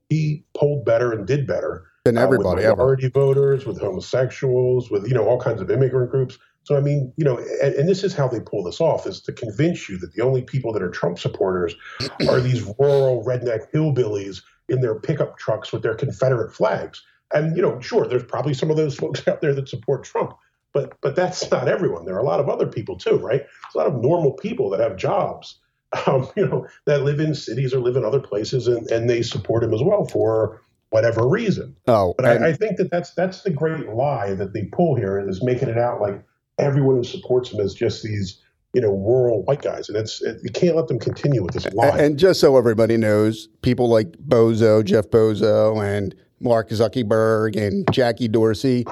he 0.10 0.44
polled 0.54 0.84
better 0.84 1.14
and 1.14 1.26
did 1.26 1.48
better 1.48 1.88
than 2.04 2.18
everybody 2.18 2.66
uh, 2.66 2.72
with 2.72 2.78
minority 2.78 3.06
ever. 3.06 3.14
voters, 3.14 3.66
with 3.66 3.80
homosexuals, 3.80 4.92
with 4.92 5.08
you 5.08 5.14
know 5.14 5.26
all 5.26 5.40
kinds 5.40 5.62
of 5.62 5.72
immigrant 5.72 6.12
groups. 6.12 6.38
So 6.64 6.78
I 6.78 6.82
mean, 6.82 7.14
you 7.18 7.26
know, 7.26 7.38
and, 7.38 7.74
and, 7.74 7.90
this 7.90 8.04
is 8.04 8.14
how 8.14 8.28
they 8.28 8.40
pull 8.40 8.64
this 8.64 8.80
off: 8.80 9.08
is 9.08 9.22
to 9.22 9.34
convince 9.34 9.90
you 9.90 9.98
that 9.98 10.14
the 10.14 10.22
only 10.22 10.42
people 10.42 10.72
that 10.74 10.84
are 10.84 10.90
Trump 10.90 11.18
supporters 11.18 11.76
are 12.30 12.40
these 12.40 12.64
rural 12.80 13.24
redneck 13.26 13.72
hillbillies 13.74 14.42
in 14.68 14.82
their 14.82 15.00
pickup 15.00 15.38
trucks 15.38 15.72
with 15.72 15.82
their 15.82 15.96
Confederate 15.96 16.54
flags. 16.54 17.04
And 17.34 17.56
you 17.56 17.62
know, 17.62 17.80
sure, 17.80 18.08
there's 18.08 18.24
probably 18.24 18.54
some 18.54 18.70
of 18.70 18.78
those 18.78 18.96
folks 18.96 19.28
out 19.28 19.42
there 19.42 19.54
that 19.56 19.70
support 19.70 20.04
Trump, 20.04 20.34
but 20.74 20.98
but 21.02 21.16
that's 21.16 21.50
not 21.50 21.68
everyone. 21.68 22.06
There 22.06 22.16
are 22.16 22.22
a 22.22 22.26
lot 22.26 22.40
of 22.40 22.50
other 22.50 22.68
people 22.68 22.98
too, 22.98 23.18
right? 23.18 23.42
There's 23.42 23.76
a 23.76 23.78
lot 23.78 23.88
of 23.88 24.02
normal 24.02 24.34
people 24.34 24.70
that 24.72 24.80
have 24.80 24.96
jobs, 24.98 25.60
um, 26.08 26.30
you 26.36 26.48
know, 26.48 26.68
that 26.86 27.04
live 27.04 27.20
in 27.20 27.36
cities 27.36 27.74
or 27.74 27.80
live 27.80 27.96
in 27.96 28.06
other 28.06 28.22
places, 28.22 28.68
and, 28.68 28.90
and 28.92 29.10
they 29.10 29.22
support 29.22 29.64
him 29.64 29.74
as 29.74 29.82
well 29.82 30.06
for 30.06 30.62
whatever 30.90 31.28
reason. 31.28 31.76
Oh, 31.88 32.14
but 32.18 32.26
I, 32.26 32.50
I, 32.50 32.54
think 32.54 32.78
that 32.78 32.90
that's 32.90 33.14
that's 33.14 33.44
the 33.44 33.52
great 33.52 33.88
lie 33.90 34.34
that 34.34 34.54
they 34.54 34.66
pull 34.66 34.96
here 34.96 35.20
is 35.20 35.44
making 35.44 35.70
it 35.70 35.78
out 35.78 36.02
like 36.02 36.24
everyone 36.60 36.98
who 36.98 37.04
supports 37.04 37.52
him 37.52 37.60
is 37.60 37.74
just 37.74 38.04
these 38.04 38.42
you 38.74 38.82
know 38.82 38.92
rural 38.92 39.44
white 39.44 39.62
guys, 39.62 39.90
and 39.90 39.98
it's 39.98 40.22
it, 40.22 40.40
you 40.44 40.52
can't 40.52 40.76
let 40.76 40.88
them 40.88 41.00
continue 41.00 41.44
with 41.44 41.54
this 41.54 41.72
lie. 41.74 41.98
And 41.98 42.18
just 42.18 42.40
so 42.40 42.58
everybody 42.58 42.98
knows, 42.98 43.48
people 43.62 43.90
like 43.90 44.12
Bozo, 44.28 44.84
Jeff 44.84 45.08
Bozo, 45.08 45.84
and 45.84 46.16
Mark 46.40 46.70
Zuckerberg 46.70 47.56
and 47.56 47.92
Jackie 47.92 48.28
Dorsey, 48.28 48.86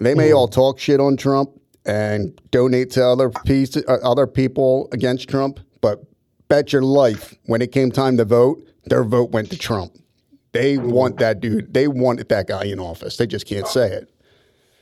they 0.00 0.14
may 0.14 0.32
all 0.32 0.48
talk 0.48 0.78
shit 0.78 1.00
on 1.00 1.16
Trump 1.16 1.50
and 1.86 2.40
donate 2.50 2.90
to 2.92 3.06
other 3.06 3.30
piece, 3.30 3.76
uh, 3.76 3.98
other 4.02 4.26
people 4.26 4.88
against 4.92 5.28
Trump, 5.28 5.60
but 5.80 6.00
bet 6.48 6.72
your 6.72 6.82
life 6.82 7.34
when 7.44 7.60
it 7.60 7.72
came 7.72 7.90
time 7.90 8.16
to 8.16 8.24
vote, 8.24 8.62
their 8.86 9.04
vote 9.04 9.30
went 9.30 9.50
to 9.50 9.58
Trump. 9.58 9.92
They 10.52 10.78
want 10.78 11.18
that 11.18 11.40
dude. 11.40 11.74
They 11.74 11.88
wanted 11.88 12.28
that 12.28 12.46
guy 12.46 12.64
in 12.64 12.78
office. 12.78 13.16
They 13.16 13.26
just 13.26 13.46
can't 13.46 13.66
say 13.66 13.90
it. 13.90 14.08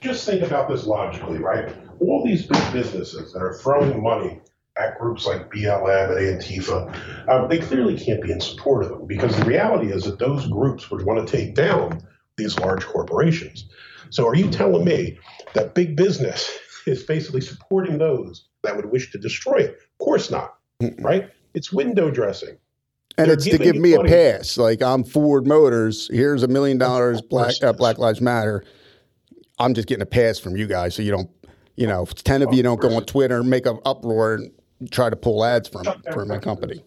Just 0.02 0.26
think 0.26 0.42
about 0.42 0.68
this 0.68 0.84
logically, 0.84 1.38
right? 1.38 1.74
All 2.02 2.24
these 2.24 2.46
big 2.46 2.72
businesses 2.72 3.32
that 3.32 3.42
are 3.42 3.54
throwing 3.54 4.02
money 4.02 4.40
at 4.76 4.98
groups 4.98 5.26
like 5.26 5.50
BLM 5.50 6.16
and 6.16 6.40
Antifa, 6.40 7.28
um, 7.28 7.48
they 7.48 7.58
clearly 7.58 7.96
can't 7.98 8.22
be 8.22 8.32
in 8.32 8.40
support 8.40 8.84
of 8.84 8.90
them 8.90 9.06
because 9.06 9.36
the 9.36 9.44
reality 9.44 9.92
is 9.92 10.04
that 10.04 10.18
those 10.18 10.46
groups 10.48 10.90
would 10.90 11.04
want 11.04 11.26
to 11.26 11.36
take 11.36 11.54
down 11.54 12.02
these 12.36 12.58
large 12.58 12.84
corporations. 12.84 13.66
So, 14.10 14.26
are 14.26 14.34
you 14.34 14.50
telling 14.50 14.84
me 14.84 15.18
that 15.54 15.74
big 15.74 15.96
business 15.96 16.50
is 16.86 17.02
basically 17.02 17.40
supporting 17.40 17.98
those 17.98 18.46
that 18.62 18.76
would 18.76 18.86
wish 18.86 19.10
to 19.12 19.18
destroy 19.18 19.58
it? 19.58 19.70
Of 19.70 20.04
course 20.04 20.30
not, 20.30 20.54
right? 21.00 21.30
It's 21.54 21.72
window 21.72 22.10
dressing. 22.10 22.56
And 23.18 23.26
They're 23.26 23.34
it's 23.34 23.44
to 23.44 23.58
give 23.58 23.76
me 23.76 23.94
money. 23.94 24.08
a 24.08 24.32
pass. 24.38 24.56
Like 24.56 24.82
I'm 24.82 25.04
Ford 25.04 25.46
Motors. 25.46 26.08
Here's 26.10 26.42
a 26.42 26.48
million 26.48 26.78
dollars. 26.78 27.20
Black 27.20 27.54
uh, 27.62 27.72
Black 27.72 27.98
Lives 27.98 28.20
Matter. 28.22 28.64
I'm 29.58 29.74
just 29.74 29.86
getting 29.86 30.02
a 30.02 30.06
pass 30.06 30.38
from 30.38 30.56
you 30.56 30.66
guys, 30.66 30.94
so 30.94 31.02
you 31.02 31.10
don't, 31.10 31.30
you 31.76 31.86
know, 31.86 32.04
ten 32.06 32.42
of 32.42 32.52
you 32.52 32.62
don't 32.62 32.80
go 32.80 32.94
on 32.94 33.04
Twitter 33.04 33.40
and 33.40 33.50
make 33.50 33.66
an 33.66 33.78
uproar 33.84 34.34
and 34.34 34.52
try 34.90 35.10
to 35.10 35.16
pull 35.16 35.44
ads 35.44 35.68
from 35.68 35.84
for 36.12 36.24
my 36.24 36.38
company. 36.38 36.84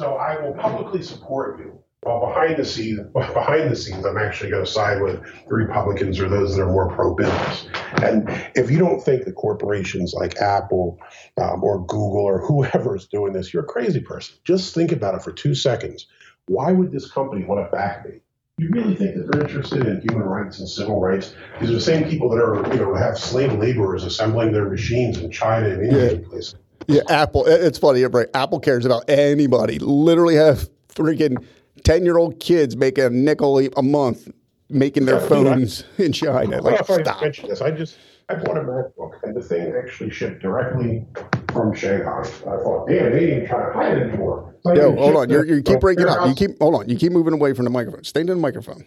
So 0.00 0.14
I 0.14 0.40
will 0.40 0.54
publicly 0.54 1.02
support 1.02 1.58
you. 1.58 1.78
While 2.02 2.32
behind 2.32 2.56
the 2.56 2.64
scenes, 2.64 3.00
behind 3.12 3.70
the 3.70 3.76
scenes, 3.76 4.06
I'm 4.06 4.16
actually 4.16 4.50
going 4.50 4.64
to 4.64 4.70
side 4.70 5.02
with 5.02 5.22
the 5.46 5.54
Republicans 5.54 6.18
or 6.18 6.30
those 6.30 6.56
that 6.56 6.62
are 6.62 6.72
more 6.72 6.90
pro-business. 6.90 7.68
And 8.02 8.26
if 8.54 8.70
you 8.70 8.78
don't 8.78 9.02
think 9.02 9.26
that 9.26 9.34
corporations 9.34 10.14
like 10.14 10.38
Apple 10.38 10.98
um, 11.36 11.62
or 11.62 11.84
Google 11.84 12.24
or 12.24 12.40
whoever 12.40 12.96
is 12.96 13.06
doing 13.06 13.34
this, 13.34 13.52
you're 13.52 13.64
a 13.64 13.66
crazy 13.66 14.00
person. 14.00 14.36
Just 14.44 14.74
think 14.74 14.92
about 14.92 15.14
it 15.14 15.22
for 15.22 15.32
two 15.32 15.54
seconds. 15.54 16.06
Why 16.46 16.72
would 16.72 16.90
this 16.90 17.10
company 17.10 17.44
want 17.44 17.66
to 17.66 17.76
back 17.76 18.06
me? 18.06 18.20
You 18.60 18.68
really 18.72 18.94
think 18.94 19.14
that 19.14 19.32
they're 19.32 19.46
interested 19.46 19.86
in 19.86 20.02
human 20.02 20.28
rights 20.28 20.58
and 20.58 20.68
civil 20.68 21.00
rights? 21.00 21.34
These 21.60 21.70
are 21.70 21.72
the 21.72 21.80
same 21.80 22.06
people 22.10 22.28
that 22.28 22.36
are, 22.36 22.56
you 22.74 22.78
know, 22.78 22.94
have 22.94 23.18
slave 23.18 23.54
laborers 23.54 24.04
assembling 24.04 24.52
their 24.52 24.68
machines 24.68 25.16
in 25.16 25.30
China 25.30 25.70
and 25.70 25.82
India 25.82 26.12
yeah. 26.12 26.28
places. 26.28 26.56
Yeah, 26.86 27.00
Apple. 27.08 27.46
It's 27.46 27.78
funny, 27.78 28.04
right? 28.04 28.28
Apple 28.34 28.60
cares 28.60 28.84
about 28.84 29.08
anybody. 29.08 29.78
Literally 29.78 30.34
have 30.34 30.68
freaking 30.88 31.42
ten 31.84 32.04
year 32.04 32.18
old 32.18 32.38
kids 32.38 32.76
making 32.76 33.04
a 33.04 33.10
nickel 33.10 33.58
a 33.58 33.82
month 33.82 34.28
making 34.68 35.06
their 35.06 35.22
yeah, 35.22 35.28
phones 35.28 35.84
I, 35.98 36.02
in 36.02 36.12
China. 36.12 36.60
Like, 36.60 36.90
I 36.90 37.00
stop. 37.00 37.22
mentioned 37.22 37.50
this. 37.50 37.62
I 37.62 37.70
just 37.70 37.96
I 38.28 38.34
bought 38.34 38.58
a 38.58 38.60
MacBook, 38.60 39.22
and 39.22 39.34
the 39.34 39.40
thing 39.40 39.72
actually 39.74 40.10
shipped 40.10 40.42
directly 40.42 41.06
from 41.52 41.74
Shanghai. 41.74 42.20
I 42.20 42.24
thought, 42.24 42.88
damn, 42.88 43.12
they 43.12 43.32
ain't 43.32 43.48
trying 43.48 43.66
to 43.66 43.72
hide 43.72 43.98
it 43.98 44.08
anymore. 44.08 44.54
Yo, 44.64 44.94
hold 44.96 45.16
on. 45.16 45.30
You're, 45.30 45.44
you 45.44 45.62
keep 45.62 45.80
breaking 45.80 46.06
up. 46.06 46.28
You 46.28 46.34
keep 46.34 46.58
hold 46.58 46.74
on. 46.74 46.88
You 46.88 46.96
keep 46.96 47.12
moving 47.12 47.34
away 47.34 47.54
from 47.54 47.64
the 47.64 47.70
microphone. 47.70 48.04
Stay 48.04 48.20
in 48.20 48.26
the 48.26 48.36
microphone. 48.36 48.84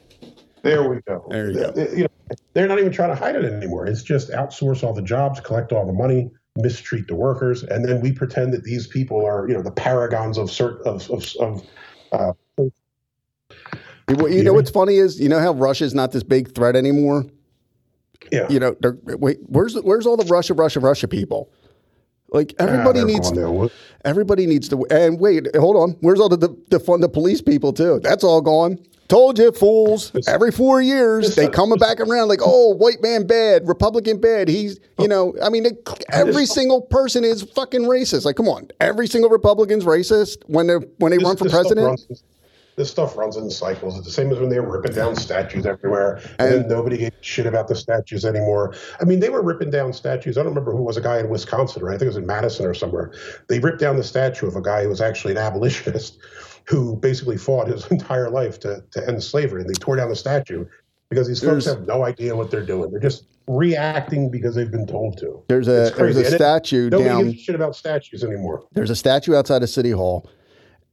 There 0.61 0.89
we 0.89 1.01
go. 1.01 1.25
There 1.29 1.51
you 1.51 1.59
go. 1.59 1.73
You 1.75 2.03
know, 2.03 2.35
they're 2.53 2.67
not 2.67 2.79
even 2.79 2.91
trying 2.91 3.09
to 3.09 3.15
hide 3.15 3.35
it 3.35 3.43
anymore. 3.43 3.85
It's 3.85 4.01
just 4.01 4.29
outsource 4.29 4.83
all 4.83 4.93
the 4.93 5.01
jobs, 5.01 5.41
collect 5.41 5.73
all 5.73 5.85
the 5.85 5.93
money, 5.93 6.31
mistreat 6.55 7.07
the 7.07 7.15
workers, 7.15 7.63
and 7.63 7.83
then 7.83 7.99
we 8.01 8.11
pretend 8.11 8.53
that 8.53 8.63
these 8.63 8.87
people 8.87 9.25
are, 9.25 9.47
you 9.47 9.55
know, 9.55 9.61
the 9.61 9.71
paragons 9.71 10.37
of 10.37 10.49
cert 10.49 10.79
of 10.81 11.09
of, 11.09 11.35
of 11.39 11.67
uh, 12.13 12.33
you, 14.09 14.27
you 14.27 14.43
know 14.43 14.53
what's 14.53 14.69
funny 14.69 14.97
is 14.97 15.19
you 15.19 15.29
know 15.29 15.39
how 15.39 15.53
Russia's 15.53 15.93
not 15.93 16.11
this 16.11 16.23
big 16.23 16.53
threat 16.53 16.75
anymore. 16.75 17.25
Yeah. 18.31 18.47
You 18.49 18.59
know, 18.59 18.75
wait, 19.05 19.39
where's 19.47 19.75
where's 19.81 20.05
all 20.05 20.17
the 20.17 20.25
Russia, 20.25 20.53
Russia, 20.53 20.79
Russia 20.79 21.07
people? 21.07 21.51
Like 22.33 22.55
everybody 22.57 23.01
ah, 23.01 23.05
needs 23.05 23.31
to, 23.31 23.69
everybody 24.03 24.47
needs 24.47 24.67
to 24.69 24.85
and 24.87 25.19
wait, 25.19 25.55
hold 25.55 25.75
on. 25.75 25.91
Where's 26.01 26.19
all 26.19 26.29
the 26.29 26.37
the, 26.37 26.57
the 26.69 26.79
fund 26.79 27.03
the 27.03 27.09
police 27.09 27.41
people 27.41 27.71
too? 27.71 27.99
That's 28.01 28.23
all 28.23 28.41
gone. 28.41 28.79
Told 29.07 29.37
you, 29.37 29.51
fools. 29.51 30.11
Every 30.27 30.51
four 30.51 30.81
years, 30.81 31.35
they 31.35 31.47
come 31.47 31.69
back 31.71 31.99
around 31.99 32.29
like, 32.29 32.39
oh, 32.41 32.73
white 32.73 33.03
man 33.03 33.27
bad, 33.27 33.67
Republican 33.67 34.19
bad. 34.19 34.47
He's, 34.47 34.79
you 34.97 35.07
know, 35.07 35.35
I 35.43 35.49
mean, 35.49 35.65
every 36.11 36.45
single 36.57 36.81
person 36.81 37.23
is 37.23 37.43
fucking 37.43 37.81
racist. 37.81 38.25
Like, 38.25 38.37
come 38.37 38.47
on, 38.47 38.69
every 38.79 39.07
single 39.07 39.29
Republican's 39.29 39.83
racist 39.83 40.37
when 40.47 40.67
they 40.67 40.75
when 40.97 41.11
they 41.11 41.19
run 41.19 41.37
for 41.37 41.47
president 41.49 42.01
this 42.75 42.89
stuff 42.89 43.17
runs 43.17 43.37
in 43.37 43.49
cycles. 43.49 43.97
It's 43.97 44.05
the 44.05 44.11
same 44.11 44.31
as 44.31 44.39
when 44.39 44.49
they 44.49 44.59
were 44.59 44.77
ripping 44.77 44.95
down 44.95 45.15
statues 45.15 45.65
everywhere, 45.65 46.21
and, 46.39 46.53
and 46.53 46.69
nobody 46.69 46.97
gave 46.97 47.13
shit 47.21 47.45
about 47.45 47.67
the 47.67 47.75
statues 47.75 48.25
anymore. 48.25 48.73
I 48.99 49.05
mean, 49.05 49.19
they 49.19 49.29
were 49.29 49.41
ripping 49.41 49.69
down 49.69 49.93
statues. 49.93 50.37
I 50.37 50.41
don't 50.41 50.51
remember 50.51 50.71
who 50.71 50.83
was 50.83 50.97
a 50.97 51.01
guy 51.01 51.19
in 51.19 51.29
Wisconsin, 51.29 51.83
or 51.83 51.89
I 51.89 51.93
think 51.93 52.03
it 52.03 52.07
was 52.07 52.17
in 52.17 52.25
Madison 52.25 52.65
or 52.65 52.73
somewhere. 52.73 53.11
They 53.47 53.59
ripped 53.59 53.79
down 53.79 53.97
the 53.97 54.03
statue 54.03 54.47
of 54.47 54.55
a 54.55 54.61
guy 54.61 54.83
who 54.83 54.89
was 54.89 55.01
actually 55.01 55.31
an 55.31 55.37
abolitionist, 55.37 56.17
who 56.65 56.95
basically 56.97 57.37
fought 57.37 57.67
his 57.67 57.85
entire 57.91 58.29
life 58.29 58.59
to 58.61 58.83
to 58.91 59.07
end 59.07 59.23
slavery. 59.23 59.61
And 59.61 59.69
they 59.69 59.75
tore 59.75 59.95
down 59.95 60.09
the 60.09 60.15
statue 60.15 60.65
because 61.09 61.27
these 61.27 61.43
folks 61.43 61.65
have 61.65 61.85
no 61.87 62.05
idea 62.05 62.35
what 62.35 62.49
they're 62.49 62.65
doing. 62.65 62.89
They're 62.91 62.99
just 62.99 63.25
reacting 63.47 64.31
because 64.31 64.55
they've 64.55 64.71
been 64.71 64.87
told 64.87 65.17
to. 65.19 65.43
There's 65.47 65.67
a 65.67 65.93
there's 65.95 66.17
a 66.17 66.31
statue 66.31 66.89
nobody 66.89 67.09
down. 67.09 67.25
Gives 67.25 67.41
shit 67.41 67.55
about 67.55 67.75
statues 67.75 68.23
anymore. 68.23 68.63
There's 68.71 68.89
a 68.89 68.95
statue 68.95 69.35
outside 69.35 69.63
of 69.63 69.69
City 69.69 69.91
Hall, 69.91 70.29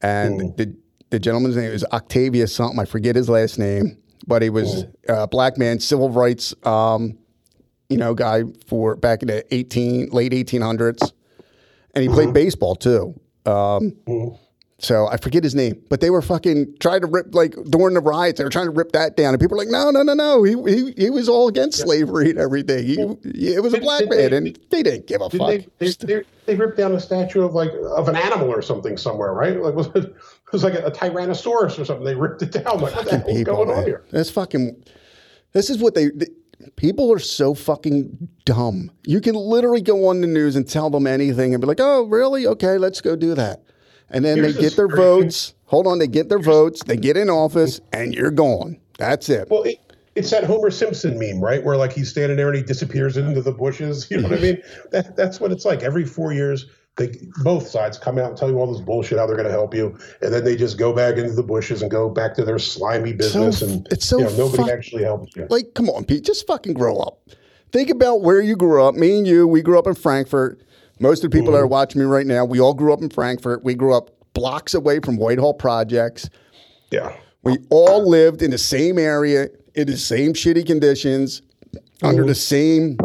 and 0.03 0.41
mm. 0.41 0.57
the 0.57 0.77
the 1.11 1.19
gentleman's 1.19 1.57
name 1.57 1.71
is 1.71 1.85
Octavius 1.93 2.55
something. 2.55 2.79
I 2.79 2.85
forget 2.85 3.17
his 3.17 3.29
last 3.29 3.59
name, 3.59 3.99
but 4.27 4.43
he 4.43 4.51
was 4.51 4.87
a 5.09 5.27
black 5.27 5.59
man, 5.59 5.81
civil 5.81 6.11
rights, 6.11 6.55
um, 6.65 7.19
you 7.89 7.97
know, 7.97 8.15
guy 8.15 8.45
for 8.67 8.97
back 8.97 9.23
in 9.23 9.29
the 9.29 9.55
eighteen 9.55 10.09
late 10.11 10.33
eighteen 10.33 10.63
hundreds, 10.63 11.13
and 11.95 12.03
he 12.03 12.09
played 12.09 12.27
mm-hmm. 12.27 12.35
baseball 12.35 12.77
too. 12.77 13.21
Um, 13.45 13.93
mm-hmm. 14.07 14.37
So 14.81 15.09
I 15.09 15.19
forget 15.19 15.45
his 15.45 15.55
name, 15.55 15.83
but 15.91 16.01
they 16.01 16.09
were 16.09 16.23
fucking 16.23 16.77
trying 16.81 17.03
to 17.03 17.07
rip 17.07 17.35
like 17.35 17.55
during 17.69 17.93
the 17.93 18.01
riots. 18.01 18.39
They 18.39 18.45
were 18.45 18.51
trying 18.51 18.65
to 18.65 18.71
rip 18.71 18.93
that 18.93 19.15
down, 19.15 19.35
and 19.35 19.41
people 19.41 19.57
were 19.57 19.63
like, 19.63 19.71
"No, 19.71 19.91
no, 19.91 20.03
no, 20.03 20.15
no! 20.15 20.43
He 20.43 20.53
he, 20.53 20.93
he 20.97 21.11
was 21.11 21.29
all 21.29 21.49
against 21.49 21.79
yeah. 21.81 21.85
slavery 21.85 22.31
and 22.31 22.39
everything. 22.39 22.87
He, 22.87 22.95
it 23.53 23.63
was 23.63 23.75
a 23.75 23.81
black 23.81 24.09
man, 24.09 24.31
they, 24.31 24.37
and 24.37 24.59
they 24.71 24.83
didn't 24.83 25.07
give 25.07 25.21
a 25.21 25.29
fuck." 25.29 25.49
They, 25.49 25.69
they, 25.79 25.91
they, 25.91 26.23
they, 26.47 26.55
ripped 26.55 26.79
down 26.79 26.93
a 26.93 27.01
statue 27.01 27.43
of 27.43 27.53
like 27.53 27.73
of 27.95 28.09
an 28.09 28.17
animal 28.17 28.49
or 28.49 28.63
something 28.63 28.97
somewhere, 28.97 29.35
right? 29.35 29.61
Like 29.61 29.75
was 29.75 29.89
it, 29.95 30.15
it 30.51 30.53
was 30.53 30.65
like 30.65 30.75
a, 30.75 30.87
a, 30.87 30.91
Tyrannosaurus 30.91 31.79
or 31.79 31.85
something. 31.85 32.05
They 32.05 32.15
ripped 32.15 32.43
it 32.43 32.53
down. 32.53 32.81
Like 32.81 32.95
what 32.95 33.05
the 33.05 33.19
hell 33.19 33.29
is 33.29 33.45
going 33.45 33.69
man. 33.69 33.79
on 33.79 33.85
here? 33.85 34.05
That's 34.11 34.31
fucking. 34.31 34.85
This 35.53 35.71
is 35.71 35.79
what 35.79 35.95
they, 35.95 36.11
they 36.11 36.27
people 36.77 37.13
are 37.13 37.19
so 37.19 37.55
fucking 37.55 38.29
dumb. 38.45 38.91
You 39.05 39.21
can 39.21 39.35
literally 39.35 39.81
go 39.81 40.09
on 40.09 40.21
the 40.21 40.27
news 40.27 40.57
and 40.57 40.69
tell 40.69 40.91
them 40.91 41.07
anything 41.07 41.55
and 41.55 41.61
be 41.61 41.67
like, 41.67 41.81
"Oh, 41.81 42.05
really? 42.05 42.47
Okay, 42.47 42.79
let's 42.79 43.01
go 43.01 43.17
do 43.17 43.35
that." 43.35 43.63
and 44.11 44.25
then 44.25 44.39
Here's 44.39 44.57
they 44.57 44.61
get 44.61 44.77
their 44.77 44.89
votes. 44.89 45.55
Hold 45.67 45.87
on, 45.87 45.99
they 45.99 46.09
get 46.09 46.29
their 46.29 46.41
votes, 46.41 46.83
they 46.85 46.97
get 46.97 47.17
in 47.17 47.31
office, 47.31 47.81
and 47.93 48.13
you're 48.13 48.33
gone. 48.33 48.79
That's 48.99 49.29
it. 49.29 49.49
Well, 49.49 49.63
it, 49.63 49.79
it's 50.17 50.31
that 50.31 50.45
Homer 50.45 50.71
Simpson 50.71 51.19
meme, 51.19 51.41
right? 51.41 51.63
Where 51.63 51.77
like 51.77 51.93
he's 51.93 52.11
standing 52.11 52.37
there 52.37 52.49
and 52.49 52.57
he 52.57 52.63
disappears 52.63 53.17
into 53.17 53.41
the 53.41 53.53
bushes. 53.53 54.07
You 54.11 54.21
know 54.21 54.29
what 54.29 54.39
I 54.39 54.43
mean? 54.43 54.63
That, 54.91 55.17
that's 55.17 55.39
what 55.39 55.53
it's 55.53 55.65
like. 55.65 55.83
Every 55.83 56.05
four 56.05 56.33
years, 56.33 56.67
they 56.97 57.17
both 57.43 57.67
sides 57.67 57.99
come 57.99 58.19
out 58.19 58.31
and 58.31 58.37
tell 58.37 58.51
you 58.51 58.59
all 58.59 58.71
this 58.71 58.83
bullshit 58.83 59.19
how 59.19 59.27
they're 59.27 59.37
going 59.37 59.47
to 59.47 59.53
help 59.53 59.75
you, 59.75 59.97
and 60.21 60.33
then 60.33 60.45
they 60.45 60.57
just 60.57 60.79
go 60.79 60.93
back 60.93 61.17
into 61.17 61.33
the 61.33 61.43
bushes 61.43 61.83
and 61.83 61.91
go 61.91 62.11
back 62.11 62.35
to 62.35 62.45
their 62.45 62.59
slimy 62.59 63.13
business. 63.13 63.61
So, 63.61 63.67
and 63.67 63.89
it's 63.91 64.07
so 64.07 64.19
you 64.19 64.25
know, 64.25 64.37
nobody 64.37 64.71
actually 64.71 65.05
helps 65.05 65.35
you. 65.35 65.47
Like, 65.49 65.75
come 65.75 65.89
on, 65.89 66.05
Pete, 66.05 66.25
just 66.25 66.47
fucking 66.47 66.75
grow 66.75 66.99
up. 66.99 67.21
Think 67.73 67.89
about 67.89 68.23
where 68.23 68.41
you 68.41 68.57
grew 68.57 68.85
up. 68.85 68.95
Me 68.95 69.17
and 69.17 69.27
you, 69.27 69.47
we 69.47 69.63
grew 69.63 69.79
up 69.79 69.87
in 69.87 69.95
Frankford. 69.95 70.63
Most 70.99 71.25
of 71.25 71.31
the 71.31 71.35
people 71.35 71.49
mm-hmm. 71.49 71.55
that 71.55 71.63
are 71.63 71.67
watching 71.67 72.01
me 72.01 72.07
right 72.07 72.27
now, 72.27 72.45
we 72.45 72.61
all 72.61 72.75
grew 72.75 72.93
up 72.93 73.01
in 73.01 73.09
Frankford. 73.09 73.61
We 73.65 73.75
grew 73.75 73.95
up 73.95 74.11
blocks 74.35 74.75
away 74.75 75.01
from 75.01 75.17
Whitehall 75.17 75.55
projects. 75.55 76.29
Yeah. 76.91 77.17
We 77.43 77.59
all 77.71 78.09
lived 78.09 78.43
in 78.43 78.51
the 78.51 78.59
same 78.59 78.99
area, 78.99 79.49
in 79.75 79.87
the 79.87 79.97
same 79.97 80.35
shitty 80.35 80.67
conditions, 80.67 81.43
under 82.03 82.25
the 82.25 82.35
same 82.35 82.99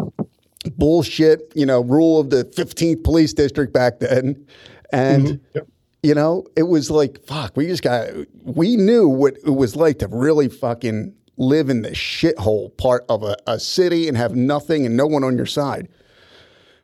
bullshit, 0.76 1.52
you 1.54 1.66
know, 1.66 1.82
rule 1.82 2.20
of 2.20 2.30
the 2.30 2.44
15th 2.44 3.04
police 3.04 3.32
district 3.32 3.72
back 3.72 3.98
then. 4.00 4.46
And, 4.92 5.26
mm-hmm. 5.26 5.48
Yep. 5.54 5.68
you 6.02 6.14
know, 6.14 6.46
it 6.56 6.64
was 6.64 6.90
like, 6.90 7.24
fuck, 7.26 7.56
we 7.56 7.66
just 7.66 7.82
got, 7.82 8.08
we 8.42 8.76
knew 8.76 9.08
what 9.08 9.36
it 9.44 9.50
was 9.50 9.76
like 9.76 9.98
to 10.00 10.08
really 10.08 10.48
fucking 10.48 11.14
live 11.36 11.68
in 11.68 11.82
the 11.82 11.90
shithole 11.90 12.74
part 12.76 13.04
of 13.08 13.22
a, 13.22 13.36
a 13.46 13.60
city 13.60 14.08
and 14.08 14.16
have 14.16 14.34
nothing 14.34 14.86
and 14.86 14.96
no 14.96 15.06
one 15.06 15.22
on 15.24 15.36
your 15.36 15.46
side. 15.46 15.88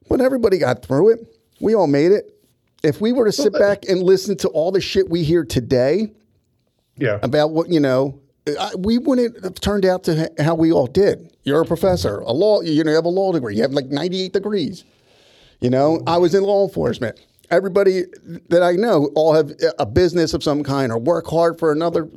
But 0.09 0.21
everybody 0.21 0.59
got 0.59 0.85
through 0.85 1.11
it. 1.11 1.21
We 1.61 1.75
all 1.75 1.87
made 1.87 2.13
it. 2.13 2.37
If 2.83 3.01
we 3.01 3.13
were 3.13 3.25
to 3.25 3.33
sit 3.33 3.53
back 3.53 3.85
and 3.89 4.03
listen 4.03 4.37
to 4.39 4.49
all 4.49 4.73
the 4.73 4.81
shit 4.81 5.09
we 5.09 5.23
hear 5.23 5.45
today 5.45 6.13
Yeah. 6.97 7.19
about 7.23 7.53
what, 7.53 7.69
you 7.71 7.79
know, 7.81 8.19
I, 8.47 8.71
we 8.77 8.99
wouldn't 8.99 9.43
have 9.45 9.55
turned 9.57 9.85
out 9.85 10.05
to 10.05 10.17
ha- 10.23 10.43
how 10.45 10.55
we 10.55 10.73
all 10.73 10.87
did. 10.87 11.33
You're 11.45 11.63
a 11.63 11.65
professor, 11.65 12.19
a 12.21 12.33
law, 12.33 12.61
you 12.61 12.83
know, 12.85 12.91
you 12.91 12.97
have 12.97 13.05
a 13.05 13.09
law 13.09 13.33
degree, 13.33 13.57
you 13.57 13.63
have 13.63 13.73
like 13.73 13.87
98 13.87 14.33
degrees. 14.33 14.85
You 15.61 15.71
know, 15.71 16.03
I 16.07 16.19
was 16.19 16.35
in 16.35 16.43
law 16.43 16.67
enforcement. 16.67 17.21
Everybody 17.51 18.05
that 18.49 18.63
I 18.63 18.73
know 18.73 19.11
all 19.15 19.35
have 19.35 19.53
a 19.79 19.87
business 19.87 20.35
of 20.35 20.43
some 20.43 20.65
kind 20.65 20.91
or 20.91 20.99
work 20.99 21.27
hard 21.29 21.59
for 21.59 21.71
another. 21.71 22.09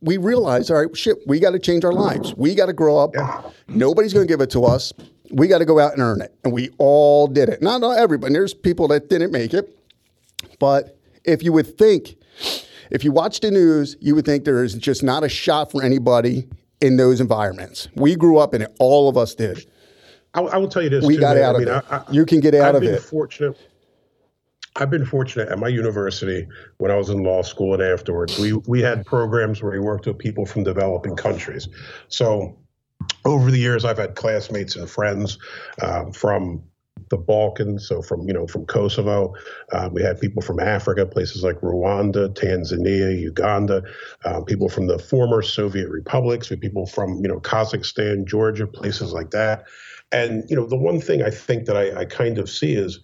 We 0.00 0.16
realize, 0.16 0.70
all 0.70 0.82
right, 0.84 0.96
shit, 0.96 1.18
we 1.26 1.38
got 1.38 1.50
to 1.50 1.58
change 1.58 1.84
our 1.84 1.92
lives. 1.92 2.34
We 2.34 2.54
got 2.54 2.66
to 2.66 2.72
grow 2.72 2.98
up. 2.98 3.14
Nobody's 3.68 4.12
going 4.12 4.26
to 4.26 4.32
give 4.32 4.40
it 4.40 4.50
to 4.50 4.64
us. 4.64 4.92
We 5.30 5.46
got 5.46 5.58
to 5.58 5.64
go 5.64 5.78
out 5.78 5.92
and 5.92 6.02
earn 6.02 6.22
it. 6.22 6.34
And 6.42 6.52
we 6.52 6.70
all 6.78 7.26
did 7.28 7.48
it. 7.48 7.62
Not, 7.62 7.80
not 7.82 7.98
everybody. 7.98 8.32
There's 8.32 8.54
people 8.54 8.88
that 8.88 9.08
didn't 9.10 9.30
make 9.30 9.54
it. 9.54 9.78
But 10.58 10.98
if 11.24 11.42
you 11.42 11.52
would 11.52 11.76
think, 11.78 12.16
if 12.90 13.04
you 13.04 13.12
watch 13.12 13.40
the 13.40 13.50
news, 13.50 13.96
you 14.00 14.14
would 14.14 14.24
think 14.24 14.44
there 14.44 14.62
is 14.64 14.74
just 14.74 15.02
not 15.02 15.24
a 15.24 15.28
shot 15.28 15.70
for 15.70 15.82
anybody 15.82 16.48
in 16.80 16.96
those 16.96 17.20
environments. 17.20 17.88
We 17.94 18.16
grew 18.16 18.38
up 18.38 18.54
in 18.54 18.62
it. 18.62 18.74
All 18.78 19.08
of 19.08 19.16
us 19.16 19.34
did. 19.34 19.66
I, 20.34 20.40
I 20.42 20.56
will 20.58 20.68
tell 20.68 20.82
you 20.82 20.90
this. 20.90 21.04
We 21.04 21.14
too, 21.14 21.20
got 21.20 21.36
man. 21.36 21.44
out 21.44 21.56
I 21.56 21.58
of 21.58 21.64
mean, 21.64 21.74
it. 21.76 21.84
I, 21.90 22.02
you 22.12 22.24
can 22.26 22.40
get 22.40 22.54
out 22.54 22.70
I've 22.70 22.74
of 22.76 22.80
been 22.82 22.94
it. 22.94 23.02
fortunate. 23.02 23.56
I've 24.76 24.90
been 24.90 25.06
fortunate 25.06 25.48
at 25.48 25.58
my 25.58 25.68
university 25.68 26.46
when 26.76 26.90
I 26.90 26.94
was 26.94 27.08
in 27.08 27.24
law 27.24 27.42
school 27.42 27.74
and 27.74 27.82
afterwards. 27.82 28.38
We 28.38 28.52
we 28.52 28.80
had 28.80 29.04
programs 29.04 29.60
where 29.62 29.72
we 29.72 29.80
worked 29.80 30.06
with 30.06 30.18
people 30.18 30.46
from 30.46 30.62
developing 30.62 31.16
countries. 31.16 31.68
So 32.08 32.56
over 33.24 33.50
the 33.50 33.58
years, 33.58 33.84
I've 33.84 33.98
had 33.98 34.14
classmates 34.14 34.76
and 34.76 34.88
friends 34.88 35.38
um, 35.82 36.12
from 36.12 36.62
the 37.10 37.16
Balkans, 37.16 37.86
so 37.86 38.02
from 38.02 38.26
you 38.26 38.34
know 38.34 38.46
from 38.46 38.66
Kosovo. 38.66 39.34
Um, 39.72 39.94
we 39.94 40.02
had 40.02 40.20
people 40.20 40.42
from 40.42 40.60
Africa, 40.60 41.06
places 41.06 41.42
like 41.42 41.60
Rwanda, 41.60 42.28
Tanzania, 42.34 43.18
Uganda. 43.18 43.82
Um, 44.24 44.44
people 44.44 44.68
from 44.68 44.86
the 44.86 44.98
former 44.98 45.42
Soviet 45.42 45.88
republics. 45.88 46.50
We 46.50 46.56
people 46.56 46.86
from 46.86 47.16
you 47.22 47.28
know 47.28 47.40
Kazakhstan, 47.40 48.26
Georgia, 48.26 48.66
places 48.66 49.12
like 49.12 49.30
that. 49.30 49.64
And 50.12 50.48
you 50.48 50.56
know 50.56 50.66
the 50.66 50.76
one 50.76 51.00
thing 51.00 51.22
I 51.22 51.30
think 51.30 51.66
that 51.66 51.76
I, 51.76 52.00
I 52.00 52.04
kind 52.04 52.38
of 52.38 52.48
see 52.48 52.74
is 52.74 53.00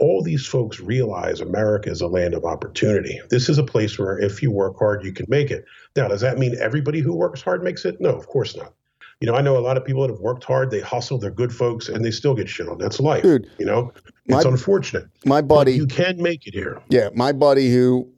all 0.00 0.22
these 0.22 0.46
folks 0.46 0.80
realize 0.80 1.40
America 1.40 1.90
is 1.90 2.00
a 2.00 2.08
land 2.08 2.34
of 2.34 2.44
opportunity. 2.44 3.20
This 3.30 3.48
is 3.48 3.58
a 3.58 3.64
place 3.64 3.98
where 3.98 4.18
if 4.18 4.42
you 4.42 4.50
work 4.50 4.76
hard, 4.78 5.04
you 5.04 5.12
can 5.12 5.26
make 5.28 5.50
it. 5.50 5.64
Now, 5.96 6.08
does 6.08 6.20
that 6.20 6.38
mean 6.38 6.56
everybody 6.60 7.00
who 7.00 7.14
works 7.14 7.42
hard 7.42 7.62
makes 7.62 7.84
it? 7.84 8.00
No, 8.00 8.10
of 8.10 8.26
course 8.26 8.56
not. 8.56 8.74
You 9.20 9.28
know, 9.30 9.34
I 9.34 9.42
know 9.42 9.56
a 9.56 9.60
lot 9.60 9.76
of 9.76 9.84
people 9.84 10.02
that 10.02 10.10
have 10.10 10.20
worked 10.20 10.44
hard, 10.44 10.70
they 10.70 10.80
hustle, 10.80 11.18
they're 11.18 11.30
good 11.30 11.52
folks, 11.52 11.88
and 11.88 12.04
they 12.04 12.10
still 12.10 12.34
get 12.34 12.48
shit 12.48 12.68
on. 12.68 12.78
That's 12.78 13.00
life. 13.00 13.22
Dude, 13.22 13.48
you 13.58 13.66
know, 13.66 13.92
it's 14.26 14.44
my- 14.44 14.50
unfortunate. 14.50 15.06
My 15.24 15.40
But 15.40 15.54
buddy, 15.54 15.72
you 15.72 15.86
can 15.86 16.20
make 16.20 16.46
it 16.46 16.54
here. 16.54 16.80
yeah, 16.88 17.08
my 17.14 17.32
buddy 17.32 17.72
who, 17.72 18.08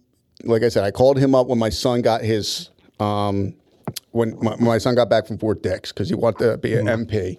like 0.44 0.62
I 0.62 0.68
said, 0.68 0.84
I 0.84 0.90
called 0.90 1.18
him 1.18 1.34
up 1.34 1.46
when 1.48 1.58
my 1.58 1.68
son 1.68 2.02
got 2.02 2.22
his, 2.22 2.70
um, 2.98 3.54
when 4.10 4.38
my, 4.42 4.56
my 4.56 4.78
son 4.78 4.94
got 4.94 5.08
back 5.10 5.26
from 5.26 5.38
Fort 5.38 5.62
Dix 5.62 5.92
because 5.92 6.08
he 6.08 6.14
wanted 6.14 6.38
to 6.50 6.58
be 6.58 6.74
an 6.74 6.86
MP. 6.86 7.38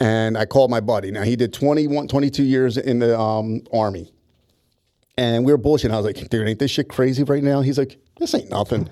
And 0.00 0.36
I 0.36 0.44
called 0.44 0.70
my 0.70 0.80
buddy. 0.80 1.10
Now 1.10 1.22
he 1.22 1.36
did 1.36 1.52
21, 1.52 2.08
22 2.08 2.42
years 2.42 2.76
in 2.76 2.98
the 2.98 3.18
um, 3.18 3.62
army. 3.72 4.10
And 5.16 5.44
we 5.44 5.52
were 5.52 5.58
bullshitting. 5.58 5.92
I 5.92 5.96
was 5.96 6.04
like, 6.06 6.28
dude, 6.28 6.48
ain't 6.48 6.58
this 6.58 6.72
shit 6.72 6.88
crazy 6.88 7.22
right 7.22 7.42
now? 7.42 7.60
He's 7.60 7.78
like, 7.78 7.98
this 8.18 8.34
ain't 8.34 8.50
nothing. 8.50 8.90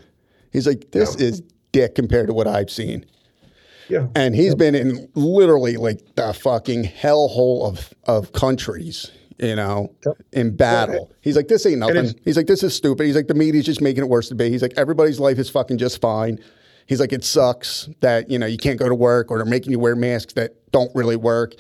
He's 0.53 0.67
like, 0.67 0.93
this 0.93 1.17
is 1.17 1.43
dick 1.73 1.97
compared 1.97 2.29
to 2.29 2.35
what 2.35 2.47
I've 2.47 2.71
seen. 2.71 3.05
Yeah. 3.89 4.07
And 4.15 4.35
he's 4.35 4.55
been 4.55 4.75
in 4.75 5.09
literally 5.15 5.77
like 5.77 6.01
the 6.15 6.33
fucking 6.33 6.85
hellhole 6.85 7.69
of, 7.69 7.93
of 8.05 8.33
countries, 8.33 9.11
you 9.39 9.57
know, 9.57 9.95
in 10.33 10.57
battle. 10.57 11.13
He's 11.21 11.37
like, 11.37 11.49
this 11.49 11.67
ain't 11.67 11.79
nothing. 11.79 12.15
He's 12.25 12.37
like, 12.37 12.47
this 12.47 12.63
is 12.63 12.75
stupid. 12.75 13.07
He's 13.07 13.17
like, 13.17 13.27
the 13.27 13.35
media's 13.35 13.67
just 13.67 13.81
making 13.81 14.05
it 14.05 14.09
worse 14.09 14.29
to 14.29 14.35
be. 14.35 14.51
He's 14.51 14.63
like, 14.63 14.75
everybody's 14.77 15.21
life 15.21 15.39
is 15.39 15.51
fucking 15.51 15.79
just 15.79 16.01
fine. 16.01 16.39
He's 16.87 17.01
like, 17.01 17.13
it 17.13 17.25
sucks 17.25 17.89
that, 18.01 18.31
you 18.31 18.39
know, 18.39 18.47
you 18.47 18.59
can't 18.59 18.79
go 18.79 18.89
to 18.89 18.95
work 18.95 19.31
or 19.31 19.39
they're 19.39 19.47
making 19.47 19.73
you 19.73 19.79
wear 19.79 19.97
masks 19.97 20.33
that 20.35 20.71
don't 20.73 20.95
really 20.95 21.17
work. 21.17 21.55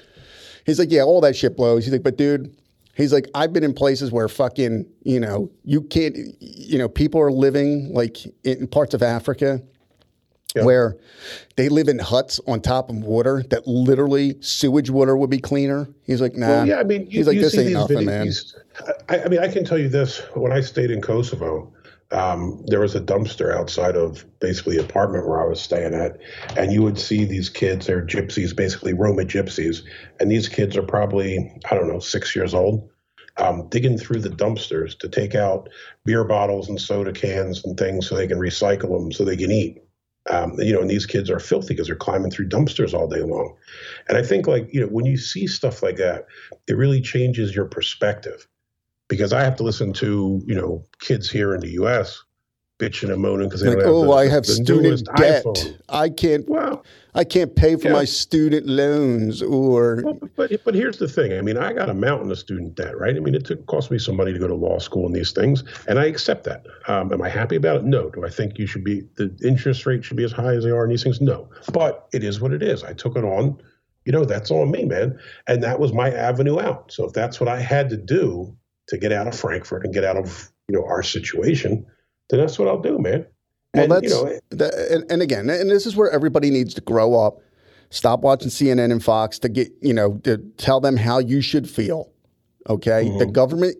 He's 0.66 0.78
like, 0.78 0.90
yeah, 0.90 1.02
all 1.02 1.20
that 1.22 1.36
shit 1.36 1.56
blows. 1.56 1.84
He's 1.84 1.92
like, 1.92 2.02
but 2.02 2.16
dude, 2.16 2.56
he's 2.96 3.12
like, 3.12 3.26
I've 3.34 3.52
been 3.52 3.64
in 3.64 3.72
places 3.74 4.12
where 4.12 4.28
fucking, 4.28 4.86
you 5.02 5.20
know, 5.20 5.50
you 5.64 5.82
can't, 5.82 6.16
you 6.40 6.78
know, 6.78 6.88
people 6.88 7.20
are 7.20 7.32
living 7.32 7.92
like 7.92 8.18
in 8.44 8.66
parts 8.66 8.94
of 8.94 9.02
Africa 9.02 9.62
Yeah. 10.54 10.64
where 10.64 10.98
they 11.56 11.68
live 11.70 11.88
in 11.88 11.98
huts 11.98 12.38
on 12.46 12.60
top 12.60 12.90
of 12.90 12.96
water 12.96 13.42
that 13.50 13.66
literally 13.66 14.36
sewage 14.40 14.90
water 14.90 15.16
would 15.16 15.30
be 15.30 15.38
cleaner. 15.38 15.88
He's 16.02 16.20
like, 16.20 16.34
nah. 16.34 16.48
Well, 16.48 16.66
yeah, 16.66 16.78
I 16.78 16.84
mean, 16.84 17.02
you, 17.02 17.18
he's 17.18 17.26
like, 17.26 17.38
this 17.38 17.52
see 17.52 17.60
ain't 17.60 17.66
these 17.68 17.74
nothing, 17.76 17.98
video- 17.98 18.24
man. 18.24 18.32
I, 19.08 19.22
I 19.22 19.28
mean, 19.28 19.40
I 19.40 19.48
can 19.48 19.64
tell 19.64 19.78
you 19.78 19.88
this: 19.88 20.18
when 20.34 20.52
I 20.52 20.60
stayed 20.60 20.90
in 20.90 21.00
Kosovo, 21.00 21.72
um, 22.10 22.62
there 22.66 22.80
was 22.80 22.94
a 22.94 23.00
dumpster 23.00 23.54
outside 23.54 23.96
of 23.96 24.24
basically 24.40 24.76
the 24.76 24.84
apartment 24.84 25.26
where 25.26 25.42
I 25.42 25.46
was 25.46 25.60
staying 25.60 25.94
at, 25.94 26.18
and 26.56 26.72
you 26.72 26.82
would 26.82 26.98
see 26.98 27.24
these 27.24 27.48
kids. 27.48 27.86
They're 27.86 28.04
gypsies, 28.04 28.54
basically 28.54 28.92
Roma 28.92 29.22
gypsies, 29.22 29.82
and 30.20 30.30
these 30.30 30.48
kids 30.48 30.76
are 30.76 30.82
probably 30.82 31.50
I 31.70 31.74
don't 31.74 31.88
know 31.88 32.00
six 32.00 32.36
years 32.36 32.54
old. 32.54 32.88
Um, 33.38 33.66
digging 33.70 33.96
through 33.96 34.20
the 34.20 34.28
dumpsters 34.28 34.98
to 34.98 35.08
take 35.08 35.34
out 35.34 35.70
beer 36.04 36.22
bottles 36.22 36.68
and 36.68 36.78
soda 36.78 37.12
cans 37.12 37.64
and 37.64 37.78
things 37.78 38.06
so 38.06 38.14
they 38.14 38.26
can 38.26 38.38
recycle 38.38 38.98
them 38.98 39.10
so 39.10 39.24
they 39.24 39.38
can 39.38 39.50
eat. 39.50 39.81
Um, 40.30 40.54
you 40.58 40.72
know, 40.72 40.80
and 40.80 40.90
these 40.90 41.06
kids 41.06 41.28
are 41.30 41.40
filthy 41.40 41.74
because 41.74 41.88
they're 41.88 41.96
climbing 41.96 42.30
through 42.30 42.48
dumpsters 42.48 42.94
all 42.94 43.08
day 43.08 43.22
long. 43.22 43.56
And 44.08 44.16
I 44.16 44.22
think, 44.22 44.46
like, 44.46 44.72
you 44.72 44.80
know, 44.80 44.86
when 44.86 45.04
you 45.04 45.16
see 45.16 45.46
stuff 45.46 45.82
like 45.82 45.96
that, 45.96 46.26
it 46.68 46.76
really 46.76 47.00
changes 47.00 47.54
your 47.54 47.66
perspective. 47.66 48.46
Because 49.08 49.32
I 49.32 49.42
have 49.42 49.56
to 49.56 49.62
listen 49.62 49.92
to, 49.94 50.40
you 50.46 50.54
know, 50.54 50.84
kids 51.00 51.30
here 51.30 51.54
in 51.54 51.60
the 51.60 51.72
U.S. 51.72 52.22
bitching 52.82 53.12
and 53.12 53.22
moaning 53.22 53.48
because 53.48 53.60
they 53.62 53.68
Like, 53.74 53.84
oh, 53.86 54.04
the, 54.06 54.10
I 54.12 54.26
have 54.28 54.44
student 54.44 55.06
debt. 55.16 55.44
iPhone. 55.44 55.78
I 55.88 56.08
can't. 56.08 56.48
Well, 56.48 56.84
I 57.14 57.24
can't 57.24 57.54
pay 57.54 57.76
for 57.76 57.88
Yeah. 57.88 57.92
my 57.92 58.04
student 58.04 58.66
loans 58.66 59.42
or 59.42 60.02
Well, 60.04 60.18
but 60.36 60.50
but 60.64 60.74
here's 60.74 60.98
the 60.98 61.08
thing. 61.08 61.32
I 61.38 61.42
mean, 61.42 61.56
I 61.58 61.72
got 61.72 61.88
a 61.88 61.94
mountain 61.94 62.30
of 62.30 62.38
student 62.38 62.74
debt, 62.74 62.98
right? 62.98 63.14
I 63.16 63.20
mean, 63.20 63.34
it 63.34 63.44
took 63.44 63.64
cost 63.66 63.90
me 63.90 63.98
some 63.98 64.16
money 64.16 64.32
to 64.32 64.38
go 64.38 64.48
to 64.48 64.54
law 64.54 64.78
school 64.78 65.06
and 65.06 65.14
these 65.14 65.32
things, 65.32 65.62
and 65.86 65.98
I 65.98 66.06
accept 66.06 66.44
that. 66.44 66.66
Um, 66.88 67.12
am 67.12 67.22
I 67.22 67.28
happy 67.28 67.56
about 67.56 67.76
it? 67.76 67.84
No. 67.84 68.10
Do 68.10 68.24
I 68.24 68.30
think 68.30 68.58
you 68.58 68.66
should 68.66 68.82
be 68.84 69.02
the 69.16 69.34
interest 69.44 69.86
rate 69.86 70.04
should 70.04 70.16
be 70.16 70.24
as 70.24 70.32
high 70.32 70.54
as 70.54 70.64
they 70.64 70.70
are 70.70 70.84
in 70.84 70.90
these 70.90 71.02
things? 71.02 71.20
No. 71.20 71.48
But 71.72 72.08
it 72.12 72.24
is 72.24 72.40
what 72.40 72.52
it 72.52 72.62
is. 72.62 72.82
I 72.82 72.92
took 72.94 73.16
it 73.16 73.24
on. 73.24 73.58
You 74.04 74.10
know, 74.10 74.24
that's 74.24 74.50
on 74.50 74.72
me, 74.72 74.84
man. 74.84 75.16
And 75.46 75.62
that 75.62 75.78
was 75.78 75.92
my 75.92 76.10
avenue 76.10 76.58
out. 76.60 76.90
So 76.90 77.04
if 77.06 77.12
that's 77.12 77.38
what 77.38 77.48
I 77.48 77.60
had 77.60 77.88
to 77.90 77.96
do 77.96 78.52
to 78.88 78.98
get 78.98 79.12
out 79.12 79.28
of 79.28 79.38
Frankford 79.38 79.84
and 79.84 79.94
get 79.94 80.02
out 80.02 80.16
of 80.16 80.50
you 80.68 80.74
know 80.76 80.84
our 80.86 81.02
situation, 81.04 81.86
then 82.30 82.40
that's 82.40 82.58
what 82.58 82.68
I'll 82.68 82.80
do, 82.80 82.98
man. 82.98 83.26
Well, 83.74 83.84
and, 83.84 83.92
that's 83.92 84.02
you 84.04 84.10
know, 84.10 84.38
that, 84.50 84.74
and, 84.90 85.10
and 85.10 85.22
again, 85.22 85.48
and 85.48 85.70
this 85.70 85.86
is 85.86 85.96
where 85.96 86.10
everybody 86.10 86.50
needs 86.50 86.74
to 86.74 86.80
grow 86.80 87.14
up. 87.14 87.40
Stop 87.90 88.20
watching 88.20 88.48
CNN 88.48 88.90
and 88.90 89.02
Fox 89.02 89.38
to 89.40 89.48
get 89.48 89.70
you 89.80 89.92
know 89.92 90.18
to 90.24 90.38
tell 90.56 90.80
them 90.80 90.96
how 90.96 91.18
you 91.18 91.40
should 91.40 91.68
feel. 91.68 92.10
Okay, 92.68 93.04
the 93.04 93.24
Mm-hmm. 93.24 93.32
government 93.32 93.76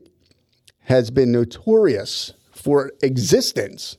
has 0.80 1.10
been 1.10 1.30
notorious 1.32 2.34
for 2.50 2.92
existence. 3.02 3.96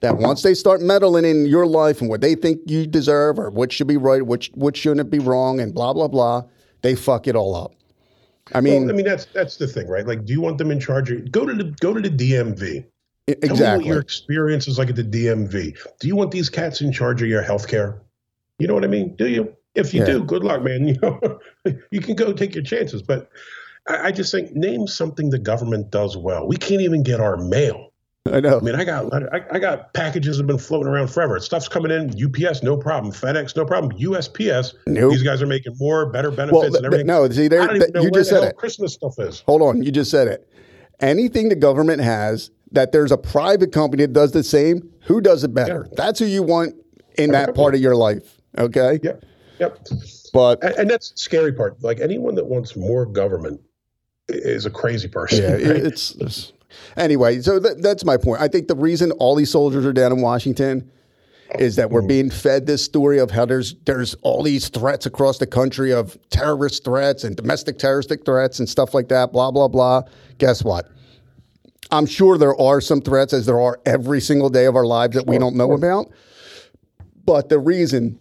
That 0.00 0.18
once 0.18 0.42
they 0.42 0.52
start 0.54 0.82
meddling 0.82 1.24
in 1.24 1.46
your 1.46 1.66
life 1.66 2.00
and 2.02 2.10
what 2.10 2.20
they 2.20 2.34
think 2.34 2.60
you 2.66 2.86
deserve 2.86 3.38
or 3.38 3.48
what 3.48 3.72
should 3.72 3.86
be 3.86 3.96
right, 3.96 4.24
which 4.26 4.50
what 4.54 4.76
shouldn't 4.76 5.10
be 5.10 5.18
wrong, 5.18 5.60
and 5.60 5.74
blah 5.74 5.92
blah 5.94 6.08
blah, 6.08 6.42
they 6.82 6.94
fuck 6.94 7.26
it 7.26 7.34
all 7.34 7.54
up. 7.54 7.72
I 8.54 8.60
mean, 8.60 8.82
well, 8.82 8.90
I 8.90 8.96
mean 8.96 9.06
that's 9.06 9.24
that's 9.26 9.56
the 9.56 9.66
thing, 9.66 9.88
right? 9.88 10.06
Like, 10.06 10.26
do 10.26 10.32
you 10.32 10.40
want 10.40 10.58
them 10.58 10.70
in 10.70 10.78
charge? 10.78 11.10
Of, 11.10 11.32
go 11.32 11.46
to 11.46 11.54
the 11.54 11.64
go 11.80 11.94
to 11.94 12.00
the 12.00 12.10
DMV. 12.10 12.84
Tell 13.26 13.36
me 13.36 13.40
what 13.48 13.50
exactly. 13.52 13.86
your 13.88 14.00
experience 14.00 14.68
is 14.68 14.78
like 14.78 14.90
at 14.90 14.96
the 14.96 15.04
DMV. 15.04 15.76
Do 16.00 16.08
you 16.08 16.16
want 16.16 16.30
these 16.30 16.50
cats 16.50 16.80
in 16.82 16.92
charge 16.92 17.22
of 17.22 17.28
your 17.28 17.42
health 17.42 17.66
care? 17.68 18.02
You 18.58 18.66
know 18.68 18.74
what 18.74 18.84
I 18.84 18.88
mean? 18.88 19.16
Do 19.16 19.28
you? 19.28 19.54
If 19.74 19.92
you 19.94 20.00
Yeah. 20.00 20.06
do, 20.06 20.24
good 20.24 20.44
luck, 20.44 20.62
man. 20.62 20.86
You 20.88 20.98
know, 21.00 21.38
you 21.90 22.00
can 22.00 22.16
go 22.16 22.32
take 22.32 22.54
your 22.54 22.62
chances. 22.64 23.02
But 23.02 23.30
I, 23.88 24.08
I 24.08 24.12
just 24.12 24.30
think 24.30 24.52
name 24.54 24.86
something 24.86 25.30
the 25.30 25.38
government 25.38 25.90
does 25.90 26.16
well. 26.16 26.46
We 26.46 26.56
can't 26.58 26.82
even 26.82 27.02
get 27.02 27.18
our 27.18 27.36
mail. 27.38 27.90
I 28.30 28.40
know. 28.40 28.58
I 28.58 28.60
mean, 28.60 28.74
I 28.74 28.84
got 28.84 29.12
I, 29.34 29.40
I 29.52 29.58
got 29.58 29.92
packages 29.94 30.36
that 30.36 30.42
have 30.42 30.46
been 30.46 30.58
floating 30.58 30.88
around 30.88 31.08
forever. 31.08 31.38
Stuff's 31.40 31.68
coming 31.68 31.90
in. 31.90 32.10
UPS, 32.22 32.62
no 32.62 32.76
problem. 32.76 33.12
FedEx, 33.12 33.56
no 33.56 33.64
problem. 33.66 33.92
USPS, 33.98 34.74
Nope. 34.86 35.12
these 35.12 35.22
guys 35.22 35.40
are 35.42 35.46
making 35.46 35.76
more, 35.78 36.06
better 36.10 36.30
benefits 36.30 36.52
Well, 36.52 36.62
and 36.64 36.72
th- 36.72 36.80
th- 36.82 36.86
everything. 36.86 37.06
no, 37.06 37.28
see, 37.30 37.46
I 37.46 37.48
there, 37.48 37.66
don't 37.66 37.76
even 37.76 37.92
know 37.92 38.02
you 38.02 38.10
just 38.10 38.30
the 38.30 38.36
said 38.40 38.48
it. 38.50 38.56
Christmas 38.56 38.92
stuff 38.94 39.14
is. 39.18 39.42
Hold 39.46 39.62
on, 39.62 39.82
you 39.82 39.90
just 39.90 40.10
said 40.10 40.28
it. 40.28 40.48
Anything 41.00 41.48
the 41.48 41.56
government 41.56 42.00
has 42.02 42.50
that 42.74 42.92
there's 42.92 43.12
a 43.12 43.16
private 43.18 43.72
company 43.72 44.04
that 44.04 44.12
does 44.12 44.32
the 44.32 44.44
same, 44.44 44.88
who 45.04 45.20
does 45.20 45.44
it 45.44 45.54
better? 45.54 45.86
Yeah. 45.90 45.94
That's 45.96 46.18
who 46.18 46.26
you 46.26 46.42
want 46.42 46.74
in 47.18 47.30
that 47.32 47.54
part 47.54 47.74
of 47.74 47.80
your 47.80 47.96
life. 47.96 48.40
Okay. 48.58 49.00
Yep. 49.02 49.24
Yep. 49.60 49.78
But 50.32 50.62
And, 50.64 50.74
and 50.76 50.90
that's 50.90 51.10
the 51.10 51.16
scary 51.18 51.52
part. 51.52 51.82
Like 51.82 52.00
anyone 52.00 52.34
that 52.34 52.46
wants 52.46 52.76
more 52.76 53.06
government 53.06 53.60
is 54.28 54.66
a 54.66 54.70
crazy 54.70 55.08
person. 55.08 55.42
yeah, 55.42 55.50
right? 55.52 55.60
it's, 55.62 56.14
it's 56.16 56.52
anyway. 56.96 57.40
So 57.40 57.58
that, 57.60 57.82
that's 57.82 58.04
my 58.04 58.16
point. 58.16 58.40
I 58.40 58.48
think 58.48 58.68
the 58.68 58.74
reason 58.76 59.10
all 59.12 59.34
these 59.34 59.50
soldiers 59.50 59.84
are 59.86 59.92
down 59.92 60.12
in 60.12 60.20
Washington 60.20 60.90
is 61.58 61.76
that 61.76 61.90
we're 61.90 62.02
Mm. 62.02 62.08
being 62.08 62.30
fed 62.30 62.66
this 62.66 62.82
story 62.82 63.18
of 63.18 63.30
how 63.30 63.44
there's 63.44 63.74
there's 63.84 64.14
all 64.22 64.42
these 64.42 64.68
threats 64.70 65.06
across 65.06 65.38
the 65.38 65.46
country 65.46 65.92
of 65.92 66.18
terrorist 66.30 66.84
threats 66.84 67.22
and 67.22 67.36
domestic 67.36 67.78
terroristic 67.78 68.24
threats 68.24 68.58
and 68.58 68.68
stuff 68.68 68.92
like 68.94 69.08
that. 69.08 69.30
Blah 69.32 69.50
blah 69.52 69.68
blah. 69.68 70.02
Guess 70.38 70.64
what? 70.64 70.88
I'm 71.90 72.06
sure 72.06 72.38
there 72.38 72.58
are 72.60 72.80
some 72.80 73.00
threats, 73.00 73.32
as 73.32 73.46
there 73.46 73.60
are 73.60 73.80
every 73.86 74.20
single 74.20 74.50
day 74.50 74.66
of 74.66 74.76
our 74.76 74.86
lives 74.86 75.14
that 75.16 75.26
we 75.26 75.38
don't 75.38 75.56
know 75.56 75.72
about. 75.72 76.10
But 77.24 77.48
the 77.48 77.58
reason 77.58 78.18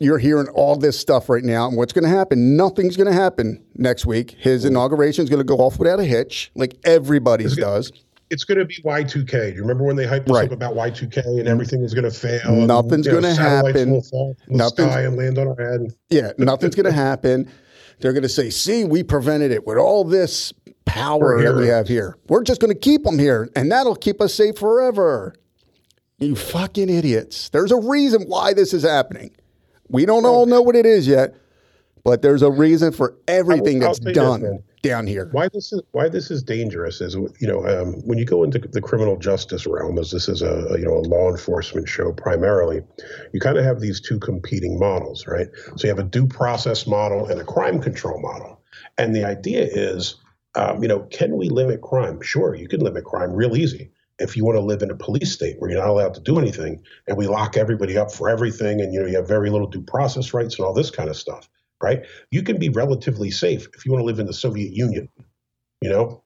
you're 0.00 0.18
hearing 0.18 0.48
all 0.48 0.76
this 0.76 0.98
stuff 0.98 1.28
right 1.28 1.44
now, 1.44 1.68
and 1.68 1.76
what's 1.76 1.92
going 1.92 2.04
to 2.04 2.10
happen? 2.10 2.56
Nothing's 2.56 2.96
going 2.96 3.08
to 3.08 3.12
happen 3.12 3.62
next 3.74 4.06
week. 4.06 4.32
His 4.38 4.62
mm-hmm. 4.62 4.72
inauguration 4.72 5.24
is 5.24 5.30
going 5.30 5.40
to 5.40 5.44
go 5.44 5.56
off 5.56 5.78
without 5.78 6.00
a 6.00 6.04
hitch, 6.04 6.50
like 6.54 6.76
everybody's 6.84 7.56
does. 7.56 7.92
it's 8.30 8.44
going 8.44 8.58
to 8.58 8.64
be 8.64 8.76
Y2K. 8.76 9.50
Do 9.50 9.56
you 9.56 9.60
remember 9.60 9.84
when 9.84 9.96
they 9.96 10.06
hyped 10.06 10.30
us 10.30 10.36
Right. 10.36 10.46
up 10.46 10.52
about 10.52 10.74
Y2K 10.74 11.40
and 11.40 11.48
everything 11.48 11.82
was 11.82 11.92
going 11.94 12.10
to 12.10 12.16
fail? 12.16 12.54
Nothing's 12.54 13.08
gonna 13.08 13.34
happen. 13.34 13.90
Will 13.90 14.02
fall 14.02 14.36
from 14.46 14.56
the 14.56 14.68
sky 14.68 15.02
and 15.02 15.16
land 15.16 15.36
on 15.38 15.48
our 15.48 15.56
head. 15.56 15.94
Yeah, 16.10 16.32
nothing's 16.38 16.76
going 16.76 16.86
to 16.86 16.92
happen. 16.92 17.50
They're 17.98 18.12
going 18.14 18.22
to 18.22 18.30
say, 18.30 18.48
"See, 18.48 18.84
we 18.84 19.02
prevented 19.02 19.50
it 19.50 19.66
with 19.66 19.76
all 19.76 20.04
this 20.04 20.54
power 20.94 21.36
We're 21.36 21.42
that 21.44 21.60
we 21.60 21.68
have 21.68 21.88
here. 21.88 22.16
We're 22.28 22.42
just 22.42 22.60
going 22.60 22.72
to 22.72 22.78
keep 22.78 23.04
them 23.04 23.18
here, 23.18 23.48
and 23.56 23.70
that'll 23.70 23.96
keep 23.96 24.20
us 24.20 24.34
safe 24.34 24.58
forever." 24.58 25.34
You 26.18 26.36
fucking 26.36 26.90
idiots! 26.90 27.48
There's 27.48 27.72
a 27.72 27.80
reason 27.80 28.22
why 28.24 28.52
this 28.52 28.74
is 28.74 28.82
happening. 28.82 29.30
We 29.88 30.06
don't 30.06 30.24
all 30.24 30.46
know 30.46 30.62
what 30.62 30.76
it 30.76 30.86
is 30.86 31.08
yet, 31.08 31.34
but 32.04 32.22
there's 32.22 32.42
a 32.42 32.50
reason 32.50 32.92
for 32.92 33.16
everything 33.26 33.82
I'll 33.82 33.88
that's 33.88 33.98
say 33.98 34.06
this, 34.06 34.14
done 34.14 34.42
man. 34.42 34.62
down 34.82 35.06
here. 35.06 35.28
Why 35.32 35.48
this 35.48 35.72
is 35.72 35.82
why 35.92 36.08
this 36.08 36.30
is 36.30 36.42
dangerous 36.42 37.00
is 37.00 37.14
you 37.14 37.48
know 37.48 37.66
um, 37.66 37.94
when 38.06 38.18
you 38.18 38.24
go 38.24 38.44
into 38.44 38.58
the 38.58 38.80
criminal 38.80 39.16
justice 39.16 39.66
realm, 39.66 39.98
as 39.98 40.10
this 40.10 40.28
is 40.28 40.42
a 40.42 40.76
you 40.78 40.84
know 40.84 40.98
a 40.98 41.04
law 41.08 41.30
enforcement 41.30 41.88
show 41.88 42.12
primarily, 42.12 42.82
you 43.32 43.40
kind 43.40 43.58
of 43.58 43.64
have 43.64 43.80
these 43.80 44.00
two 44.00 44.18
competing 44.18 44.78
models, 44.78 45.26
right? 45.26 45.48
So 45.76 45.86
you 45.86 45.88
have 45.88 45.98
a 45.98 46.08
due 46.08 46.26
process 46.26 46.86
model 46.86 47.26
and 47.26 47.40
a 47.40 47.44
crime 47.44 47.80
control 47.80 48.20
model, 48.20 48.60
and 48.98 49.14
the 49.14 49.24
idea 49.24 49.62
is, 49.62 50.16
um, 50.54 50.82
you 50.82 50.88
know, 50.88 51.00
can 51.00 51.36
we 51.36 51.48
limit 51.48 51.80
crime? 51.80 52.20
Sure, 52.20 52.54
you 52.54 52.68
can 52.68 52.80
limit 52.80 53.04
crime 53.04 53.32
real 53.32 53.56
easy. 53.56 53.90
If 54.18 54.36
you 54.36 54.44
want 54.44 54.56
to 54.56 54.62
live 54.62 54.82
in 54.82 54.90
a 54.90 54.96
police 54.96 55.32
state 55.32 55.56
where 55.58 55.70
you're 55.70 55.80
not 55.80 55.88
allowed 55.88 56.14
to 56.14 56.20
do 56.20 56.38
anything, 56.38 56.82
and 57.06 57.16
we 57.16 57.26
lock 57.26 57.56
everybody 57.56 57.96
up 57.96 58.12
for 58.12 58.28
everything, 58.28 58.80
and 58.80 58.92
you 58.92 59.00
know 59.00 59.06
you 59.06 59.16
have 59.16 59.28
very 59.28 59.50
little 59.50 59.68
due 59.68 59.82
process 59.82 60.34
rights 60.34 60.58
and 60.58 60.66
all 60.66 60.74
this 60.74 60.90
kind 60.90 61.08
of 61.08 61.16
stuff, 61.16 61.48
right? 61.82 62.04
You 62.30 62.42
can 62.42 62.58
be 62.58 62.68
relatively 62.68 63.30
safe 63.30 63.68
if 63.74 63.86
you 63.86 63.92
want 63.92 64.02
to 64.02 64.06
live 64.06 64.18
in 64.18 64.26
the 64.26 64.34
Soviet 64.34 64.72
Union, 64.72 65.08
you 65.80 65.88
know, 65.88 66.22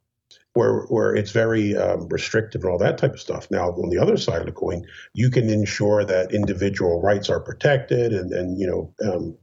where 0.54 0.80
where 0.86 1.14
it's 1.14 1.30
very 1.30 1.76
um, 1.76 2.08
restrictive 2.08 2.62
and 2.62 2.72
all 2.72 2.78
that 2.78 2.98
type 2.98 3.12
of 3.12 3.20
stuff. 3.20 3.48
Now, 3.50 3.70
on 3.70 3.90
the 3.90 3.98
other 3.98 4.16
side 4.16 4.40
of 4.40 4.46
the 4.46 4.52
coin, 4.52 4.84
you 5.12 5.30
can 5.30 5.48
ensure 5.50 6.04
that 6.04 6.32
individual 6.32 7.00
rights 7.00 7.28
are 7.28 7.40
protected 7.40 8.12
and 8.12 8.32
and 8.32 8.58
you 8.58 8.66
know 8.66 8.92
um, 9.04 9.36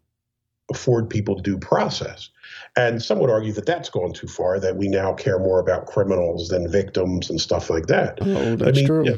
afford 0.71 1.09
people 1.09 1.35
due 1.35 1.57
process. 1.57 2.29
And 2.75 3.01
some 3.01 3.19
would 3.19 3.29
argue 3.29 3.51
that 3.53 3.65
that's 3.65 3.89
gone 3.89 4.13
too 4.13 4.27
far. 4.27 4.59
That 4.59 4.77
we 4.77 4.87
now 4.87 5.13
care 5.13 5.39
more 5.39 5.59
about 5.59 5.85
criminals 5.85 6.49
than 6.49 6.69
victims 6.69 7.29
and 7.29 7.39
stuff 7.39 7.69
like 7.69 7.87
that. 7.87 8.17
Oh, 8.21 8.55
that's 8.55 8.77
mean, 8.77 8.87
true. 8.87 9.05
yeah. 9.05 9.17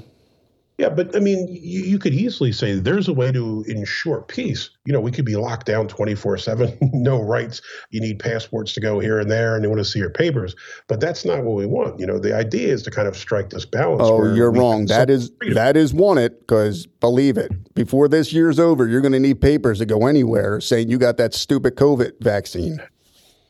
Yeah, 0.84 0.90
but 0.90 1.16
I 1.16 1.20
mean, 1.20 1.48
you, 1.50 1.82
you 1.82 1.98
could 1.98 2.14
easily 2.14 2.52
say 2.52 2.74
there's 2.74 3.08
a 3.08 3.14
way 3.14 3.32
to 3.32 3.64
ensure 3.70 4.22
peace. 4.24 4.70
You 4.84 4.92
know, 4.92 5.00
we 5.00 5.12
could 5.12 5.24
be 5.24 5.38
locked 5.38 5.66
down 5.66 5.88
24 5.88 6.38
7, 6.38 6.78
no 6.94 7.22
rights. 7.22 7.62
You 7.92 8.02
need 8.02 8.20
passports 8.20 8.74
to 8.74 8.82
go 8.82 9.00
here 9.00 9.18
and 9.18 9.32
there, 9.32 9.56
and 9.56 9.64
they 9.64 9.70
want 9.70 9.80
to 9.80 9.86
see 9.86 10.00
your 10.00 10.10
papers. 10.10 10.58
But 10.90 11.00
that's 11.00 11.24
not 11.24 11.46
what 11.46 11.56
we 11.56 11.66
want. 11.66 12.02
You 12.02 12.06
know, 12.06 12.20
the 12.20 12.36
idea 12.36 12.74
is 12.74 12.84
to 12.84 12.92
kind 12.92 13.08
of 13.08 13.16
strike 13.16 13.50
this 13.50 13.64
balance. 13.64 14.02
Oh, 14.04 14.34
you're 14.34 14.52
wrong. 14.52 14.88
That 14.88 15.10
is 15.10 15.32
freedom. 15.38 15.56
that 15.56 15.78
is 15.78 15.94
want 15.94 16.20
it 16.20 16.42
because 16.42 16.86
believe 16.86 17.38
it. 17.38 17.74
Before 17.76 18.10
this 18.10 18.34
year's 18.34 18.60
over, 18.60 18.86
you're 18.86 19.00
going 19.00 19.14
to 19.14 19.22
need 19.22 19.40
papers 19.40 19.80
to 19.80 19.86
go 19.86 20.06
anywhere 20.06 20.60
saying 20.60 20.90
you 20.90 20.98
got 20.98 21.16
that 21.16 21.34
stupid 21.34 21.78
COVID 21.78 22.20
vaccine. 22.20 22.78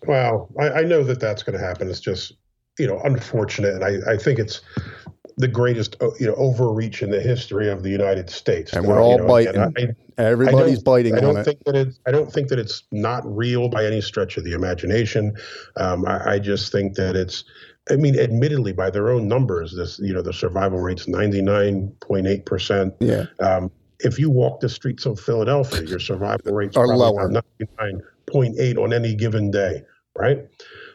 Well, 0.06 0.50
I, 0.60 0.70
I 0.70 0.84
know 0.84 1.04
that 1.04 1.20
that's 1.20 1.42
going 1.42 1.58
to 1.58 1.66
happen. 1.66 1.90
It's 1.90 2.00
just, 2.00 2.34
you 2.78 2.86
know, 2.86 3.02
unfortunate. 3.04 3.74
And 3.74 3.84
I, 3.84 4.12
I 4.12 4.18
think 4.18 4.38
it's 4.38 4.62
the 5.38 5.48
greatest, 5.48 5.96
uh, 6.02 6.10
you 6.20 6.28
know, 6.28 6.36
overreach 6.36 7.02
in 7.02 7.10
the 7.10 7.22
history 7.22 7.70
of 7.70 7.82
the 7.84 7.90
United 7.90 8.30
States. 8.30 8.74
And 8.74 8.86
we're 8.88 9.02
all 9.02 9.20
you 9.20 9.28
know, 9.28 9.36
again, 9.36 9.72
biting. 9.74 9.96
I- 10.18 10.24
Everybody's 10.26 10.76
don't- 10.84 10.84
biting 10.94 11.16
I 11.16 11.20
don't 11.22 11.38
it. 11.38 11.44
think 11.44 11.64
that 11.66 11.76
it's. 11.76 12.00
I 12.06 12.12
don't 12.12 12.32
think 12.32 12.50
that 12.50 12.60
it's 12.60 12.84
not 12.92 13.24
real 13.26 13.68
by 13.70 13.84
any 13.86 14.00
stretch 14.02 14.38
of 14.38 14.44
the 14.44 14.54
imagination. 14.54 15.36
Um, 15.78 16.06
I, 16.06 16.34
I 16.34 16.40
just 16.40 16.72
think 16.72 16.96
that 16.96 17.16
it's. 17.16 17.44
I 17.90 17.96
mean, 17.96 18.18
admittedly, 18.18 18.72
by 18.74 18.90
their 18.92 19.10
own 19.10 19.28
numbers, 19.28 19.76
this 19.76 20.00
you 20.00 20.14
know 20.14 20.22
the 20.22 20.32
survival 20.34 20.80
rate's 20.80 21.08
ninety 21.08 21.42
nine 21.42 21.92
point 22.02 22.28
eight 22.28 22.46
percent. 22.46 22.94
Yeah. 23.00 23.26
Um, 23.40 23.72
if 24.00 24.20
you 24.20 24.30
walk 24.30 24.60
the 24.60 24.70
streets 24.70 25.06
of 25.08 25.20
Philadelphia, 25.20 25.82
your 25.84 26.00
survival 26.12 26.54
rate's 26.54 26.78
Are 26.78 26.86
probably 26.86 26.98
lower. 27.06 27.30
ninety 27.30 27.74
nine 27.80 28.02
point 28.28 28.56
eight 28.60 28.78
on 28.78 28.94
any 28.94 29.16
given 29.16 29.50
day, 29.50 29.82
right? 30.16 30.46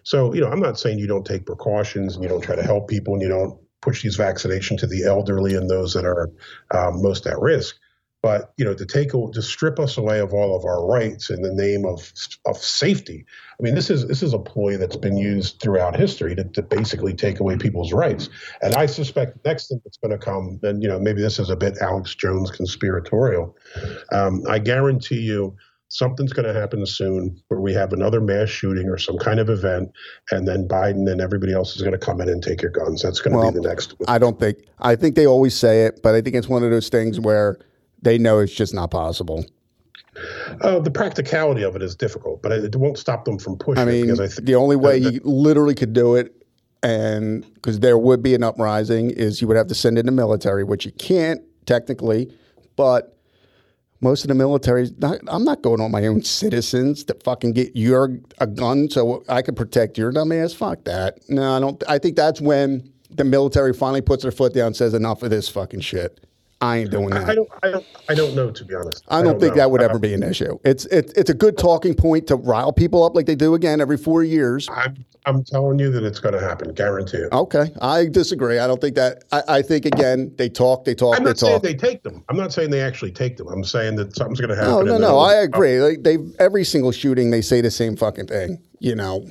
So 0.05 0.33
you 0.33 0.41
know, 0.41 0.49
I'm 0.49 0.61
not 0.61 0.79
saying 0.79 0.99
you 1.01 1.09
don't 1.09 1.27
take 1.27 1.45
precautions 1.45 2.15
and 2.15 2.23
you 2.23 2.29
don't 2.31 2.41
try 2.41 2.55
to 2.55 2.63
help 2.63 2.89
people 2.89 3.15
and 3.15 3.23
you 3.23 3.29
don't 3.29 3.59
push 3.81 4.03
these 4.03 4.17
vaccination 4.17 4.77
to 4.79 4.87
the 4.87 5.05
elderly 5.05 5.55
and 5.55 5.69
those 5.69 5.95
that 5.95 6.05
are 6.05 6.31
um, 6.73 7.03
most 7.03 7.27
at 7.27 7.39
risk. 7.39 7.77
But 8.21 8.53
you 8.57 8.65
know, 8.65 8.75
to 8.75 8.85
take 8.85 9.13
to 9.13 9.43
strip 9.43 9.79
us 9.79 9.97
away 9.97 10.19
of 10.19 10.35
all 10.35 10.57
of 10.57 10.65
our 10.65 10.85
rights 10.85 11.31
in 11.31 11.41
the 11.43 11.53
name 11.53 11.85
of 11.85 12.13
of 12.47 12.57
safety. 12.57 13.25
I 13.59 13.63
mean, 13.63 13.77
this 13.77 13.91
is 13.91 14.09
this 14.09 14.25
is 14.25 14.35
a 14.35 14.41
ploy 14.41 14.77
that's 14.77 14.97
been 14.97 15.17
used 15.17 15.61
throughout 15.61 15.95
history 15.95 16.35
to, 16.35 16.43
to 16.43 16.63
basically 16.63 17.15
take 17.15 17.39
away 17.39 17.57
people's 17.57 17.93
rights. 17.93 18.29
And 18.61 18.75
I 18.75 18.87
suspect 18.87 19.41
the 19.41 19.49
next 19.49 19.69
thing 19.69 19.81
that's 19.85 19.99
going 19.99 20.11
to 20.11 20.19
come, 20.19 20.59
and 20.65 20.83
you 20.83 20.89
know, 20.89 20.99
maybe 20.99 21.23
this 21.23 21.39
is 21.39 21.49
a 21.49 21.57
bit 21.57 21.79
Alex 21.81 22.17
Jones 22.17 22.51
conspiratorial. 22.51 23.57
Um, 24.11 24.43
I 24.49 24.59
guarantee 24.59 25.21
you. 25.21 25.57
Something's 25.91 26.35
going 26.35 26.53
to 26.53 26.59
happen 26.59 26.85
soon 26.85 27.41
where 27.49 27.61
we 27.61 27.73
have 27.73 27.95
another 27.95 28.21
mass 28.21 28.51
shooting 28.51 28.89
or 28.89 28.99
some 28.99 29.17
kind 29.17 29.41
of 29.41 29.49
event, 29.49 29.91
and 30.31 30.47
then 30.47 30.69
Biden 30.69 31.11
and 31.11 31.21
everybody 31.21 31.55
else 31.55 31.75
is 31.77 31.81
going 31.83 31.93
to 31.93 31.99
come 31.99 32.21
in 32.21 32.29
and 32.29 32.43
take 32.43 32.61
your 32.61 32.71
guns. 32.71 33.03
That's 33.03 33.21
going 33.21 33.33
to 33.33 33.39
Well, 33.39 33.53
be 33.53 33.61
the 33.61 33.69
next. 33.69 33.95
I 34.07 34.19
don't 34.19 34.39
think. 34.39 34.59
I 34.81 34.97
think 34.97 35.15
they 35.15 35.27
always 35.27 35.57
say 35.57 35.87
it, 35.87 36.01
but 36.03 36.15
I 36.15 36.21
think 36.21 36.37
it's 36.37 36.49
one 36.49 36.63
of 36.63 36.71
those 36.71 36.91
things 36.91 37.19
where 37.19 37.59
they 38.03 38.19
know 38.19 38.39
it's 38.39 38.55
just 38.55 38.75
not 38.75 38.91
possible. 38.91 39.47
Uh, 40.61 40.79
the 40.81 40.91
practicality 40.91 41.63
of 41.63 41.75
it 41.77 41.83
is 41.83 41.95
difficult, 41.97 42.43
but 42.43 42.53
it 42.53 42.77
won't 42.77 42.99
stop 42.99 43.25
them 43.25 43.39
from 43.39 43.57
pushing. 43.57 43.81
I 43.81 43.85
mean, 43.85 44.11
I 44.11 44.27
think 44.27 44.47
the 44.47 44.57
only 44.57 44.77
way 44.77 44.99
you 44.99 45.21
literally 45.25 45.75
could 45.75 45.93
do 45.93 46.17
it, 46.17 46.35
and 46.83 47.47
because 47.55 47.81
there 47.81 47.97
would 47.97 48.23
be 48.23 48.35
an 48.35 48.43
uprising, 48.43 49.11
is 49.11 49.41
you 49.41 49.49
would 49.49 49.57
have 49.57 49.69
to 49.69 49.75
send 49.75 49.97
in 49.97 50.07
the 50.07 50.13
military, 50.13 50.65
which 50.65 50.85
you 50.85 50.93
can't 50.93 51.41
technically, 51.67 52.33
but 52.77 53.18
most 54.01 54.23
of 54.25 54.29
the 54.29 54.35
military, 54.35 54.91
not, 54.99 55.19
I'm 55.27 55.45
not 55.45 55.63
going 55.63 55.81
on 55.81 55.91
my 55.91 56.07
own 56.07 56.23
citizens 56.23 57.05
to 57.05 57.15
fucking 57.25 57.53
get 57.53 57.75
your 57.75 58.19
a 58.39 58.47
gun 58.47 58.89
so 58.89 59.25
I 59.29 59.43
can 59.43 59.55
protect 59.55 59.99
your 59.99 60.13
dumb 60.13 60.33
ass. 60.33 60.53
Fuck 60.53 60.85
that. 60.85 61.19
No, 61.29 61.57
I 61.57 61.61
don't. 61.61 61.83
I 61.89 61.99
think 61.99 62.17
that's 62.17 62.41
when 62.41 62.93
the 63.11 63.25
military 63.25 63.73
finally 63.73 64.01
puts 64.01 64.23
their 64.23 64.33
foot 64.33 64.55
down 64.55 64.69
and 64.69 64.77
says 64.77 64.95
enough 64.95 65.23
of 65.23 65.31
this 65.31 65.49
fucking 65.49 65.81
shit. 65.81 66.25
I 66.61 66.79
ain't 66.79 66.91
doing 66.91 67.11
that. 67.11 67.29
I 67.29 67.35
don't, 67.37 67.49
I 67.63 67.71
don't, 67.71 67.87
I 68.09 68.15
don't 68.15 68.35
know 68.35 68.51
to 68.51 68.65
be 68.65 68.75
honest. 68.75 69.05
I 69.09 69.23
don't, 69.23 69.39
think 69.39 69.55
know. 69.55 69.63
that 69.63 69.71
would 69.71 69.81
ever 69.81 69.99
be 69.99 70.13
an 70.13 70.25
issue. 70.25 70.59
It's 70.65 70.87
it, 70.87 71.13
it's 71.17 71.31
a 71.31 71.35
good 71.35 71.57
talking 71.57 71.95
point 71.95 72.27
to 72.29 72.37
rile 72.37 72.73
people 72.73 73.05
up 73.05 73.15
like 73.15 73.27
they 73.27 73.37
do 73.37 73.55
again 73.55 73.81
every 73.81 73.97
four 73.97 74.25
years. 74.25 74.69
I'm, 74.73 75.05
I'm 75.25 75.45
telling 75.45 75.79
you 75.79 75.93
that 75.93 76.03
it's 76.03 76.19
going 76.19 76.35
to 76.35 76.41
happen. 76.41 76.75
Guarantee 76.75 77.19
it. 77.19 77.33
Okay, 77.33 77.73
I 77.81 78.07
disagree. 78.07 78.59
I 78.59 78.67
don't 78.67 78.81
think 78.81 78.97
that. 78.97 79.23
I, 79.31 79.43
I 79.49 79.63
think 79.63 79.87
again 79.87 80.33
they 80.37 80.49
talk, 80.49 80.85
they 80.85 80.97
talk, 80.97 81.17
I'm 81.17 81.23
they 81.23 81.31
not 81.31 81.39
saying 81.39 81.53
talk. 81.55 81.63
they 81.63 81.75
take 81.75 82.03
them. 82.03 82.25
I'm 82.29 82.37
not 82.37 82.53
saying 82.53 82.71
they 82.71 82.81
actually 82.81 83.13
take 83.13 83.37
them. 83.37 83.47
I'm 83.49 83.63
saying 83.63 83.95
that 83.97 84.17
something's 84.17 84.41
going 84.41 84.51
to 84.51 84.57
happen. 84.57 84.87
no, 84.87 84.99
no, 84.99 84.99
no. 84.99 85.19
I 85.19 85.35
agree. 85.35 85.81
Like 85.81 86.03
they 86.03 86.19
every 86.41 86.65
single 86.65 86.91
shooting, 86.91 87.31
they 87.31 87.43
say 87.43 87.61
the 87.61 87.71
same 87.71 87.97
fucking 87.97 88.27
thing. 88.27 88.61
You 88.81 88.97
know. 88.97 89.29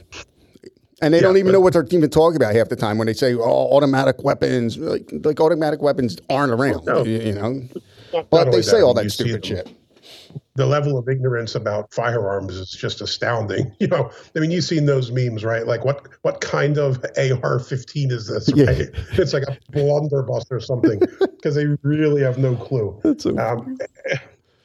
And 1.02 1.14
they 1.14 1.18
Yeah, 1.20 1.24
don't 1.24 1.38
even 1.38 1.48
but- 1.48 1.54
know 1.54 1.60
what 1.62 1.74
they're 1.74 1.86
even 1.91 2.10
talking 2.10 2.36
about 2.38 2.56
half 2.56 2.70
the 2.70 2.76
time 2.76 2.98
when 2.98 3.06
they 3.08 3.14
say, 3.14 3.34
"Oh, 3.36 3.70
automatic 3.76 4.24
weapons." 4.24 4.78
Like, 4.78 5.10
like 5.24 5.39
automatic 5.39 5.82
weapons 5.82 6.18
aren't 6.30 6.52
around, 6.52 6.86
No. 6.86 7.04
you, 7.04 7.20
you 7.20 7.34
know. 7.34 7.52
Not- 8.14 8.30
But 8.32 8.43
not 8.45 8.52
they 8.52 8.62
say 8.62 8.82
all 8.82 8.93
that 8.95 9.12
stupid 9.12 9.45
shit. 9.45 9.70
the 10.56 10.66
level 10.66 10.98
of 10.98 11.08
ignorance 11.08 11.54
about 11.54 11.93
firearms 11.93 12.56
is 12.56 12.72
just 12.72 13.00
astounding. 13.02 13.72
You 13.80 13.88
know, 13.89 14.10
I 14.36 14.39
mean, 14.39 14.50
you've 14.50 14.64
seen 14.64 14.86
those 14.88 15.12
memes, 15.12 15.43
right? 15.45 15.68
Like, 15.68 15.86
what 15.86 16.08
what 16.24 16.41
kind 16.41 16.78
of 16.80 16.98
AR-15 17.16 18.12
is 18.12 18.28
this? 18.28 18.50
Yeah. 18.56 18.66
Right? 18.66 18.89
It's 19.14 19.34
like 19.34 19.43
a 19.43 19.56
blunderbuss 19.72 20.45
or 20.50 20.60
something 20.60 21.00
because 21.20 21.54
they 21.54 21.68
really 21.84 22.24
have 22.24 22.39
no 22.39 22.56
clue. 22.56 23.00
That's 23.04 23.26
a- 23.28 23.36
Um, 23.36 23.78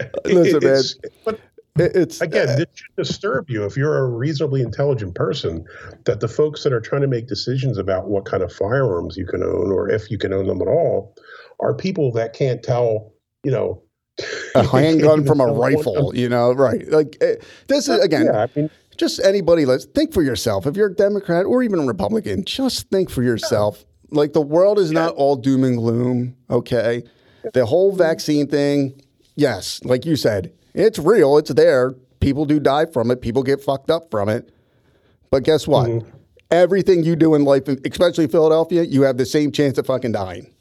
it- 0.00 0.08
Listen, 0.24 0.56
it's- 0.56 0.96
But 1.26 1.34
It- 1.34 1.40
It's 1.76 2.20
Again, 2.20 2.50
uh, 2.50 2.56
this 2.56 2.66
should 2.74 2.96
disturb 2.96 3.48
you 3.48 3.64
if 3.64 3.78
you're 3.78 3.98
a 3.98 4.06
reasonably 4.06 4.60
intelligent 4.60 5.14
person 5.14 5.64
that 6.04 6.20
the 6.20 6.28
folks 6.28 6.64
that 6.64 6.72
are 6.72 6.80
trying 6.80 7.00
to 7.00 7.08
make 7.08 7.28
decisions 7.28 7.78
about 7.78 8.08
what 8.08 8.26
kind 8.26 8.42
of 8.42 8.52
firearms 8.52 9.16
you 9.16 9.24
can 9.24 9.42
own 9.42 9.72
or 9.72 9.88
if 9.88 10.10
you 10.10 10.18
can 10.18 10.34
own 10.34 10.46
them 10.46 10.60
at 10.60 10.68
all 10.68 11.14
are 11.60 11.72
people 11.72 12.12
that 12.12 12.34
can't 12.34 12.62
tell, 12.62 13.14
you 13.42 13.50
know, 13.50 13.82
a 14.54 14.62
handgun 14.66 15.24
from 15.24 15.40
a 15.40 15.46
rifle, 15.46 16.14
you 16.14 16.28
know, 16.28 16.52
right? 16.52 16.86
Like 16.88 17.16
eh, 17.22 17.36
this 17.68 17.88
is 17.88 17.98
again, 18.00 18.26
Yeah, 18.26 18.42
I 18.42 18.48
mean, 18.54 18.70
just 18.98 19.24
anybody. 19.24 19.64
Let's 19.64 19.86
think 19.86 20.12
for 20.12 20.22
yourself. 20.22 20.66
If 20.66 20.76
you're 20.76 20.88
a 20.88 20.94
Democrat 20.94 21.46
or 21.46 21.62
even 21.62 21.80
a 21.80 21.86
Republican, 21.86 22.44
just 22.44 22.90
think 22.90 23.08
for 23.08 23.22
yourself. 23.22 23.86
Like 24.10 24.34
the 24.34 24.42
world 24.42 24.78
is 24.78 24.90
not 24.90 25.14
all 25.14 25.36
doom 25.36 25.64
and 25.64 25.78
gloom. 25.78 26.36
Okay, 26.50 27.04
the 27.54 27.64
whole 27.64 27.96
vaccine 27.96 28.46
thing. 28.46 29.00
Yes, 29.36 29.80
like 29.84 30.04
you 30.04 30.16
said, 30.16 30.52
it's 30.74 30.98
real. 30.98 31.38
It's 31.38 31.52
there. 31.52 31.92
People 32.20 32.44
do 32.44 32.60
die 32.60 32.86
from 32.86 33.10
it. 33.10 33.20
People 33.20 33.42
get 33.42 33.60
fucked 33.60 33.90
up 33.90 34.10
from 34.10 34.28
it. 34.28 34.50
But 35.30 35.42
guess 35.44 35.66
what? 35.66 36.04
Everything 36.50 37.02
you 37.02 37.16
do 37.16 37.34
in 37.34 37.44
life, 37.44 37.66
especially 37.68 38.26
Philadelphia, 38.26 38.82
you 38.82 39.02
have 39.02 39.16
the 39.16 39.26
same 39.26 39.50
chance 39.52 39.78
of 39.78 39.86
fucking 39.86 40.12
dying. 40.12 40.52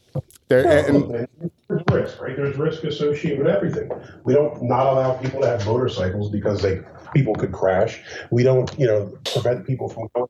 There, 0.47 0.87
and, 0.87 1.27
there's 1.69 1.83
risk, 1.89 2.21
right? 2.21 2.35
There's 2.35 2.57
risk 2.57 2.83
associated 2.83 3.39
with 3.39 3.47
everything. 3.47 3.89
We 4.25 4.33
don't 4.33 4.61
not 4.63 4.87
allow 4.87 5.13
people 5.13 5.41
to 5.41 5.47
have 5.47 5.65
motorcycles 5.65 6.29
because 6.29 6.61
they 6.61 6.81
people 7.13 7.35
could 7.35 7.53
crash. 7.53 8.01
We 8.31 8.43
don't, 8.43 8.69
you 8.77 8.87
know, 8.87 9.17
prevent 9.31 9.65
people 9.65 9.87
from 9.87 10.09
going 10.13 10.27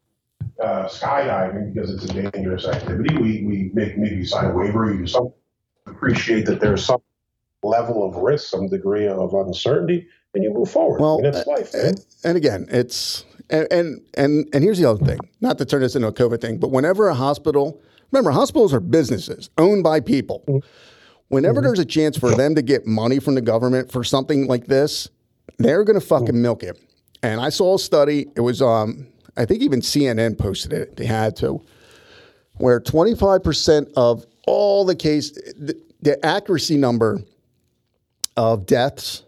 uh, 0.62 0.88
skydiving 0.88 1.74
because 1.74 1.92
it's 1.92 2.06
a 2.06 2.30
dangerous 2.32 2.66
activity. 2.66 3.16
We 3.16 3.44
we 3.46 3.72
make 3.74 3.98
maybe 3.98 4.26
sign 4.26 4.52
a 4.52 4.54
waiver. 4.54 4.94
You. 4.94 5.34
Appreciate 5.88 6.46
that 6.46 6.60
there's 6.60 6.86
some 6.86 7.02
level 7.64 8.08
of 8.08 8.16
risk, 8.18 8.50
some 8.50 8.68
degree 8.68 9.08
of 9.08 9.34
uncertainty, 9.34 10.08
and 10.34 10.44
you 10.44 10.54
move 10.54 10.70
forward. 10.70 11.02
Well, 11.02 11.20
I 11.20 11.22
mean, 11.22 11.32
that's 11.32 11.48
life. 11.48 11.74
man. 11.74 11.96
and 12.24 12.38
again, 12.38 12.68
it's 12.70 13.26
and, 13.50 13.68
and 13.72 14.02
and 14.16 14.50
and 14.54 14.64
here's 14.64 14.80
the 14.80 14.90
other 14.90 15.04
thing. 15.06 15.20
Not 15.42 15.58
to 15.60 15.66
turn 15.66 15.82
this 15.82 15.96
into 15.96 16.08
a 16.08 16.14
COVID 16.14 16.42
thing, 16.42 16.58
but 16.58 16.72
whenever 16.72 17.08
a 17.08 17.14
hospital, 17.14 17.82
remember, 18.12 18.32
hospitals 18.32 18.74
are 18.74 18.80
businesses 18.80 19.50
owned 19.58 19.84
by 19.84 20.00
people. 20.00 20.44
Mm-hmm. 20.48 20.68
Whenever 21.28 21.56
mm-hmm. 21.56 21.68
there's 21.68 21.80
a 21.80 21.86
chance 21.86 22.18
for 22.18 22.32
them 22.36 22.56
to 22.56 22.62
get 22.62 22.86
money 22.86 23.20
from 23.20 23.36
the 23.36 23.42
government 23.42 23.90
for 23.90 24.04
something 24.04 24.48
like 24.48 24.68
this, 24.68 25.10
they're 25.60 25.84
going 25.84 26.00
to 26.00 26.06
mm-hmm. 26.06 26.26
fucking 26.26 26.42
milk 26.42 26.64
it. 26.64 26.78
And 27.24 27.40
I 27.40 27.50
saw 27.50 27.76
a 27.76 27.80
study. 27.80 28.28
It 28.36 28.42
was, 28.42 28.62
um, 28.62 29.08
I 29.38 29.46
think 29.46 29.62
even 29.62 29.80
CNN 29.80 30.38
posted 30.38 30.74
it. 30.74 30.98
They 30.98 31.06
had 31.06 31.38
to, 31.38 31.64
where 32.56 32.82
25% 32.82 33.94
of 33.96 34.26
all 34.46 34.84
the 34.84 34.96
case, 34.96 35.32
the, 35.32 35.80
the 36.02 36.24
accuracy 36.26 36.78
number 36.78 37.22
of 38.38 38.66
deaths 38.66 39.24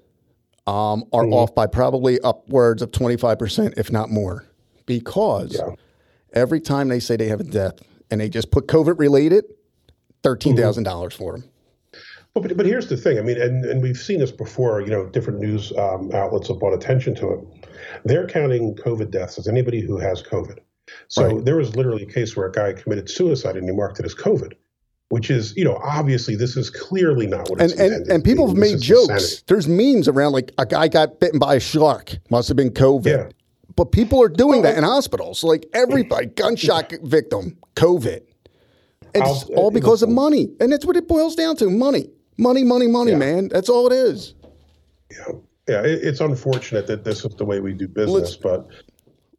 um, 0.65 1.03
are 1.11 1.25
off 1.27 1.53
by 1.53 1.67
probably 1.67 2.19
upwards 2.21 2.81
of 2.81 2.91
25%, 2.91 3.73
if 3.77 3.91
not 3.91 4.09
more, 4.09 4.45
because 4.85 5.53
Yeah. 5.55 5.75
every 6.33 6.61
time 6.61 6.87
they 6.87 6.99
say 6.99 7.15
they 7.17 7.27
have 7.27 7.41
a 7.41 7.43
death 7.45 7.75
and 8.09 8.21
they 8.21 8.29
just 8.29 8.49
put 8.51 8.67
COVID 8.67 8.97
related, 8.99 9.45
$13,000 10.23 11.13
for 11.13 11.33
them. 11.33 11.43
But, 12.33 12.55
but 12.57 12.65
here's 12.65 12.87
the 12.87 12.97
thing. 12.97 13.19
I 13.19 13.21
mean, 13.21 13.39
and, 13.39 13.63
and 13.65 13.81
we've 13.83 13.97
seen 13.97 14.19
this 14.19 14.31
before. 14.31 14.81
You 14.81 14.87
know, 14.87 15.05
different 15.05 15.39
news 15.39 15.71
um, 15.77 16.11
outlets 16.13 16.47
have 16.47 16.59
brought 16.59 16.73
attention 16.73 17.13
to 17.15 17.29
it. 17.33 17.39
They're 18.05 18.25
counting 18.25 18.73
COVID 18.75 19.11
deaths 19.11 19.37
as 19.37 19.47
anybody 19.47 19.81
who 19.81 19.97
has 19.97 20.23
COVID. 20.23 20.57
So 21.09 21.27
Right. 21.27 21.45
there 21.45 21.57
was 21.57 21.75
literally 21.75 22.03
a 22.03 22.07
case 22.07 22.35
where 22.35 22.47
a 22.47 22.51
guy 22.51 22.73
committed 22.73 23.09
suicide 23.09 23.55
and 23.55 23.69
he 23.69 23.75
marked 23.75 23.99
it 23.99 24.05
as 24.05 24.15
COVID, 24.15 24.53
which 25.13 25.29
is, 25.29 25.55
you 25.55 25.63
know, 25.63 25.79
obviously 25.83 26.35
this 26.35 26.57
is 26.57 26.71
clearly 26.71 27.27
not 27.27 27.47
what 27.47 27.61
And, 27.61 27.69
it's 27.69 27.79
and, 27.79 27.91
intended 27.93 28.11
and 28.11 28.23
people 28.23 28.47
have 28.47 28.57
made 28.57 28.81
jokes. 28.81 29.09
insanity. 29.11 29.43
There's 29.45 29.67
memes 29.67 30.07
around 30.07 30.31
like 30.31 30.51
a 30.57 30.65
guy 30.65 30.87
got 30.87 31.19
bitten 31.19 31.37
by 31.37 31.53
a 31.53 31.59
shark, 31.59 32.17
must 32.31 32.47
have 32.47 32.57
been 32.57 32.71
COVID. 32.71 33.05
Yeah. 33.05 33.29
But 33.75 33.91
people 33.91 34.19
are 34.23 34.27
doing 34.27 34.63
that 34.63 34.75
in 34.75 34.83
hospitals. 34.83 35.43
Like 35.43 35.67
everybody, 35.71 36.25
gunshot 36.35 36.91
victim, 37.03 37.57
COVID. 37.75 38.21
It's 39.13 39.43
all 39.55 39.69
because 39.69 40.01
of 40.01 40.09
money. 40.09 40.49
And 40.59 40.71
that's 40.71 40.83
what 40.83 40.95
it 40.95 41.07
boils 41.07 41.35
down 41.35 41.57
to 41.57 41.69
money. 41.69 42.09
Money, 42.39 42.63
money, 42.63 42.87
money, 42.87 43.11
Yeah. 43.11 43.17
man. 43.17 43.49
That's 43.49 43.69
all 43.69 43.85
it 43.85 43.93
is. 43.93 44.33
Yeah, 45.69 45.81
it, 45.83 46.03
it's 46.03 46.21
unfortunate 46.21 46.87
that 46.87 47.03
this 47.03 47.23
is 47.23 47.35
the 47.35 47.45
way 47.45 47.59
we 47.59 47.73
do 47.73 47.87
business, 47.87 48.35
but 48.35 48.67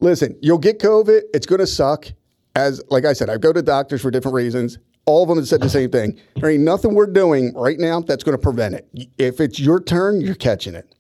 Listen, 0.01 0.37
you'll 0.41 0.59
get 0.59 0.79
COVID. 0.79 1.23
It's 1.35 1.47
going 1.47 1.59
to 1.61 1.67
suck. 1.67 2.07
As 2.55 2.81
like 2.91 3.05
I 3.05 3.13
said, 3.15 3.29
I 3.29 3.39
go 3.39 3.53
to 3.53 3.61
doctors 3.63 4.03
for 4.03 4.13
different 4.13 4.37
reasons. 4.37 4.79
All 5.07 5.23
of 5.23 5.29
them 5.29 5.39
have 5.39 5.49
said 5.49 5.61
the 5.61 5.69
same 5.69 5.91
thing. 5.91 6.19
There 6.37 6.51
ain't 6.51 6.63
nothing 6.63 6.95
we're 6.95 7.07
doing 7.07 7.53
right 7.55 7.79
now 7.79 8.01
that's 8.01 8.25
going 8.25 8.37
to 8.37 8.43
prevent 8.43 8.75
it. 8.75 8.89
If 9.19 9.41
it's 9.41 9.61
your 9.61 9.83
turn, 9.83 10.21
you're 10.21 10.35
catching 10.35 10.75
it. 10.75 10.95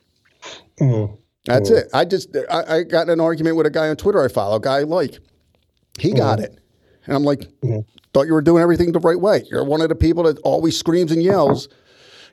Mm-hmm. 0.78 1.14
That's 1.46 1.70
mm-hmm. 1.70 1.78
it. 1.78 1.90
I 1.94 2.04
just 2.04 2.36
I, 2.50 2.76
I 2.76 2.82
got 2.82 3.02
in 3.02 3.10
an 3.10 3.20
argument 3.20 3.56
with 3.56 3.66
a 3.66 3.70
guy 3.70 3.88
on 3.88 3.96
Twitter 3.96 4.22
I 4.22 4.28
follow, 4.28 4.56
a 4.56 4.60
guy 4.60 4.78
I 4.78 4.82
like. 4.82 5.18
He 5.98 6.08
mm-hmm. 6.08 6.18
got 6.18 6.40
it, 6.40 6.58
and 7.06 7.16
I'm 7.16 7.22
like, 7.22 7.46
thought 8.12 8.26
you 8.26 8.32
were 8.32 8.42
doing 8.42 8.62
everything 8.62 8.92
the 8.92 9.00
right 9.00 9.20
way. 9.20 9.44
You're 9.50 9.64
one 9.64 9.80
of 9.80 9.88
the 9.88 9.94
people 9.94 10.24
that 10.24 10.38
always 10.38 10.78
screams 10.78 11.12
and 11.12 11.22
yells. 11.22 11.68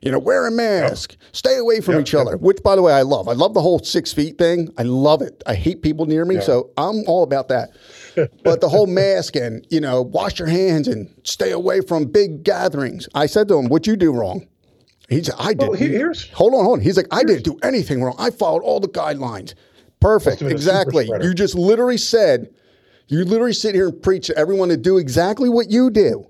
You 0.01 0.11
know, 0.11 0.17
wear 0.17 0.47
a 0.47 0.51
mask, 0.51 1.15
stay 1.31 1.57
away 1.57 1.79
from 1.79 1.99
each 1.99 2.15
other. 2.15 2.35
Which, 2.35 2.63
by 2.63 2.75
the 2.75 2.81
way, 2.81 2.91
I 2.91 3.03
love. 3.03 3.27
I 3.27 3.33
love 3.33 3.53
the 3.53 3.61
whole 3.61 3.77
six 3.77 4.11
feet 4.11 4.39
thing. 4.39 4.73
I 4.75 4.81
love 4.81 5.21
it. 5.21 5.43
I 5.45 5.53
hate 5.53 5.83
people 5.83 6.07
near 6.07 6.25
me, 6.25 6.41
so 6.41 6.71
I'm 6.75 7.03
all 7.05 7.21
about 7.21 7.49
that. 7.49 7.69
But 8.43 8.61
the 8.61 8.69
whole 8.69 8.87
mask 8.87 9.35
and 9.35 9.65
you 9.69 9.81
know, 9.81 10.01
wash 10.01 10.39
your 10.39 10.47
hands 10.47 10.87
and 10.87 11.13
stay 11.23 11.51
away 11.51 11.81
from 11.81 12.05
big 12.05 12.43
gatherings. 12.43 13.07
I 13.13 13.25
said 13.25 13.47
to 13.49 13.57
him, 13.57 13.69
"What 13.69 13.87
you 13.87 13.95
do 13.95 14.11
wrong?" 14.11 14.47
He 15.09 15.23
said, 15.23 15.35
"I 15.37 15.49
oh, 15.49 15.53
did." 15.53 15.59
Well, 15.59 15.73
here- 15.73 15.89
here's- 15.89 16.29
hold 16.31 16.53
on, 16.53 16.63
hold 16.63 16.79
on. 16.79 16.83
He's 16.83 16.97
like, 16.97 17.07
"I 17.11 17.23
didn't 17.23 17.43
do 17.43 17.57
anything 17.63 18.01
wrong. 18.03 18.15
I 18.17 18.29
followed 18.29 18.63
all 18.63 18.79
the 18.79 18.87
guidelines. 18.87 19.53
Perfect, 19.99 20.39
been 20.39 20.47
a 20.47 20.49
super 20.49 20.55
exactly. 20.55 21.09
You 21.21 21.33
just 21.33 21.53
literally 21.53 21.97
said, 21.97 22.49
you 23.07 23.25
literally 23.25 23.53
sit 23.53 23.75
here 23.75 23.89
and 23.89 24.01
preach 24.01 24.27
to 24.27 24.37
everyone 24.37 24.69
to 24.69 24.77
do 24.77 24.97
exactly 24.97 25.49
what 25.49 25.69
you 25.69 25.89
do, 25.89 26.25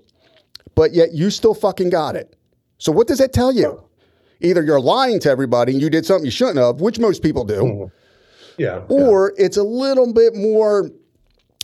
but 0.74 0.92
yet 0.92 1.12
you 1.12 1.30
still 1.30 1.54
fucking 1.54 1.90
got 1.90 2.16
it. 2.16 2.36
So 2.78 2.90
what 2.90 3.06
does 3.06 3.18
that 3.18 3.32
tell 3.32 3.52
you? 3.52 3.82
Either 4.40 4.62
you're 4.62 4.80
lying 4.80 5.20
to 5.20 5.30
everybody 5.30 5.72
and 5.72 5.80
you 5.80 5.88
did 5.88 6.04
something 6.04 6.24
you 6.24 6.30
shouldn't 6.32 6.58
have, 6.58 6.80
which 6.80 6.98
most 6.98 7.22
people 7.22 7.44
do, 7.44 7.54
mm-hmm. 7.54 7.84
yeah. 8.58 8.82
or 8.88 9.32
it's 9.38 9.56
a 9.56 9.62
little 9.62 10.12
bit 10.12 10.34
more 10.34 10.90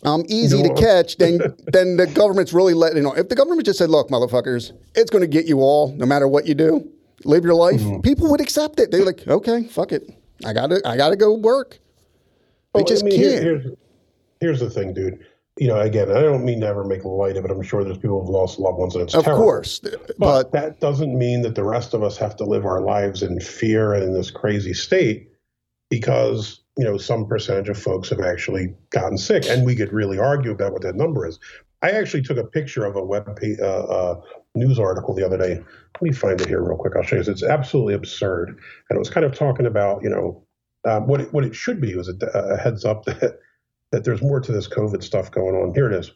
um, 0.05 0.25
easy 0.29 0.63
to 0.63 0.73
catch 0.75 1.17
then 1.17 1.39
than 1.73 1.97
the 1.97 2.07
government's 2.07 2.53
really 2.53 2.75
letting 2.75 3.05
on. 3.07 3.19
If 3.19 3.29
the 3.29 3.35
government 3.35 3.65
just 3.67 3.79
said, 3.79 3.91
"Look, 3.91 4.09
motherfuckers, 4.11 4.73
it's 4.95 5.11
going 5.11 5.23
to 5.23 5.29
get 5.29 5.47
you 5.47 5.61
all, 5.61 5.93
no 5.97 6.07
matter 6.07 6.29
what 6.29 6.47
you 6.47 6.55
do, 6.55 6.89
live 7.25 7.45
your 7.45 7.55
life," 7.55 7.81
Mm-hmm. 7.81 8.01
people 8.03 8.31
would 8.31 8.41
accept 8.41 8.79
it. 8.81 8.91
They're 8.91 9.05
like, 9.05 9.27
"Okay, 9.27 9.65
fuck 9.65 9.93
it, 9.93 10.09
I 10.45 10.53
got 10.53 10.69
to, 10.69 10.81
I 10.85 10.97
got 10.97 11.11
to 11.11 11.17
go 11.17 11.35
work." 11.35 11.79
They 12.75 12.81
Well, 12.81 12.85
just 12.85 13.03
I 13.05 13.07
mean, 13.09 13.21
can't. 13.21 13.43
here's, 13.43 13.67
here's 14.41 14.61
the 14.61 14.71
thing, 14.71 14.93
dude. 14.95 15.25
You 15.59 15.67
know, 15.67 15.81
again, 15.81 16.09
I 16.13 16.21
don't 16.21 16.45
mean 16.45 16.61
to 16.61 16.67
ever 16.69 16.85
make 16.85 17.05
light 17.05 17.37
of 17.37 17.45
it. 17.45 17.51
I'm 17.51 17.63
sure 17.63 17.83
there's 17.83 17.99
people 17.99 18.21
who've 18.21 18.29
lost 18.31 18.61
loved 18.61 18.79
ones, 18.79 18.95
and 18.95 19.03
it's 19.03 19.15
of 19.15 19.25
terrible. 19.25 19.43
course, 19.43 19.81
But, 19.81 20.13
but 20.19 20.53
that 20.53 20.79
doesn't 20.79 21.19
mean 21.19 21.43
that 21.43 21.57
the 21.57 21.65
rest 21.65 21.95
of 21.95 22.05
us 22.05 22.17
have 22.19 22.37
to 22.37 22.45
live 22.45 22.65
our 22.65 22.81
lives 22.81 23.25
in 23.25 23.41
fear 23.41 23.93
and 23.95 24.05
in 24.05 24.13
this 24.15 24.31
crazy 24.31 24.73
state 24.73 25.29
because, 25.91 26.61
you 26.77 26.85
know, 26.85 26.97
some 26.99 27.27
percentage 27.27 27.69
of 27.69 27.79
folks 27.79 28.11
have 28.11 28.21
actually 28.21 28.75
gotten 28.91 29.19
sick. 29.19 29.47
And 29.49 29.65
we 29.65 29.75
could 29.75 29.93
really 29.93 30.19
argue 30.19 30.53
about 30.53 30.73
what 30.73 30.83
that 30.83 30.97
number 30.97 31.27
is. 31.27 31.39
I 31.83 31.91
actually 31.91 32.23
took 32.23 32.37
a 32.37 32.45
picture 32.45 32.85
of 32.85 32.97
a 32.97 33.05
web 33.05 33.39
uh, 33.61 33.65
uh, 33.65 34.21
news 34.55 34.79
article 34.79 35.15
the 35.15 35.25
other 35.25 35.39
day. 35.39 35.55
Let 35.55 36.03
me 36.03 36.13
find 36.13 36.41
it 36.41 36.49
here 36.49 36.63
real 36.63 36.77
quick. 36.77 36.95
I'll 36.97 37.03
show 37.03 37.17
you. 37.17 37.23
It's 37.23 37.43
absolutely 37.43 37.95
absurd. 37.95 38.49
And 38.49 38.97
it 38.97 38.99
was 38.99 39.11
kind 39.11 39.25
of 39.25 39.35
talking 39.35 39.67
about, 39.67 40.03
you 40.03 40.11
know, 40.11 40.45
um, 40.85 41.07
what, 41.07 41.21
it, 41.21 41.33
what 41.33 41.45
it 41.45 41.55
should 41.55 41.81
be 41.81 41.95
was 41.95 42.09
a, 42.09 42.27
a 42.35 42.57
heads 42.57 42.85
up 42.85 43.05
that, 43.05 43.39
that 43.93 44.05
there's 44.05 44.23
more 44.23 44.41
to 44.41 44.53
this 44.53 44.69
COVID 44.69 45.03
stuff 45.03 45.31
going 45.31 45.55
on. 45.55 45.75
Here 45.75 45.91
it 45.91 45.95
is. 45.95 46.13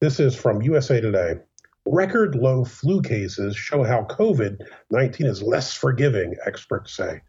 This 0.00 0.20
is 0.20 0.36
from 0.36 0.62
USA 0.62 1.00
Today. 1.00 1.36
Record 1.86 2.34
low 2.34 2.64
flu 2.64 3.00
cases 3.00 3.56
show 3.56 3.84
how 3.84 4.02
COVID 4.10 4.58
19 4.90 5.26
is 5.26 5.42
less 5.42 5.72
forgiving, 5.72 6.34
experts 6.44 6.94
say. 6.96 7.20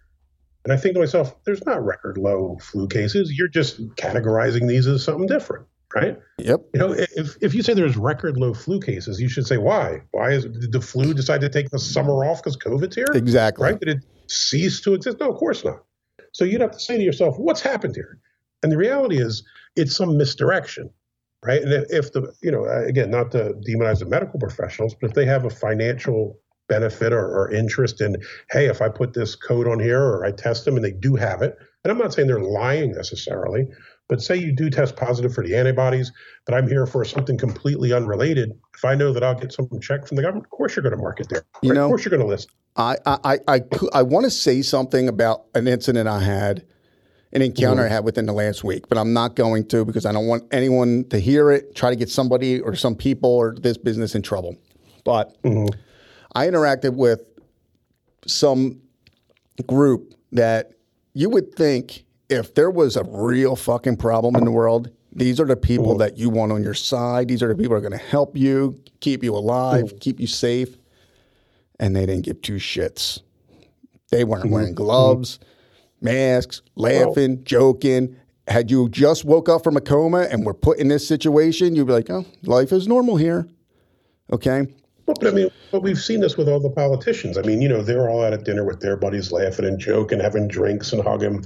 And 0.68 0.74
I 0.74 0.82
think 0.82 0.96
to 0.96 1.00
myself, 1.00 1.34
there's 1.46 1.66
not 1.66 1.82
record 1.86 2.18
low 2.18 2.58
flu 2.62 2.90
cases. 2.90 3.32
You're 3.32 3.48
just 3.48 3.80
categorizing 3.96 4.68
these 4.68 4.86
as 4.86 5.02
something 5.02 5.26
different, 5.26 5.66
right? 5.96 6.20
yep, 6.40 6.60
You 6.74 6.80
know, 6.82 6.92
if, 6.92 7.38
if 7.40 7.54
you 7.54 7.64
say 7.64 7.74
there's 7.74 7.96
record 7.96 8.36
low 8.36 8.54
flu 8.54 8.82
cases, 8.82 9.22
you 9.22 9.30
should 9.30 9.48
say 9.48 9.56
why. 9.56 10.02
Why 10.12 10.32
is 10.32 10.44
did 10.44 10.74
the 10.74 10.82
flu 10.82 11.14
decide 11.14 11.40
to 11.40 11.48
take 11.48 11.70
the 11.70 11.80
summer 11.80 12.26
off 12.26 12.44
because 12.44 12.58
COVID's 12.58 12.96
here? 12.96 13.08
exactly. 13.14 13.64
Right? 13.64 13.80
Did 13.80 13.88
it 13.88 14.06
cease 14.30 14.82
to 14.82 14.94
exist? 14.94 15.22
No, 15.22 15.32
of 15.32 15.38
course 15.38 15.64
not. 15.64 15.86
So 16.34 16.44
you'd 16.44 16.60
have 16.60 16.72
to 16.72 16.80
say 16.82 16.98
to 16.98 17.04
yourself, 17.04 17.40
what's 17.40 17.62
happened 17.62 17.96
here? 17.96 18.20
And 18.62 18.70
the 18.70 18.78
reality 18.78 19.22
is, 19.22 19.44
it's 19.78 19.96
some 19.96 20.18
misdirection, 20.18 20.90
right? 21.46 21.62
And 21.62 21.72
if, 21.72 21.86
if 21.90 22.12
the, 22.12 22.34
you 22.42 22.52
know, 22.52 22.66
again, 22.66 23.10
not 23.10 23.32
to 23.32 23.54
demonize 23.66 24.00
the 24.00 24.06
medical 24.06 24.38
professionals, 24.38 24.96
but 25.00 25.12
if 25.12 25.16
they 25.16 25.26
have 25.26 25.46
a 25.46 25.50
financial 25.50 26.38
benefit 26.68 27.14
or, 27.14 27.26
or 27.26 27.52
interest 27.52 28.02
in, 28.02 28.18
hey, 28.52 28.68
if 28.68 28.82
I 28.82 28.90
put 28.90 29.14
this 29.14 29.36
code 29.36 29.68
on 29.68 29.80
here 29.80 30.02
or 30.02 30.26
I 30.26 30.32
test 30.32 30.66
them 30.66 30.76
and 30.76 30.84
they 30.84 30.92
do 30.92 31.16
have 31.16 31.42
it, 31.42 31.58
and 31.84 31.92
I'm 31.92 31.98
not 31.98 32.14
saying 32.14 32.28
they're 32.28 32.40
lying 32.40 32.92
necessarily, 32.92 33.68
but 34.10 34.22
say 34.22 34.36
you 34.36 34.52
do 34.54 34.70
test 34.70 34.96
positive 34.96 35.34
for 35.34 35.44
the 35.44 35.56
antibodies, 35.56 36.12
but 36.46 36.56
I'm 36.56 36.68
here 36.68 36.86
for 36.86 37.04
something 37.04 37.38
completely 37.38 37.94
unrelated. 37.94 38.52
If 38.76 38.86
I 38.86 38.96
know 38.96 39.12
that 39.14 39.24
I'll 39.24 39.36
get 39.36 39.52
some 39.52 39.68
check 39.82 40.08
from 40.08 40.16
the 40.18 40.22
government, 40.22 40.46
of 40.46 40.52
course 40.52 40.76
you're 40.76 40.84
going 40.84 40.96
to 40.96 41.02
market 41.02 41.28
there. 41.30 41.44
You 41.62 41.72
right? 41.72 41.76
know- 41.76 41.86
of 41.86 41.90
course 41.90 42.06
you're 42.06 42.12
going 42.12 42.22
to 42.22 42.28
list. 42.28 42.50
I 42.76 42.98
I 43.06 43.18
I 43.24 43.40
I, 43.48 43.62
I 43.94 44.04
want 44.04 44.26
to 44.26 44.30
say 44.30 44.62
something 44.62 45.08
about 45.08 45.46
an 45.56 45.68
incident 45.68 46.08
I 46.08 46.20
had 46.20 46.66
an 47.34 47.42
encounter 47.42 47.84
mm-hmm. 47.84 47.92
I 47.92 47.96
had 47.96 48.06
within 48.06 48.26
the 48.26 48.34
last 48.34 48.64
week, 48.64 48.88
but 48.88 48.98
I'm 48.98 49.14
not 49.14 49.36
going 49.36 49.68
to 49.70 49.84
because 49.84 50.06
I 50.06 50.12
don't 50.12 50.28
want 50.28 50.44
anyone 50.52 51.06
to 51.10 51.20
hear 51.20 51.52
it, 51.52 51.76
try 51.76 51.90
to 51.90 51.96
get 51.96 52.10
somebody 52.10 52.62
or 52.62 52.76
some 52.76 52.96
people 52.96 53.30
or 53.30 53.56
this 53.60 53.78
business 53.78 54.16
in 54.16 54.22
trouble. 54.22 54.56
But 55.04 55.42
mm-hmm. 55.44 55.68
I 56.36 56.48
interacted 56.48 56.96
with 56.96 57.22
some 58.26 58.82
group 59.66 60.14
that 60.32 60.74
you 61.14 61.30
would 61.30 61.56
think 61.56 62.04
if 62.30 62.54
there 62.54 62.70
was 62.70 62.96
a 62.96 63.04
real 63.04 63.56
fucking 63.56 63.98
problem 63.98 64.36
in 64.36 64.46
the 64.46 64.52
world, 64.52 64.92
these 65.14 65.40
are 65.40 65.46
the 65.46 65.56
people 65.56 65.98
that 65.98 66.18
you 66.18 66.30
want 66.30 66.52
on 66.52 66.62
your 66.62 66.74
side. 66.76 67.28
These 67.28 67.42
are 67.42 67.48
the 67.48 67.56
people 67.56 67.72
that 67.72 67.86
are 67.86 67.90
going 67.90 68.00
to 68.00 68.06
help 68.06 68.38
you, 68.38 68.80
keep 69.00 69.24
you 69.24 69.34
alive, 69.34 69.94
keep 70.00 70.20
you 70.20 70.28
safe. 70.28 70.78
And 71.80 71.96
they 71.96 72.06
didn't 72.06 72.26
give 72.26 72.42
two 72.42 72.56
shits. 72.56 73.22
They 74.12 74.24
weren't 74.24 74.52
wearing 74.52 74.76
gloves, 74.76 75.40
masks, 76.02 76.62
laughing, 76.76 77.44
joking. 77.44 78.16
Had 78.48 78.70
you 78.70 78.90
just 78.90 79.26
woke 79.26 79.50
up 79.50 79.64
from 79.64 79.76
a 79.76 79.82
coma 79.82 80.28
and 80.30 80.46
were 80.46 80.54
put 80.54 80.78
in 80.78 80.88
this 80.88 81.08
situation, 81.08 81.76
you'd 81.76 81.88
be 81.88 81.94
like, 81.94 82.10
oh, 82.10 82.26
life 82.44 82.72
is 82.72 82.88
normal 82.88 83.18
here. 83.18 83.48
Okay. 84.32 84.68
Well, 85.08 85.16
but 85.22 85.30
I 85.30 85.32
mean, 85.32 85.50
but 85.72 85.82
we've 85.82 85.98
seen 85.98 86.20
this 86.20 86.36
with 86.38 86.50
all 86.50 86.60
the 86.60 86.70
politicians. 86.70 87.38
I 87.38 87.42
mean, 87.42 87.62
you 87.62 87.70
know, 87.70 87.82
they're 87.82 88.10
all 88.10 88.24
out 88.24 88.34
at 88.34 88.44
dinner 88.44 88.66
with 88.66 88.82
their 88.82 88.98
buddies, 88.98 89.32
laughing 89.32 89.66
and 89.66 89.80
joking, 89.80 90.20
having 90.20 90.48
drinks 90.50 90.92
and 90.92 91.02
hugging. 91.02 91.46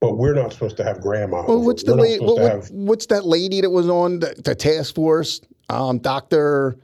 But 0.00 0.16
we're 0.16 0.32
not 0.34 0.52
supposed 0.52 0.76
to 0.78 0.84
have 0.84 1.00
grandma. 1.00 1.44
Well, 1.46 1.60
what's 1.62 1.82
the 1.84 1.94
lady? 1.94 2.24
What, 2.24 2.38
what- 2.40 2.50
have- 2.50 2.70
what's 2.70 3.06
that 3.06 3.24
lady 3.26 3.60
that 3.60 3.70
was 3.70 3.88
on 3.88 4.20
the, 4.20 4.34
the 4.42 4.54
task 4.54 4.94
force? 4.94 5.40
Um, 5.68 5.98
Doctor. 5.98 6.76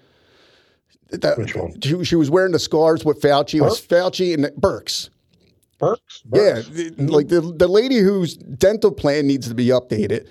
That, 1.11 1.39
Which 1.39 1.57
one? 1.57 1.81
She, 1.81 2.05
she 2.05 2.17
was 2.17 2.31
wearing 2.31 2.53
the 2.53 2.59
scars 2.59 3.03
with 3.05 3.21
Fauci. 3.23 3.55
It 3.55 3.63
was 3.63 3.81
Fauci 3.81 4.35
and 4.35 4.45
Birx. 4.61 5.09
Birx? 5.81 5.97
Yeah, 6.35 6.61
Birx? 6.61 6.97
the- 6.97 7.07
like 7.11 7.29
the 7.29 7.41
the 7.41 7.67
lady 7.69 7.97
whose 7.99 8.37
dental 8.37 8.93
plan 8.93 9.27
needs 9.27 9.49
to 9.49 9.55
be 9.55 9.69
updated. 9.69 10.29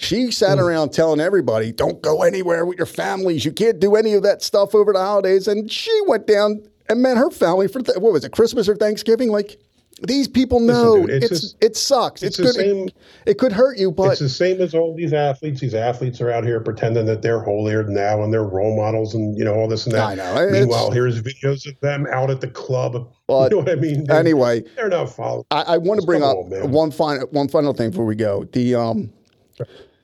She 0.00 0.30
sat 0.30 0.56
Hmm. 0.58 0.64
around 0.64 0.92
telling 0.94 1.20
everybody, 1.20 1.72
"Don't 1.72 2.00
go 2.00 2.22
anywhere 2.22 2.64
with 2.64 2.78
your 2.78 2.86
families. 2.86 3.44
You 3.44 3.52
can't 3.52 3.78
do 3.78 3.96
any 3.96 4.14
of 4.14 4.22
that 4.22 4.42
stuff 4.42 4.74
over 4.74 4.92
the 4.94 4.98
holidays." 4.98 5.46
And 5.46 5.70
she 5.70 5.92
went 6.06 6.26
down 6.26 6.62
and 6.88 7.02
met 7.02 7.18
her 7.18 7.30
family 7.30 7.68
for 7.68 7.82
th- 7.82 7.98
what 7.98 8.12
was 8.12 8.24
it, 8.24 8.32
Christmas 8.32 8.66
or 8.68 8.76
Thanksgiving? 8.76 9.30
Like 9.30 9.58
these 10.02 10.26
people 10.26 10.60
know 10.60 11.02
dude, 11.06 11.10
it's 11.10 11.30
it's 11.30 11.40
just- 11.42 11.56
it 11.62 11.76
sucks. 11.76 12.22
It's, 12.22 12.38
it's 12.38 12.56
the 12.56 12.62
good. 12.62 12.70
same- 12.70 12.88
it 13.26 13.36
could 13.36 13.52
hurt 13.52 13.76
you, 13.76 13.90
but 13.90 14.12
It's 14.12 14.20
the 14.20 14.30
same 14.30 14.62
as 14.62 14.74
all 14.74 14.94
these 14.94 15.12
athletes. 15.12 15.60
These 15.60 15.74
athletes 15.74 16.22
are 16.22 16.30
out 16.30 16.44
here 16.44 16.58
pretending 16.60 17.04
that 17.04 17.20
they're 17.20 17.40
holier 17.40 17.82
than 17.84 17.92
thou 17.92 18.22
and 18.22 18.32
they're 18.32 18.42
role 18.44 18.74
models 18.74 19.12
and 19.14 19.36
you 19.36 19.44
know 19.44 19.52
all 19.54 19.68
this 19.68 19.84
and 19.84 19.94
that. 19.94 20.02
I 20.02 20.14
know, 20.14 20.48
Meanwhile, 20.50 20.92
here's 20.92 21.20
videos 21.20 21.68
of 21.68 21.78
them 21.80 22.06
out 22.10 22.30
at 22.30 22.40
the 22.40 22.48
club. 22.48 23.06
But 23.26 23.50
you 23.52 23.58
know 23.58 23.64
what 23.64 23.70
I 23.72 23.74
mean? 23.74 24.04
They're- 24.04 24.16
anyway, 24.16 24.64
they're 24.76 24.88
not 24.88 25.10
following. 25.14 25.44
I, 25.50 25.62
I 25.74 25.76
want 25.76 26.00
to 26.00 26.06
bring 26.06 26.22
up 26.22 26.36
on, 26.38 26.72
one 26.72 26.90
final 26.90 27.26
one 27.32 27.48
final 27.48 27.74
thing 27.74 27.90
before 27.90 28.06
we 28.06 28.14
go. 28.16 28.46
The 28.52 28.74
um, 28.74 29.10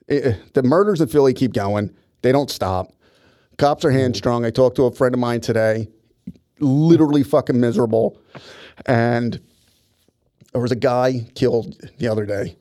Eh, 0.09 0.21
eh, 0.23 0.35
the 0.55 0.63
murders 0.63 1.01
in 1.01 1.09
Philly 1.09 1.35
keep 1.35 1.53
going. 1.53 1.95
They 2.23 2.33
don't 2.33 2.51
stop. 2.51 2.93
Cops 3.59 3.85
are 3.85 3.91
hamstrung. 3.91 4.43
Mm-hmm. 4.43 4.49
I 4.49 4.51
talked 4.51 4.77
to 4.77 4.85
a 4.85 4.93
friend 4.93 5.15
of 5.15 5.21
mine 5.21 5.41
today, 5.41 5.89
literally 6.61 7.23
fucking 7.23 7.59
miserable, 7.59 8.21
and 8.85 9.41
there 10.53 10.61
was 10.61 10.73
a 10.73 10.77
guy 10.77 11.27
killed 11.35 11.75
the 11.99 12.09
other 12.09 12.27
day, 12.27 12.57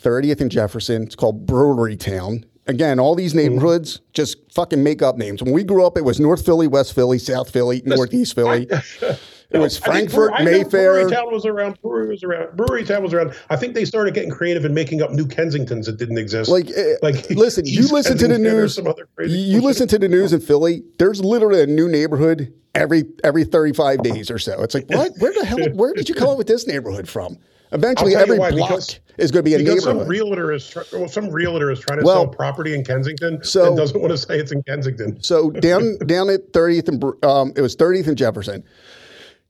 30th 0.00 0.40
and 0.40 0.50
Jefferson. 0.50 1.02
It's 1.02 1.14
called 1.14 1.46
Brewery 1.46 1.96
Town. 1.96 2.44
Again, 2.66 2.98
all 2.98 3.14
these 3.14 3.34
mm-hmm. 3.34 3.54
neighborhoods 3.54 4.00
just 4.12 4.52
fucking 4.52 4.82
make 4.82 5.02
up 5.02 5.16
names. 5.16 5.42
When 5.42 5.52
we 5.52 5.64
grew 5.64 5.86
up, 5.86 5.96
it 5.96 6.04
was 6.04 6.20
North 6.20 6.44
Philly, 6.44 6.66
West 6.66 6.94
Philly, 6.94 7.18
South 7.18 7.50
Philly, 7.50 7.82
Northeast 7.84 8.34
Philly. 8.34 8.68
It 9.50 9.58
was 9.58 9.80
I 9.82 9.92
think 9.92 10.10
Frankford, 10.10 10.32
I 10.34 10.44
Mayfair. 10.44 10.92
Brewery 10.94 11.10
Town 11.12 11.32
was 11.32 11.44
around. 11.46 11.80
Brewery 11.82 12.08
was 12.08 12.22
around. 12.24 12.56
Brewery 12.56 12.84
Town 12.84 13.02
was 13.02 13.12
around. 13.14 13.34
I 13.50 13.56
think 13.56 13.74
they 13.74 13.84
started 13.84 14.14
getting 14.14 14.30
creative 14.30 14.64
and 14.64 14.74
making 14.74 15.02
up 15.02 15.10
new 15.12 15.26
Kensingtons 15.26 15.84
that 15.86 15.96
didn't 15.98 16.18
exist. 16.18 16.50
Like, 16.50 16.70
eh, 16.70 16.94
like 17.02 17.28
listen, 17.30 17.64
you 17.66 17.86
listen 17.88 18.18
to 18.18 18.26
the 18.28 18.38
news. 18.38 18.74
some 18.74 18.86
other 18.86 19.08
crazy 19.14 19.38
You 19.38 19.60
listen 19.60 19.86
to 19.88 19.98
the 19.98 20.08
news 20.08 20.32
in 20.32 20.40
Philly. 20.40 20.82
There's 20.98 21.22
literally 21.22 21.62
a 21.62 21.66
new 21.66 21.88
neighborhood 21.88 22.52
every 22.74 23.04
every 23.22 23.44
35 23.44 24.02
days 24.02 24.30
or 24.30 24.38
so. 24.38 24.62
It's 24.62 24.74
like, 24.74 24.88
what? 24.88 25.12
Where 25.18 25.32
the 25.32 25.44
hell? 25.44 25.58
Where 25.74 25.92
did 25.94 26.08
you 26.08 26.14
come 26.14 26.28
up 26.30 26.38
with 26.38 26.46
this 26.48 26.66
neighborhood 26.66 27.08
from? 27.08 27.38
Eventually, 27.72 28.14
I'll 28.14 28.26
tell 28.26 28.28
you 28.28 28.34
every 28.34 28.38
why, 28.38 28.50
block 28.52 28.68
because- 28.70 29.00
is 29.18 29.30
going 29.32 29.44
to 29.44 29.48
be 29.50 29.54
a 29.54 29.58
Because 29.58 29.84
some 29.84 29.98
neighborhood. 29.98 30.10
realtor 30.10 30.52
is 30.52 30.68
try- 30.68 30.82
well, 30.92 31.08
some 31.08 31.28
realtor 31.30 31.70
is 31.72 31.80
trying 31.80 31.98
to 32.00 32.04
Well, 32.04 32.24
sell 32.24 32.28
property 32.28 32.74
in 32.74 32.84
Kensington 32.84 33.42
so- 33.42 33.68
and 33.68 33.76
doesn't 33.76 34.00
want 34.00 34.10
to 34.12 34.18
say 34.18 34.38
it's 34.38 34.52
in 34.52 34.62
Kensington. 34.64 35.20
So 35.22 35.50
down 35.50 35.96
down 36.06 36.30
at 36.30 36.52
30th 36.52 36.88
and 36.88 37.24
um, 37.24 37.52
it 37.56 37.60
was 37.62 37.74
30th 37.76 38.06
and 38.08 38.16
Jefferson. 38.16 38.62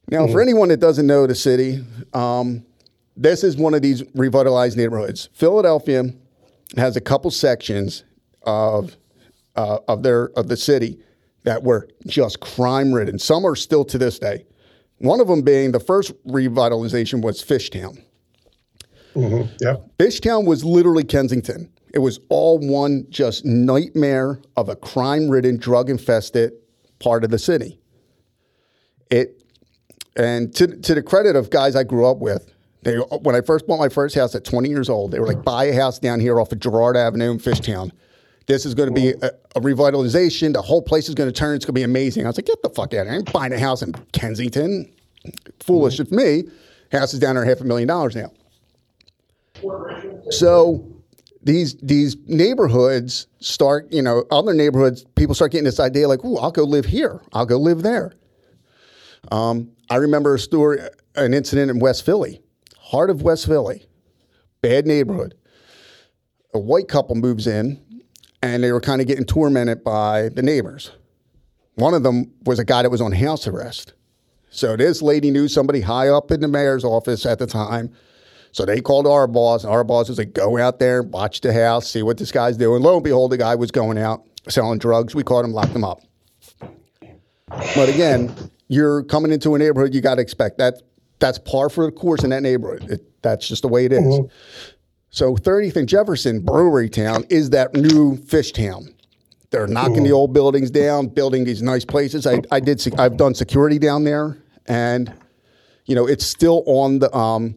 Now, 0.08 0.26
for 0.26 0.40
anyone 0.40 0.68
that 0.68 0.80
doesn't 0.80 1.06
know 1.06 1.26
the 1.26 1.34
city, 1.34 1.84
um, 2.12 2.64
this 3.16 3.44
is 3.44 3.56
one 3.56 3.74
of 3.74 3.82
these 3.82 4.02
revitalized 4.14 4.76
neighborhoods. 4.76 5.28
Philadelphia 5.32 6.04
has 6.76 6.96
a 6.96 7.00
couple 7.00 7.30
sections 7.30 8.04
of 8.42 8.96
uh, 9.56 9.78
of 9.88 10.02
their 10.02 10.30
of 10.30 10.48
the 10.48 10.56
city 10.56 10.98
that 11.44 11.62
were 11.62 11.88
just 12.06 12.40
crime 12.40 12.92
ridden. 12.92 13.18
Some 13.18 13.46
are 13.46 13.56
still 13.56 13.84
to 13.86 13.98
this 13.98 14.18
day. 14.18 14.44
One 14.98 15.20
of 15.20 15.28
them 15.28 15.42
being 15.42 15.72
the 15.72 15.80
first 15.80 16.12
revitalization 16.26 17.22
was 17.22 17.42
Fishtown. 17.42 18.02
Yeah, 19.60 19.76
Fishtown 19.98 20.44
was 20.44 20.64
literally 20.64 21.04
Kensington. 21.04 21.70
It 21.92 22.00
was 22.00 22.18
all 22.28 22.58
one 22.58 23.06
just 23.10 23.44
nightmare 23.44 24.40
of 24.56 24.68
a 24.68 24.74
crime 24.74 25.28
ridden, 25.28 25.56
drug 25.56 25.88
infested 25.88 26.52
part 26.98 27.22
of 27.22 27.30
the 27.30 27.38
city. 27.38 27.78
It 29.10 29.43
and 30.16 30.54
to 30.56 30.66
to 30.66 30.94
the 30.94 31.02
credit 31.02 31.36
of 31.36 31.50
guys 31.50 31.76
I 31.76 31.84
grew 31.84 32.06
up 32.06 32.18
with, 32.18 32.52
they 32.82 32.96
when 32.96 33.34
I 33.34 33.40
first 33.40 33.66
bought 33.66 33.78
my 33.78 33.88
first 33.88 34.14
house 34.14 34.34
at 34.34 34.44
20 34.44 34.68
years 34.68 34.88
old, 34.88 35.10
they 35.10 35.18
were 35.18 35.26
like, 35.26 35.42
buy 35.42 35.64
a 35.64 35.74
house 35.74 35.98
down 35.98 36.20
here 36.20 36.40
off 36.40 36.52
of 36.52 36.60
Girard 36.60 36.96
Avenue 36.96 37.32
in 37.32 37.38
Fishtown. 37.38 37.90
This 38.46 38.66
is 38.66 38.74
going 38.74 38.90
to 38.90 38.94
be 38.94 39.10
a, 39.22 39.30
a 39.56 39.60
revitalization. 39.60 40.52
The 40.52 40.60
whole 40.60 40.82
place 40.82 41.08
is 41.08 41.14
going 41.14 41.28
to 41.28 41.32
turn. 41.32 41.56
It's 41.56 41.64
going 41.64 41.74
to 41.74 41.78
be 41.78 41.82
amazing. 41.82 42.24
I 42.24 42.28
was 42.28 42.36
like, 42.36 42.44
get 42.44 42.62
the 42.62 42.68
fuck 42.68 42.92
out 42.92 43.00
of 43.00 43.06
here. 43.06 43.12
I 43.12 43.16
ain't 43.16 43.32
buying 43.32 43.52
a 43.54 43.58
house 43.58 43.80
in 43.80 43.92
Kensington. 44.12 44.92
Foolish 45.60 45.98
of 45.98 46.12
me. 46.12 46.44
House 46.92 47.14
is 47.14 47.20
down 47.20 47.36
there 47.36 47.44
half 47.44 47.60
a 47.60 47.64
million 47.64 47.88
dollars 47.88 48.14
now. 48.14 48.30
So 50.30 50.86
these 51.42 51.74
these 51.76 52.16
neighborhoods 52.26 53.26
start, 53.40 53.90
you 53.90 54.02
know, 54.02 54.24
other 54.30 54.52
neighborhoods, 54.52 55.04
people 55.14 55.34
start 55.34 55.52
getting 55.52 55.64
this 55.64 55.80
idea 55.80 56.06
like, 56.08 56.24
"Ooh, 56.24 56.36
I'll 56.36 56.50
go 56.50 56.64
live 56.64 56.84
here. 56.84 57.20
I'll 57.32 57.46
go 57.46 57.56
live 57.56 57.82
there." 57.82 58.12
Um, 59.32 59.70
I 59.90 59.96
remember 59.96 60.34
a 60.34 60.38
story, 60.38 60.80
an 61.14 61.34
incident 61.34 61.70
in 61.70 61.78
West 61.78 62.04
Philly, 62.04 62.40
heart 62.78 63.10
of 63.10 63.22
West 63.22 63.46
Philly, 63.46 63.86
bad 64.60 64.86
neighborhood. 64.86 65.34
A 66.54 66.58
white 66.58 66.88
couple 66.88 67.16
moves 67.16 67.46
in, 67.46 67.82
and 68.42 68.62
they 68.62 68.70
were 68.70 68.80
kind 68.80 69.00
of 69.00 69.06
getting 69.08 69.24
tormented 69.24 69.82
by 69.82 70.28
the 70.28 70.42
neighbors. 70.42 70.92
One 71.74 71.94
of 71.94 72.04
them 72.04 72.32
was 72.44 72.58
a 72.58 72.64
guy 72.64 72.82
that 72.82 72.90
was 72.90 73.00
on 73.00 73.12
house 73.12 73.46
arrest. 73.48 73.94
So 74.50 74.76
this 74.76 75.02
lady 75.02 75.32
knew 75.32 75.48
somebody 75.48 75.80
high 75.80 76.08
up 76.08 76.30
in 76.30 76.40
the 76.40 76.46
mayor's 76.46 76.84
office 76.84 77.26
at 77.26 77.40
the 77.40 77.46
time. 77.46 77.92
So 78.52 78.64
they 78.64 78.80
called 78.80 79.08
our 79.08 79.26
boss, 79.26 79.64
our 79.64 79.82
boss 79.82 80.08
was 80.08 80.18
like, 80.18 80.32
go 80.32 80.58
out 80.58 80.78
there, 80.78 81.02
watch 81.02 81.40
the 81.40 81.52
house, 81.52 81.90
see 81.90 82.04
what 82.04 82.18
this 82.18 82.30
guy's 82.30 82.56
doing. 82.56 82.80
Lo 82.80 82.94
and 82.94 83.02
behold, 83.02 83.32
the 83.32 83.36
guy 83.36 83.56
was 83.56 83.72
going 83.72 83.98
out 83.98 84.22
selling 84.48 84.78
drugs. 84.78 85.12
We 85.12 85.24
caught 85.24 85.44
him, 85.44 85.52
locked 85.52 85.72
him 85.72 85.82
up. 85.82 86.00
But 87.48 87.88
again, 87.88 88.32
you're 88.68 89.02
coming 89.04 89.32
into 89.32 89.54
a 89.54 89.58
neighborhood, 89.58 89.94
you 89.94 90.00
got 90.00 90.16
to 90.16 90.22
expect 90.22 90.58
that. 90.58 90.82
That's 91.20 91.38
par 91.38 91.68
for 91.70 91.86
the 91.86 91.92
course 91.92 92.24
in 92.24 92.30
that 92.30 92.42
neighborhood. 92.42 92.90
It, 92.90 93.22
that's 93.22 93.46
just 93.48 93.62
the 93.62 93.68
way 93.68 93.84
it 93.84 93.92
is. 93.92 94.20
So 95.10 95.36
30th 95.36 95.76
and 95.76 95.88
Jefferson, 95.88 96.40
Brewery 96.40 96.88
Town, 96.88 97.24
is 97.30 97.50
that 97.50 97.74
new 97.74 98.16
fish 98.16 98.52
town. 98.52 98.94
They're 99.50 99.68
knocking 99.68 100.02
the 100.02 100.10
old 100.10 100.32
buildings 100.34 100.70
down, 100.72 101.06
building 101.06 101.44
these 101.44 101.62
nice 101.62 101.84
places. 101.84 102.26
I, 102.26 102.40
I 102.50 102.58
did. 102.58 102.82
I've 102.98 103.16
done 103.16 103.34
security 103.34 103.78
down 103.78 104.02
there, 104.02 104.36
and 104.66 105.12
you 105.86 105.94
know 105.94 106.06
it's 106.06 106.26
still 106.26 106.64
on 106.66 106.98
the 106.98 107.14
um, 107.16 107.54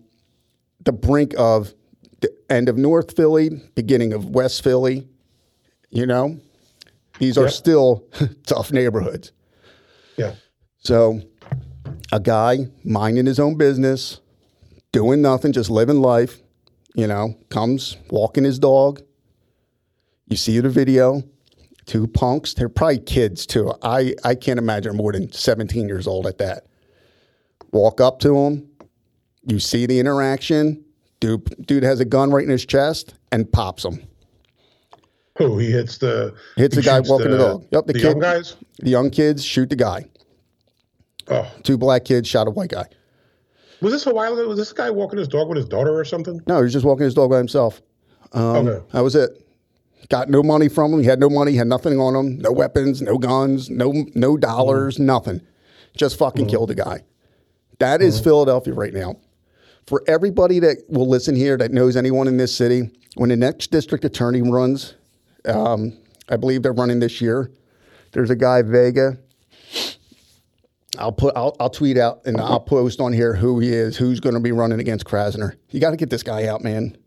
the 0.84 0.92
brink 0.92 1.34
of 1.40 1.74
the 2.22 2.32
end 2.52 2.70
of 2.70 2.78
North 2.78 3.16
Philly, 3.16 3.50
beginning 3.74 4.14
of 4.14 4.26
West 4.30 4.64
Philly. 4.64 5.08
You 5.90 6.06
know, 6.06 6.40
these 7.18 7.36
are 7.40 7.46
Yep. 7.46 7.52
still 7.54 8.04
tough 8.46 8.72
neighborhoods. 8.72 9.32
yeah. 10.18 10.36
So, 10.88 11.20
a 12.14 12.20
guy 12.22 12.60
minding 12.86 13.26
his 13.26 13.42
own 13.42 13.58
business, 13.58 14.22
doing 14.94 15.22
nothing, 15.22 15.52
just 15.52 15.70
living 15.70 16.00
life, 16.00 16.40
you 16.96 17.08
know, 17.08 17.36
comes 17.50 17.98
walking 18.10 18.46
his 18.46 18.58
dog. 18.58 19.02
You 20.30 20.38
see 20.38 20.58
the 20.62 20.70
video, 20.70 21.24
two 21.88 22.08
punks. 22.08 22.54
They're 22.54 22.70
probably 22.70 23.00
kids 23.00 23.46
too. 23.46 23.74
I, 23.84 24.16
I 24.24 24.34
can't 24.34 24.60
imagine 24.60 24.96
more 24.96 25.12
than 25.12 25.30
17 25.30 25.90
years 25.90 26.08
old 26.08 26.26
at 26.26 26.38
that. 26.38 26.68
Walk 27.74 28.00
up 28.00 28.20
to 28.22 28.38
him. 28.38 28.70
You 29.46 29.60
see 29.60 29.88
the 29.88 30.00
interaction. 30.00 30.86
Dude, 31.20 31.68
dude 31.68 31.84
has 31.84 32.00
a 32.00 32.06
gun 32.06 32.32
right 32.32 32.46
in 32.46 32.50
his 32.50 32.66
chest 32.66 33.14
and 33.34 33.52
pops 33.52 33.84
him. 33.84 34.08
Who 35.38 35.58
he 35.58 35.70
hits 35.70 35.98
the 35.98 36.34
Hits 36.56 36.76
he 36.76 36.82
the 36.82 36.86
guy 36.86 37.02
walking 37.02 37.32
the 37.32 37.38
dog. 37.38 37.68
Yep, 37.72 37.88
the 37.88 37.92
the 37.92 38.00
kid- 38.00 38.06
young 38.06 38.20
guys. 38.20 38.56
The 38.80 38.90
young 38.90 39.10
kids 39.10 39.44
shoot 39.44 39.70
the 39.70 39.76
guy. 39.76 40.06
Oh, 41.30 41.52
Two 41.64 41.78
black 41.78 42.06
kids 42.06 42.28
shot 42.28 42.48
a 42.48 42.52
white 42.52 42.70
guy. 42.70 42.86
Was 43.82 43.94
this 43.94 44.08
a 44.08 44.14
while 44.14 44.34
ago? 44.34 44.48
Was 44.48 44.58
this 44.58 44.74
guy 44.74 44.90
walking 44.90 45.20
his 45.20 45.28
dog 45.28 45.48
with 45.50 45.58
his 45.58 45.68
daughter 45.68 45.94
or 45.98 46.04
something? 46.06 46.42
No, 46.48 46.58
he 46.58 46.64
was 46.64 46.74
just 46.74 46.86
walking 46.86 47.04
his 47.04 47.14
dog 47.14 47.30
by 47.30 47.38
himself. 47.38 47.82
Um, 48.34 48.68
Okay. 48.68 48.86
That 48.94 49.02
was 49.02 49.16
it. 49.16 49.44
Got 50.10 50.30
no 50.30 50.42
money 50.42 50.70
from 50.70 50.94
him. 50.94 51.00
He 51.02 51.06
had 51.06 51.20
no 51.20 51.30
money. 51.30 51.56
Had 51.56 51.68
nothing 51.68 52.00
on 52.00 52.16
him. 52.16 52.38
No 52.40 52.52
weapons. 52.52 53.02
No 53.02 53.18
guns. 53.18 53.70
No 53.70 53.92
no 54.16 54.38
dollars. 54.38 55.00
Nothing. 55.00 55.42
Just 55.96 56.18
fucking 56.18 56.48
killed 56.48 56.72
a 56.72 56.76
guy. 56.76 57.04
That 57.80 58.02
is 58.02 58.20
Philadelphia 58.20 58.74
right 58.74 58.94
now. 58.94 59.18
For 59.86 60.04
everybody 60.08 60.60
that 60.60 60.78
will 60.88 61.08
listen 61.10 61.36
here 61.36 61.58
that 61.58 61.72
knows 61.72 61.96
anyone 61.98 62.28
in 62.28 62.38
this 62.38 62.54
city, 62.56 62.90
when 63.16 63.30
the 63.30 63.36
next 63.38 63.72
district 63.72 64.06
attorney 64.06 64.42
runs, 64.42 64.96
um, 65.46 65.94
I 66.30 66.36
believe 66.38 66.62
they're 66.64 66.74
running 66.74 67.00
this 67.00 67.22
year. 67.22 67.52
There's 68.12 68.30
a 68.30 68.36
guy 68.36 68.62
Vega. 68.62 69.18
I'll 70.98 71.12
put 71.12 71.36
I'll, 71.36 71.56
I'll 71.60 71.70
tweet 71.70 71.98
out 71.98 72.22
and 72.26 72.40
I'll 72.40 72.60
post 72.60 73.00
on 73.00 73.14
here 73.14 73.34
who 73.36 73.60
he 73.60 73.70
is, 73.74 73.96
who's 73.98 74.20
going 74.20 74.36
to 74.36 74.42
be 74.42 74.52
running 74.52 74.80
against 74.80 75.06
Krasner. 75.06 75.56
You 75.70 75.80
got 75.80 75.92
to 75.92 75.98
get 75.98 76.10
this 76.10 76.24
guy 76.24 76.46
out, 76.48 76.64
man. 76.64 76.98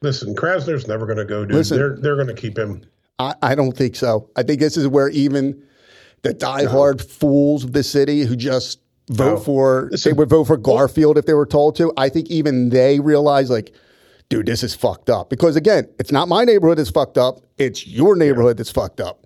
Listen, 0.00 0.34
Krasner's 0.34 0.88
never 0.88 1.06
going 1.06 1.18
to 1.18 1.24
go, 1.24 1.44
dude. 1.44 1.54
Listen. 1.54 1.78
they're 1.78 1.96
they're 1.96 2.16
going 2.16 2.28
to 2.28 2.34
keep 2.34 2.58
him. 2.58 2.84
I, 3.18 3.34
I 3.42 3.54
don't 3.54 3.76
think 3.76 3.94
so. 3.94 4.28
I 4.36 4.42
think 4.42 4.58
this 4.60 4.76
is 4.76 4.88
where 4.88 5.08
even 5.10 5.62
the 6.22 6.34
diehard 6.34 7.00
fools 7.06 7.64
of 7.64 7.72
the 7.72 7.82
city 7.82 8.22
who 8.22 8.34
just 8.36 8.80
vote 9.10 9.34
No. 9.34 9.40
for 9.40 9.90
they 10.04 10.12
would 10.12 10.28
vote 10.28 10.44
for 10.44 10.56
Garfield 10.56 11.18
if 11.18 11.26
they 11.26 11.34
were 11.34 11.46
told 11.46 11.76
to. 11.76 11.92
I 11.96 12.08
think 12.08 12.30
even 12.30 12.70
they 12.70 12.98
realize 13.00 13.50
like, 13.50 13.74
dude, 14.28 14.46
this 14.46 14.62
is 14.62 14.74
fucked 14.74 15.10
up. 15.10 15.30
Because 15.30 15.54
again, 15.56 15.88
it's 15.98 16.10
not 16.10 16.28
my 16.28 16.44
neighborhood 16.44 16.78
that's 16.78 16.90
fucked 16.90 17.18
up. 17.18 17.40
It's 17.58 17.86
your 17.86 18.16
neighborhood 18.16 18.56
that's 18.56 18.70
fucked 18.70 19.00
up. 19.00 19.21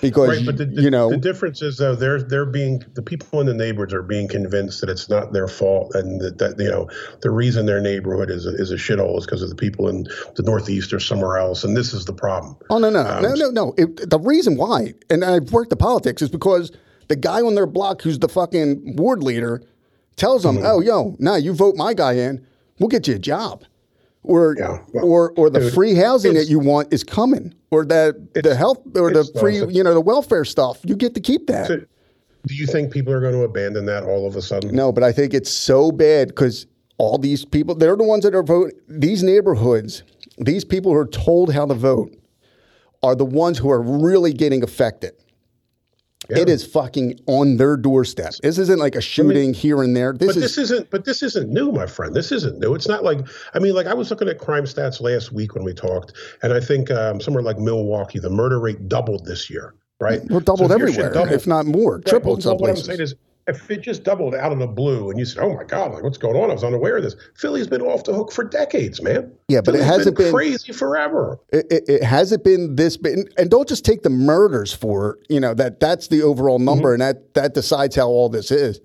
Because 0.00 0.28
Right, 0.28 0.46
but 0.46 0.56
the, 0.58 0.66
the, 0.66 0.82
you 0.82 0.90
know 0.90 1.10
the 1.10 1.16
difference 1.16 1.60
is 1.60 1.78
though 1.78 1.96
they're 1.96 2.22
they're 2.22 2.46
being 2.46 2.84
the 2.94 3.02
people 3.02 3.40
in 3.40 3.46
the 3.46 3.54
neighborhoods 3.54 3.92
are 3.92 4.02
being 4.02 4.28
convinced 4.28 4.80
that 4.80 4.88
it's 4.88 5.08
not 5.08 5.32
their 5.32 5.48
fault 5.48 5.92
and 5.94 6.20
that, 6.20 6.38
that 6.38 6.58
you 6.58 6.70
know 6.70 6.88
the 7.22 7.30
reason 7.30 7.66
their 7.66 7.80
neighborhood 7.80 8.30
is 8.30 8.46
a, 8.46 8.54
is 8.54 8.70
a 8.70 8.76
shithole 8.76 9.18
is 9.18 9.26
because 9.26 9.42
of 9.42 9.48
the 9.48 9.56
people 9.56 9.88
in 9.88 10.04
the 10.36 10.42
Northeast 10.44 10.92
or 10.92 11.00
somewhere 11.00 11.36
else, 11.38 11.64
and 11.64 11.76
this 11.76 11.92
is 11.92 12.04
the 12.04 12.12
problem. 12.12 12.56
Oh 12.70 12.78
no 12.78 12.90
no 12.90 13.02
no 13.20 13.34
no 13.34 13.50
no! 13.50 13.74
It, 13.76 14.08
the 14.08 14.20
reason 14.20 14.56
why, 14.56 14.94
and 15.10 15.24
I've 15.24 15.50
worked 15.50 15.70
the 15.70 15.76
politics, 15.76 16.22
is 16.22 16.28
because 16.28 16.70
the 17.08 17.16
guy 17.16 17.40
on 17.40 17.56
their 17.56 17.66
block, 17.66 18.02
who's 18.02 18.20
the 18.20 18.28
fucking 18.28 18.94
ward 18.96 19.22
leader, 19.24 19.62
tells 20.14 20.44
them, 20.44 20.58
Mm-hmm. 20.58 20.66
"Oh 20.66 20.80
yo, 20.80 21.16
nah, 21.18 21.34
you 21.34 21.52
vote 21.54 21.74
my 21.74 21.92
guy 21.92 22.12
in, 22.12 22.46
we'll 22.78 22.88
get 22.88 23.08
you 23.08 23.16
a 23.16 23.18
job." 23.18 23.64
Or, 24.24 24.56
Yeah, 24.58 24.78
well, 24.92 25.04
or, 25.04 25.32
or 25.36 25.48
the 25.48 25.60
dude, 25.60 25.72
free 25.72 25.94
housing 25.94 26.34
that 26.34 26.48
you 26.48 26.58
want 26.58 26.92
is 26.92 27.02
coming, 27.02 27.54
or 27.70 27.84
that 27.86 28.34
the 28.34 28.54
health 28.54 28.78
or 28.96 29.12
the 29.12 29.24
free, 29.40 29.64
you 29.72 29.82
know, 29.82 29.94
the 29.94 30.00
welfare 30.00 30.44
stuff. 30.44 30.80
You 30.84 30.96
get 30.96 31.14
to 31.14 31.20
keep 31.20 31.46
that. 31.46 31.68
Do 32.46 32.54
you 32.54 32.66
think 32.66 32.92
people 32.92 33.12
are 33.12 33.20
going 33.20 33.34
to 33.34 33.42
abandon 33.42 33.86
that 33.86 34.04
all 34.04 34.26
of 34.26 34.36
a 34.36 34.42
sudden? 34.42 34.74
No, 34.74 34.92
but 34.92 35.02
I 35.02 35.12
think 35.12 35.34
it's 35.34 35.50
so 35.50 35.90
bad 35.92 36.28
because 36.28 36.66
all 36.98 37.18
these 37.18 37.44
people, 37.44 37.74
they're 37.74 37.96
the 37.96 38.04
ones 38.04 38.24
that 38.24 38.34
are 38.34 38.42
voting. 38.42 38.76
These 38.88 39.22
neighborhoods, 39.22 40.02
these 40.38 40.64
people 40.64 40.92
who 40.92 40.98
are 40.98 41.06
told 41.06 41.52
how 41.52 41.66
to 41.66 41.74
vote, 41.74 42.14
are 43.02 43.14
the 43.14 43.24
ones 43.24 43.58
who 43.58 43.70
are 43.70 43.80
really 43.80 44.32
getting 44.32 44.62
affected. 44.62 45.12
It 46.30 46.48
is 46.48 46.64
fucking 46.66 47.20
on 47.26 47.56
their 47.56 47.76
doorstep. 47.76 48.34
This 48.42 48.58
isn't 48.58 48.78
like 48.78 48.94
a 48.94 49.00
shooting 49.00 49.54
here 49.54 49.82
and 49.82 49.96
there. 49.96 50.12
This 50.12 50.28
But 50.28 50.36
is 50.36 50.42
this 50.42 50.58
isn't. 50.58 50.90
But 50.90 51.04
this 51.06 51.22
isn't 51.22 51.48
new, 51.50 51.72
my 51.72 51.86
friend. 51.86 52.14
This 52.14 52.30
isn't 52.32 52.58
new. 52.58 52.74
It's 52.74 52.86
not 52.88 53.02
like. 53.02 53.20
I 53.54 53.58
mean, 53.58 53.74
like 53.74 53.86
I 53.86 53.94
was 53.94 54.10
looking 54.10 54.28
at 54.28 54.38
crime 54.38 54.64
stats 54.64 55.00
last 55.00 55.32
week 55.32 55.54
when 55.54 55.64
we 55.64 55.72
talked, 55.72 56.12
and 56.42 56.52
I 56.52 56.60
think 56.60 56.90
um, 56.90 57.20
somewhere 57.20 57.42
like 57.42 57.58
Milwaukee, 57.58 58.18
the 58.18 58.28
murder 58.30 58.60
rate 58.60 58.88
doubled 58.88 59.24
this 59.24 59.48
year. 59.48 59.74
Right? 60.00 60.20
well, 60.30 60.38
doubled 60.38 60.68
So 60.70 60.74
everywhere, 60.74 61.12
doubled- 61.12 61.32
if 61.32 61.46
not 61.46 61.66
more, 61.66 61.96
Right, 61.96 62.06
tripled 62.06 62.36
well, 62.44 62.52
some 62.52 62.58
what 62.58 62.68
I'm 62.70 62.74
places. 62.76 62.86
saying 62.86 63.00
is, 63.00 63.14
if 63.48 63.70
it 63.70 63.80
just 63.80 64.04
doubled 64.04 64.34
out 64.34 64.52
of 64.52 64.58
the 64.58 64.66
blue, 64.66 65.10
and 65.10 65.18
you 65.18 65.24
said, 65.24 65.42
"Oh 65.42 65.54
my 65.54 65.64
God, 65.64 65.92
like 65.92 66.02
what's 66.02 66.18
going 66.18 66.36
on?" 66.36 66.50
I 66.50 66.54
was 66.54 66.62
unaware 66.64 66.98
of 66.98 67.02
this. 67.02 67.16
Philly's 67.34 67.66
been 67.66 67.82
off 67.82 68.04
the 68.04 68.12
hook 68.14 68.30
for 68.30 68.44
decades, 68.44 69.02
man. 69.02 69.32
Yeah, 69.48 69.60
but 69.64 69.74
it 69.74 69.82
hasn't 69.82 70.16
been- 70.16 70.32
crazy 70.32 70.72
forever. 70.72 71.38
it, 71.52 71.66
it, 71.70 71.84
it 71.88 72.02
hasn't 72.04 72.44
been 72.44 72.76
this 72.76 72.96
big, 72.96 73.32
and 73.36 73.50
don't 73.50 73.68
just 73.68 73.84
take 73.84 74.02
the 74.02 74.10
murders 74.10 74.72
for 74.72 75.18
you 75.28 75.40
know 75.40 75.54
that 75.54 75.80
that's 75.80 76.08
the 76.08 76.22
overall 76.22 76.58
number, 76.58 76.92
and 76.92 77.00
that 77.02 77.34
that 77.34 77.54
decides 77.54 77.96
how 77.96 78.06
all 78.08 78.28
this 78.28 78.50
is. 78.50 78.80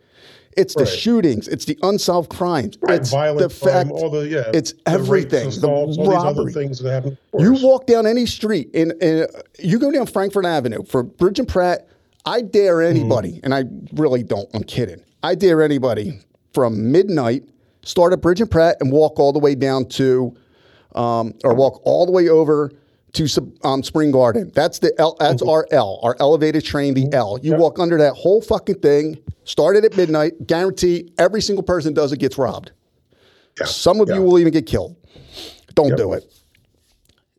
It's 0.56 0.76
the 0.76 0.82
Mm-hmm. 0.84 0.90
Right. 0.92 1.00
shootings, 1.00 1.48
it's 1.48 1.66
the 1.66 1.80
unsolved 1.82 2.30
crimes, 2.30 2.78
Right, 2.80 3.00
it's 3.02 3.10
violent 3.10 3.40
the 3.40 3.50
fact, 3.50 3.90
crime, 3.90 3.92
all 3.92 4.12
the 4.12 4.28
yeah, 4.28 4.52
it's 4.54 4.72
the 4.74 4.78
rapes, 4.86 5.00
everything, 5.00 5.44
the 5.46 5.48
assaults, 5.50 5.98
all 5.98 6.06
these 6.06 6.14
other 6.16 6.26
robbery. 6.44 6.54
things 6.54 6.78
that 6.80 6.92
happen. 6.92 7.18
You 7.40 7.54
walk 7.54 7.88
down 7.88 8.06
any 8.06 8.28
street 8.28 8.70
in, 8.72 8.92
in 9.02 9.26
you 9.58 9.80
go 9.80 9.92
down 9.92 10.06
Frankford 10.06 10.46
Avenue 10.46 10.84
for 10.84 11.02
Bridge 11.02 11.40
and 11.40 11.48
Pratt. 11.48 11.88
I 12.26 12.42
dare 12.42 12.82
anybody, 12.82 13.40
and 13.44 13.54
I 13.54 13.66
really 13.94 14.24
don't. 14.24 14.50
I'm 14.54 14.64
kidding. 14.64 15.04
I 15.24 15.36
dare 15.36 15.62
anybody 15.62 16.20
from 16.54 16.92
midnight 16.92 17.44
start 17.84 18.14
at 18.14 18.22
Bridge 18.22 18.42
and 18.42 18.50
Pratt 18.50 18.78
and 18.80 18.92
walk 18.92 19.20
all 19.20 19.34
the 19.34 19.40
way 19.40 19.56
down 19.56 19.86
to, 19.90 20.36
um, 20.96 21.34
or 21.44 21.54
walk 21.54 21.82
all 21.84 22.06
the 22.06 22.12
way 22.12 22.30
over 22.30 22.72
to 23.14 23.28
um, 23.64 23.84
Spring 23.84 24.12
Garden. 24.12 24.52
That's 24.56 24.80
the 24.80 24.94
L, 24.98 25.16
that's 25.20 25.42
our 25.42 25.68
L, 25.72 26.00
our 26.02 26.16
elevated 26.20 26.64
train, 26.66 26.94
the 26.94 27.12
L. 27.14 27.40
You 27.42 27.56
walk 27.56 27.78
under 27.78 27.98
that 27.98 28.14
whole 28.14 28.42
fucking 28.42 28.80
thing. 28.80 29.20
Started 29.44 29.86
at 29.86 29.96
midnight. 29.96 30.48
Guarantee 30.48 31.12
every 31.18 31.42
single 31.42 31.64
person 31.64 31.94
does 31.94 32.12
it 32.12 32.18
gets 32.18 32.38
robbed. 32.38 32.72
Yeah, 33.60 33.66
Some 33.66 34.00
of 34.00 34.10
yeah. 34.10 34.16
you 34.16 34.22
will 34.24 34.40
even 34.40 34.52
get 34.52 34.66
killed. 34.66 34.96
Don't 35.76 35.96
do 35.96 36.14
it. 36.14 36.24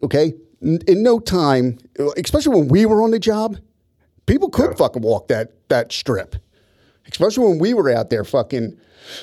Okay? 0.03 0.35
In 0.61 1.03
no 1.03 1.19
time, 1.19 1.79
especially 2.17 2.57
when 2.57 2.69
we 2.69 2.87
were 2.87 3.03
on 3.03 3.11
the 3.11 3.19
job, 3.19 3.57
people 4.27 4.51
could 4.51 4.77
fucking 4.77 5.03
walk 5.03 5.29
that 5.29 5.53
that 5.69 5.93
strip. 5.93 6.37
Especially 7.11 7.47
when 7.47 7.59
we 7.59 7.75
were 7.75 7.91
out 7.91 8.11
there 8.11 8.25
fucking, 8.25 8.79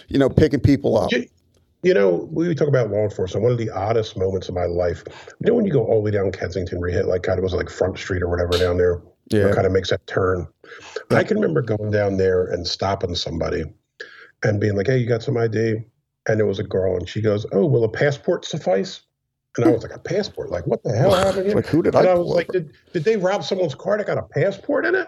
you 0.07 0.19
know, 0.19 0.29
picking 0.29 0.59
people 0.59 0.97
up. 0.97 1.11
You, 1.11 1.25
you 1.83 1.93
know, 1.93 2.29
we 2.31 2.53
talk 2.53 2.67
about 2.67 2.91
law 2.91 3.03
enforcement. 3.03 3.43
One 3.43 3.51
of 3.51 3.57
the 3.57 3.71
oddest 3.71 4.15
moments 4.15 4.49
of 4.49 4.55
my 4.55 4.65
life. 4.65 5.03
You 5.39 5.47
know, 5.47 5.55
when 5.55 5.65
you 5.65 5.71
go 5.71 5.83
all 5.83 5.95
the 5.95 6.01
way 6.01 6.11
down 6.11 6.31
Kensington, 6.31 6.79
where 6.79 6.89
you 6.89 6.95
hit 6.95 7.07
like 7.07 7.23
kind 7.23 7.39
of 7.39 7.43
was 7.43 7.53
like 7.53 7.69
Front 7.69 7.97
Street 7.97 8.21
or 8.21 8.29
whatever 8.29 8.51
down 8.57 8.77
there. 8.77 9.01
Yeah. 9.29 9.47
It 9.47 9.55
kind 9.55 9.65
of 9.65 9.71
makes 9.71 9.89
that 9.89 10.05
turn. 10.07 10.47
I 11.09 11.23
can 11.23 11.37
remember 11.37 11.61
going 11.61 11.91
down 11.91 12.17
there 12.17 12.45
and 12.45 12.67
stopping 12.67 13.15
somebody 13.15 13.63
and 14.43 14.59
being 14.59 14.75
like, 14.75 14.87
"Hey, 14.87 14.97
you 14.97 15.07
got 15.07 15.23
some 15.23 15.37
ID?" 15.37 15.77
And 16.27 16.39
it 16.39 16.43
was 16.43 16.59
a 16.59 16.63
girl, 16.63 16.97
and 16.97 17.07
she 17.07 17.21
goes, 17.21 17.45
"Oh, 17.51 17.65
will 17.65 17.83
a 17.83 17.89
passport 17.89 18.45
suffice?" 18.45 19.01
And 19.57 19.65
I 19.65 19.71
was 19.71 19.83
like, 19.83 19.95
"A 19.95 19.99
passport? 19.99 20.49
Like 20.49 20.65
what 20.65 20.83
the 20.83 20.95
hell 20.95 21.13
happened 21.13 21.47
here?" 21.47 21.55
Like, 21.55 21.65
who 21.67 21.83
did 21.83 21.95
and 21.95 22.07
I 22.07 22.11
I 22.11 22.15
was 22.15 22.27
like, 22.27 22.47
did, 22.47 22.71
did 22.93 23.03
they 23.03 23.17
rob 23.17 23.43
someone's 23.43 23.75
car 23.75 23.97
that 23.97 24.07
got 24.07 24.17
a 24.17 24.23
passport 24.23 24.85
in 24.85 24.95
it? 24.95 25.07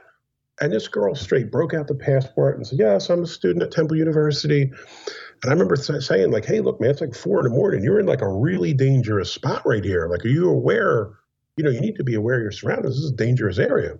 And 0.62 0.72
this 0.72 0.88
girl 0.88 1.16
straight 1.16 1.52
broke 1.52 1.74
out 1.74 1.88
the 1.88 1.96
passport 1.96 2.58
and 2.58 2.68
said, 2.68 2.80
Yes, 2.80 3.10
I'm 3.10 3.24
a 3.24 3.28
student 3.28 3.64
at 3.64 3.72
Temple 3.72 3.98
University. 3.98 4.62
And 4.62 5.50
I 5.50 5.50
remember 5.50 5.76
sa- 5.76 6.00
saying, 6.00 6.32
like, 6.32 6.46
hey, 6.46 6.62
look, 6.62 6.80
man, 6.80 6.92
it's 6.92 7.02
like 7.02 7.16
four 7.16 7.40
in 7.40 7.46
the 7.46 7.50
morning. 7.50 7.84
You're 7.84 8.00
in 8.00 8.06
like 8.06 8.22
a 8.22 8.32
really 8.32 8.74
dangerous 8.74 9.32
spot 9.32 9.64
right 9.66 9.84
here. 9.84 10.08
Like, 10.08 10.24
are 10.24 10.30
you 10.30 10.50
aware? 10.50 11.10
You 11.58 11.64
know, 11.64 11.70
you 11.70 11.82
need 11.82 11.96
to 11.96 12.04
be 12.04 12.14
aware 12.14 12.36
of 12.36 12.42
your 12.44 12.52
surroundings. 12.52 12.96
This 12.96 13.04
is 13.04 13.12
a 13.12 13.16
dangerous 13.16 13.58
area. 13.58 13.98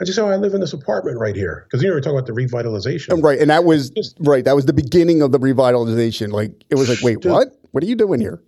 And 0.00 0.06
she 0.06 0.12
said, 0.12 0.24
Oh, 0.24 0.28
I 0.28 0.36
live 0.36 0.54
in 0.54 0.60
this 0.60 0.72
apartment 0.72 1.18
right 1.18 1.36
here. 1.36 1.66
Because 1.68 1.82
you 1.82 1.88
know, 1.88 1.94
we're 1.94 2.00
talking 2.00 2.18
about 2.18 2.26
the 2.26 2.32
revitalization. 2.32 3.22
Right, 3.22 3.38
and 3.38 3.50
that 3.50 3.64
was 3.64 3.92
right. 4.18 4.44
That 4.44 4.56
was 4.56 4.66
the 4.66 4.72
beginning 4.72 5.22
of 5.22 5.30
the 5.30 5.38
revitalization. 5.38 6.32
Like 6.32 6.64
it 6.68 6.74
was 6.74 6.88
like, 6.88 7.00
wait, 7.02 7.20
Dude. 7.20 7.30
what? 7.30 7.48
What 7.70 7.84
are 7.84 7.86
you 7.86 7.96
doing 7.96 8.20
here? 8.20 8.42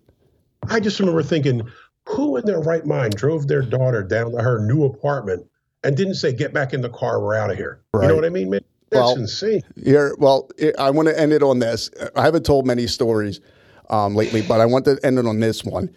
I 0.68 0.80
just 0.80 0.98
remember 1.00 1.22
thinking, 1.22 1.62
who 2.06 2.36
in 2.36 2.44
their 2.44 2.60
right 2.60 2.84
mind 2.84 3.16
drove 3.16 3.48
their 3.48 3.62
daughter 3.62 4.02
down 4.02 4.32
to 4.32 4.42
her 4.42 4.64
new 4.66 4.84
apartment 4.84 5.46
and 5.82 5.96
didn't 5.96 6.14
say, 6.14 6.32
get 6.32 6.52
back 6.52 6.72
in 6.72 6.80
the 6.80 6.90
car, 6.90 7.20
we're 7.20 7.34
out 7.34 7.50
of 7.50 7.56
here? 7.56 7.80
You 7.94 8.08
know 8.08 8.16
what 8.16 8.24
I 8.24 8.30
mean, 8.30 8.50
man? 8.50 8.60
That's 8.90 9.00
Well, 9.00 9.16
insane. 9.16 9.62
Here, 9.82 10.14
well, 10.18 10.50
I 10.78 10.90
want 10.90 11.08
to 11.08 11.18
end 11.18 11.32
it 11.32 11.42
on 11.42 11.58
this. 11.58 11.90
I 12.14 12.22
haven't 12.22 12.44
told 12.44 12.66
many 12.66 12.86
stories 12.86 13.40
um, 13.90 14.14
lately, 14.14 14.42
but 14.42 14.60
I 14.60 14.66
want 14.66 14.84
to 14.84 14.98
end 15.02 15.18
it 15.18 15.26
on 15.26 15.40
this 15.40 15.64
one. 15.64 15.90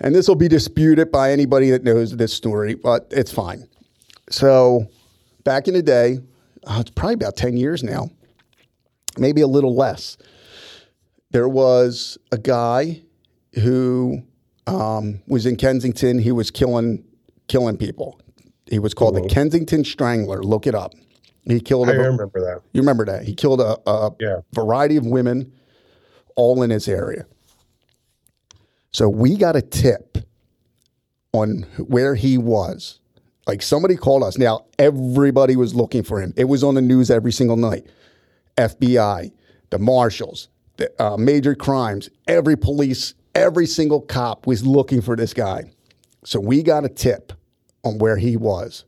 And 0.00 0.14
this 0.14 0.26
will 0.26 0.34
be 0.36 0.48
disputed 0.48 1.12
by 1.12 1.30
anybody 1.30 1.70
that 1.70 1.84
knows 1.84 2.16
this 2.16 2.32
story, 2.32 2.74
but 2.74 3.06
it's 3.10 3.32
fine. 3.32 3.68
So, 4.30 4.86
back 5.44 5.68
in 5.68 5.74
the 5.74 5.82
day, 5.82 6.18
uh, 6.64 6.78
it's 6.80 6.90
probably 6.90 7.14
about 7.14 7.36
10 7.36 7.56
years 7.56 7.82
now, 7.82 8.10
maybe 9.18 9.42
a 9.42 9.46
little 9.46 9.76
less. 9.76 10.16
There 11.30 11.48
was 11.48 12.18
a 12.32 12.38
guy 12.38 13.02
who 13.60 14.22
um, 14.66 15.20
was 15.26 15.46
in 15.46 15.56
Kensington. 15.56 16.18
He 16.18 16.32
was 16.32 16.50
killing 16.50 17.04
killing 17.48 17.76
people. 17.76 18.20
He 18.66 18.78
was 18.78 18.94
called 18.94 19.16
the 19.16 19.28
Kensington 19.28 19.84
Strangler. 19.84 20.42
Look 20.42 20.66
it 20.66 20.74
up. 20.74 20.94
He 21.44 21.60
killed 21.60 21.88
I 21.90 21.94
a, 21.94 21.98
remember 21.98 22.40
that. 22.40 22.60
you 22.72 22.80
remember 22.80 23.04
that? 23.06 23.24
He 23.24 23.34
killed 23.34 23.60
a, 23.60 23.76
a 23.88 24.12
Yeah. 24.20 24.36
variety 24.54 24.96
of 24.96 25.04
women 25.04 25.52
all 26.36 26.62
in 26.62 26.70
his 26.70 26.88
area. 26.88 27.26
So 28.92 29.08
we 29.08 29.36
got 29.36 29.56
a 29.56 29.62
tip 29.62 30.18
on 31.32 31.62
where 31.78 32.14
he 32.14 32.38
was. 32.38 33.00
Like 33.46 33.60
somebody 33.60 33.96
called 33.96 34.22
us. 34.22 34.38
Now, 34.38 34.66
everybody 34.78 35.56
was 35.56 35.74
looking 35.74 36.04
for 36.04 36.20
him. 36.22 36.32
It 36.36 36.44
was 36.44 36.62
on 36.62 36.74
the 36.76 36.82
news 36.82 37.10
every 37.10 37.32
single 37.32 37.56
night. 37.56 37.84
FBI, 38.56 39.32
the 39.70 39.78
marshals, 39.78 40.48
the 40.76 40.90
uh, 41.02 41.16
major 41.16 41.54
crimes, 41.56 42.08
every 42.28 42.56
police, 42.56 43.14
every 43.34 43.66
single 43.66 44.00
cop 44.00 44.46
was 44.46 44.66
looking 44.66 45.00
for 45.00 45.16
this 45.16 45.34
guy. 45.34 45.70
So 46.24 46.40
we 46.40 46.62
got 46.62 46.84
a 46.84 46.88
tip 46.88 47.32
on 47.84 47.98
where 47.98 48.16
he 48.16 48.36
was. 48.36 48.84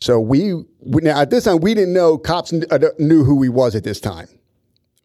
So 0.00 0.20
we, 0.20 0.64
now 0.82 1.20
at 1.20 1.30
this 1.30 1.44
time 1.44 1.58
we 1.58 1.74
didn't 1.74 1.92
know 1.92 2.18
cops 2.18 2.52
uh, 2.52 2.78
knew 2.98 3.24
who 3.24 3.42
he 3.42 3.48
was 3.48 3.74
at 3.74 3.84
this 3.84 4.00
time. 4.00 4.28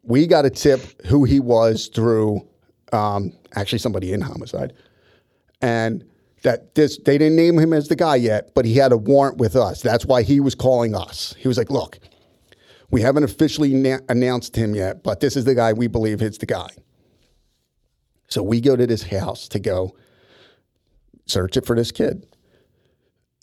We 0.03 0.27
got 0.27 0.45
a 0.45 0.49
tip 0.49 1.05
who 1.05 1.23
he 1.23 1.39
was 1.39 1.87
through 1.87 2.47
um, 2.91 3.33
actually 3.55 3.79
somebody 3.79 4.13
in 4.13 4.21
homicide, 4.21 4.73
and 5.61 6.03
that 6.43 6.75
this 6.75 6.97
they 6.99 7.17
didn't 7.17 7.35
name 7.35 7.57
him 7.57 7.73
as 7.73 7.87
the 7.87 7.95
guy 7.95 8.17
yet, 8.17 8.53
but 8.53 8.65
he 8.65 8.75
had 8.75 8.91
a 8.91 8.97
warrant 8.97 9.37
with 9.37 9.55
us. 9.55 9.81
That's 9.81 10.05
why 10.05 10.23
he 10.23 10.39
was 10.39 10.55
calling 10.55 10.93
us. 10.93 11.33
He 11.39 11.47
was 11.47 11.57
like, 11.57 11.71
"Look, 11.71 11.99
we 12.91 13.01
haven't 13.01 13.23
officially 13.23 13.73
na- 13.73 13.99
announced 14.09 14.55
him 14.55 14.75
yet, 14.75 15.03
but 15.03 15.21
this 15.21 15.35
is 15.35 15.45
the 15.45 15.55
guy 15.55 15.73
we 15.73 15.87
believe 15.87 16.21
is 16.21 16.37
the 16.37 16.45
guy." 16.45 16.67
So 18.27 18.41
we 18.41 18.61
go 18.61 18.75
to 18.75 18.87
this 18.87 19.03
house 19.03 19.47
to 19.49 19.59
go 19.59 19.95
search 21.25 21.55
it 21.57 21.65
for 21.65 21.75
this 21.75 21.91
kid, 21.91 22.25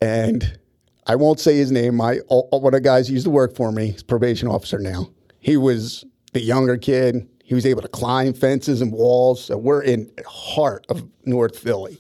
and 0.02 0.58
I 1.06 1.16
won't 1.16 1.40
say 1.40 1.56
his 1.56 1.70
name. 1.70 1.96
My 1.96 2.16
one 2.28 2.48
of 2.52 2.72
the 2.72 2.80
guys 2.80 3.10
used 3.10 3.24
to 3.24 3.30
work 3.30 3.54
for 3.54 3.72
me, 3.72 3.90
he's 3.92 4.02
probation 4.02 4.48
officer 4.48 4.78
now. 4.78 5.10
He 5.38 5.56
was 5.56 6.04
the 6.32 6.40
younger 6.40 6.76
kid. 6.76 7.28
He 7.44 7.54
was 7.54 7.66
able 7.66 7.82
to 7.82 7.88
climb 7.88 8.32
fences 8.32 8.80
and 8.80 8.92
walls. 8.92 9.44
So 9.44 9.56
we're 9.58 9.82
in 9.82 10.10
the 10.16 10.28
heart 10.28 10.86
of 10.88 11.08
North 11.24 11.58
Philly. 11.58 11.98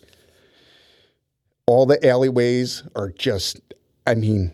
All 1.66 1.86
the 1.86 2.04
alleyways 2.06 2.84
are 2.94 3.10
just, 3.10 3.60
I 4.06 4.14
mean, 4.14 4.52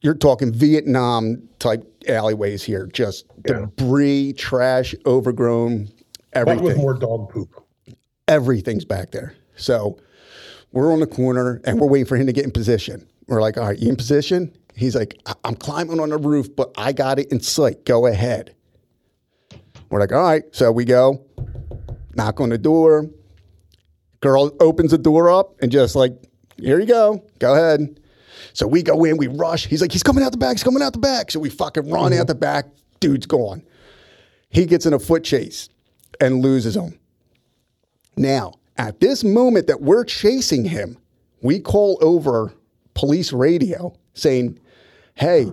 you're 0.00 0.14
talking 0.14 0.52
Vietnam 0.52 1.46
type 1.58 1.84
alleyways 2.08 2.62
here. 2.62 2.86
Just 2.86 3.26
Yeah. 3.46 3.66
debris, 3.66 4.32
trash, 4.34 4.94
overgrown, 5.04 5.88
Everything 6.34 6.64
with 6.64 6.76
more 6.76 6.94
dog 6.94 7.30
poop. 7.30 7.64
everything's 8.26 8.84
back 8.84 9.10
there. 9.10 9.34
So 9.56 9.98
we're 10.72 10.92
on 10.92 11.00
the 11.00 11.06
corner 11.06 11.60
and 11.64 11.80
we're 11.80 11.88
waiting 11.88 12.06
for 12.06 12.16
him 12.16 12.26
to 12.26 12.32
get 12.32 12.44
in 12.44 12.50
position. 12.50 13.06
We're 13.28 13.40
like, 13.40 13.56
all 13.56 13.66
right, 13.66 13.78
you 13.78 13.88
in 13.88 13.96
position? 13.96 14.56
He's 14.74 14.96
like, 14.96 15.18
"I- 15.26 15.34
I'm 15.44 15.54
climbing 15.54 16.00
on 16.00 16.08
the 16.08 16.16
roof, 16.16 16.54
but 16.54 16.72
I 16.76 16.92
got 16.92 17.18
it 17.18 17.30
in 17.30 17.40
sight. 17.40 17.84
Go 17.84 18.06
ahead. 18.06 18.54
We're 19.90 20.00
like, 20.00 20.12
all 20.12 20.22
right. 20.22 20.42
So 20.52 20.72
we 20.72 20.84
go, 20.84 21.24
knock 22.16 22.40
on 22.40 22.48
the 22.48 22.58
door. 22.58 23.08
Girl 24.20 24.50
opens 24.58 24.90
the 24.90 24.98
door 24.98 25.30
up 25.30 25.54
and 25.60 25.70
just 25.70 25.94
like, 25.94 26.12
here 26.56 26.80
you 26.80 26.86
go. 26.86 27.24
Go 27.38 27.54
ahead. 27.54 28.00
So 28.52 28.66
we 28.66 28.82
go 28.82 29.04
in, 29.04 29.16
we 29.16 29.26
rush. 29.28 29.66
He's 29.66 29.80
like, 29.80 29.92
he's 29.92 30.02
coming 30.02 30.24
out 30.24 30.32
the 30.32 30.38
back. 30.38 30.52
He's 30.52 30.64
coming 30.64 30.82
out 30.82 30.92
the 30.92 30.98
back. 30.98 31.30
So 31.30 31.40
we 31.40 31.50
fucking 31.50 31.88
run 31.90 32.10
mm-hmm. 32.10 32.20
out 32.20 32.26
the 32.26 32.34
back. 32.34 32.66
Dude's 33.00 33.26
gone. 33.26 33.62
He 34.48 34.66
gets 34.66 34.86
in 34.86 34.94
a 34.94 34.98
foot 34.98 35.24
chase 35.24 35.68
and 36.20 36.42
loses 36.42 36.76
him. 36.76 36.98
Now, 38.16 38.54
at 38.76 39.00
this 39.00 39.24
moment 39.24 39.66
that 39.66 39.80
we're 39.80 40.04
chasing 40.04 40.64
him, 40.64 40.98
we 41.42 41.60
call 41.60 41.98
over 42.00 42.52
police 42.94 43.32
radio 43.32 43.94
saying, 44.14 44.58
Hey, 45.14 45.46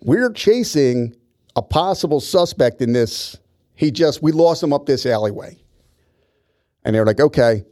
we're 0.00 0.32
chasing 0.32 1.14
a 1.54 1.62
possible 1.62 2.20
suspect 2.20 2.82
in 2.82 2.92
this. 2.92 3.38
He 3.74 3.90
just, 3.90 4.22
we 4.22 4.32
lost 4.32 4.62
him 4.62 4.72
up 4.72 4.86
this 4.86 5.06
alleyway. 5.06 5.56
And 6.84 6.94
they're 6.94 7.06
like, 7.06 7.20
Okay, 7.20 7.64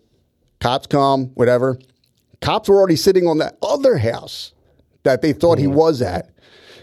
cops 0.60 0.86
come, 0.86 1.26
whatever. 1.34 1.78
Cops 2.40 2.68
were 2.68 2.76
already 2.76 2.96
sitting 2.96 3.26
on 3.26 3.38
that 3.38 3.56
other 3.62 3.96
house 3.96 4.52
that 5.02 5.22
they 5.22 5.32
thought 5.32 5.58
he 5.58 5.64
mm-hmm. 5.64 5.74
was 5.74 6.02
at. 6.02 6.30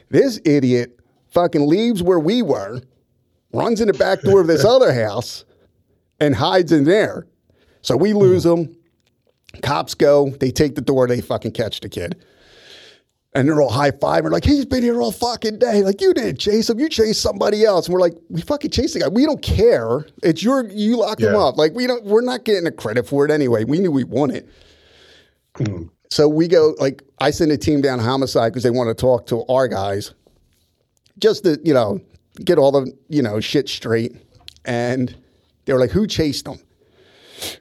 This 0.10 0.40
idiot 0.44 1.00
fucking 1.32 1.68
leaves 1.68 2.04
where 2.04 2.20
we 2.20 2.42
were, 2.42 2.82
runs 3.54 3.82
in 3.82 3.88
the 3.88 3.94
back 3.94 4.22
door 4.22 4.42
of 4.42 4.48
this 4.48 4.66
other 4.66 4.94
house, 4.94 5.46
and 6.22 6.34
hides 6.34 6.72
in 6.72 6.86
there. 6.86 7.28
So 7.82 7.98
we 7.98 8.14
lose 8.14 8.46
him. 8.46 8.78
Cops 9.62 9.96
go, 9.96 10.30
they 10.30 10.52
take 10.52 10.76
the 10.76 10.82
door, 10.82 11.08
they 11.08 11.20
fucking 11.20 11.52
catch 11.52 11.82
the 11.82 11.90
kid. 11.90 12.24
And 13.34 13.48
they're 13.48 13.62
all 13.62 13.70
high 13.70 13.92
five. 13.92 14.24
We're 14.24 14.30
like, 14.30 14.44
he's 14.44 14.66
been 14.66 14.84
here 14.84 15.02
all 15.02 15.12
fucking 15.12 15.60
day. 15.60 15.84
Like, 15.84 16.02
you 16.02 16.14
didn't 16.14 16.38
chase 16.38 16.70
him. 16.70 16.80
You 16.80 16.90
chased 16.90 17.22
somebody 17.22 17.64
else. 17.64 17.88
And 17.88 17.94
we're 17.94 18.02
like, 18.02 18.18
we 18.30 18.42
fucking 18.42 18.72
chased 18.72 18.94
the 18.94 19.00
guy. 19.00 19.08
We 19.08 19.26
don't 19.26 19.42
care. 19.42 20.06
It's 20.22 20.44
your, 20.44 20.68
you 20.70 20.98
locked 20.98 21.22
him 21.22 21.36
up. 21.36 21.58
Like, 21.58 21.74
we 21.74 21.88
don't, 21.88 22.04
we're 22.04 22.22
not 22.22 22.44
getting 22.44 22.66
the 22.66 22.74
credit 22.74 23.08
for 23.08 23.24
it 23.24 23.32
anyway. 23.32 23.64
We 23.64 23.80
knew 23.80 23.90
we 23.90 24.04
won 24.04 24.32
it. 24.32 24.50
Hmm. 25.56 25.84
So 26.10 26.28
we 26.28 26.50
go, 26.50 26.76
like, 26.78 27.04
I 27.20 27.32
send 27.32 27.54
a 27.54 27.58
team 27.58 27.80
down 27.80 28.00
homicide 28.00 28.52
because 28.52 28.64
they 28.64 28.70
want 28.70 28.90
to 28.90 28.94
talk 28.94 29.28
to 29.28 29.46
our 29.48 29.70
guys 29.70 30.14
just 31.18 31.46
to, 31.46 31.58
you 31.64 31.74
know, 31.74 32.02
get 32.44 32.58
all 32.58 32.74
the, 32.74 32.92
you 33.08 33.22
know, 33.22 33.40
shit 33.40 33.70
straight. 33.70 34.18
And 34.66 35.16
they 35.66 35.74
were 35.74 35.80
like, 35.80 35.92
who 35.92 36.08
chased 36.08 36.48
him? 36.48 36.60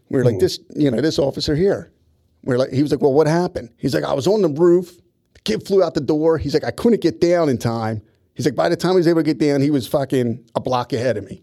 We 0.09 0.19
were 0.19 0.25
like, 0.25 0.35
hmm. 0.35 0.41
this, 0.41 0.61
you 0.75 0.91
know, 0.91 1.01
this 1.01 1.19
officer 1.19 1.55
here. 1.55 1.93
We 2.43 2.55
are 2.55 2.59
like, 2.59 2.73
he 2.73 2.83
was 2.83 2.91
like, 2.91 3.01
well, 3.01 3.13
what 3.13 3.27
happened? 3.27 3.71
He's 3.77 3.95
like, 3.95 4.05
I 4.05 4.13
was 4.13 4.27
on 4.27 4.43
the 4.43 4.49
roof. 4.49 4.97
The 5.35 5.41
kid 5.41 5.67
flew 5.67 5.83
out 5.83 5.95
the 5.95 6.01
door. 6.01 6.39
He's 6.39 6.55
like, 6.55 6.65
I 6.65 6.71
couldn't 6.71 7.03
get 7.03 7.21
down 7.21 7.49
in 7.49 7.59
time. 7.59 8.03
He's 8.35 8.47
like, 8.47 8.55
by 8.55 8.69
the 8.69 8.77
time 8.77 8.93
he 8.93 8.97
was 8.97 9.09
able 9.09 9.21
to 9.21 9.25
get 9.25 9.39
down, 9.39 9.61
he 9.61 9.71
was 9.71 9.87
fucking 9.87 10.45
a 10.55 10.61
block 10.61 10.93
ahead 10.93 11.17
of 11.17 11.25
me. 11.25 11.43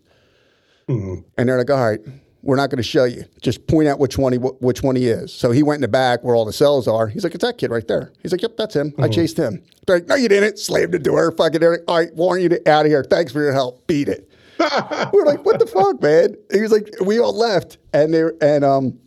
Hmm. 0.88 1.16
And 1.38 1.50
they're 1.50 1.58
like, 1.58 1.70
all 1.70 1.86
right, 1.86 2.00
we're 2.42 2.56
not 2.56 2.70
going 2.70 2.78
to 2.78 2.84
show 2.84 3.04
you. 3.04 3.26
Just 3.42 3.68
point 3.68 3.88
out 3.88 4.00
which 4.00 4.18
one 4.18 4.34
he 4.34 4.40
which 4.40 4.82
one 4.82 4.96
he 4.96 5.08
is. 5.08 5.34
So 5.34 5.52
he 5.52 5.64
went 5.64 5.78
in 5.78 5.82
the 5.82 5.88
back 5.88 6.24
where 6.24 6.36
all 6.36 6.46
the 6.46 6.54
cells 6.54 6.88
are. 6.88 7.08
He's 7.08 7.24
like, 7.24 7.36
it's 7.36 7.44
that 7.44 7.58
kid 7.58 7.72
right 7.72 7.88
there. 7.88 8.14
He's 8.22 8.32
like, 8.32 8.42
yep, 8.42 8.58
that's 8.58 8.76
him. 8.76 8.94
I 8.98 9.08
hmm. 9.08 9.12
chased 9.12 9.38
him. 9.38 9.62
They're 9.86 9.98
like, 9.98 10.08
no, 10.08 10.16
you 10.16 10.30
didn't. 10.30 10.58
Slammed 10.58 10.94
the 10.94 11.00
door. 11.00 11.32
Fucking, 11.32 11.60
they're 11.60 11.72
like, 11.72 11.84
all 11.88 11.98
right, 11.98 12.14
warn 12.16 12.42
you 12.42 12.50
to, 12.50 12.70
out 12.70 12.86
of 12.86 12.92
here. 12.92 13.04
Thanks 13.04 13.32
for 13.32 13.42
your 13.42 13.54
help. 13.54 13.86
Beat 13.86 14.08
it. 14.08 14.32
we're 15.14 15.26
like, 15.26 15.46
what 15.46 15.60
the 15.60 15.68
fuck, 15.68 16.02
man? 16.02 16.36
He 16.52 16.62
was 16.62 16.72
like, 16.72 16.90
we 17.06 17.20
all 17.20 17.36
left, 17.36 17.78
and 17.94 18.14
they 18.14 18.24
and 18.42 18.64
um, 18.66 19.00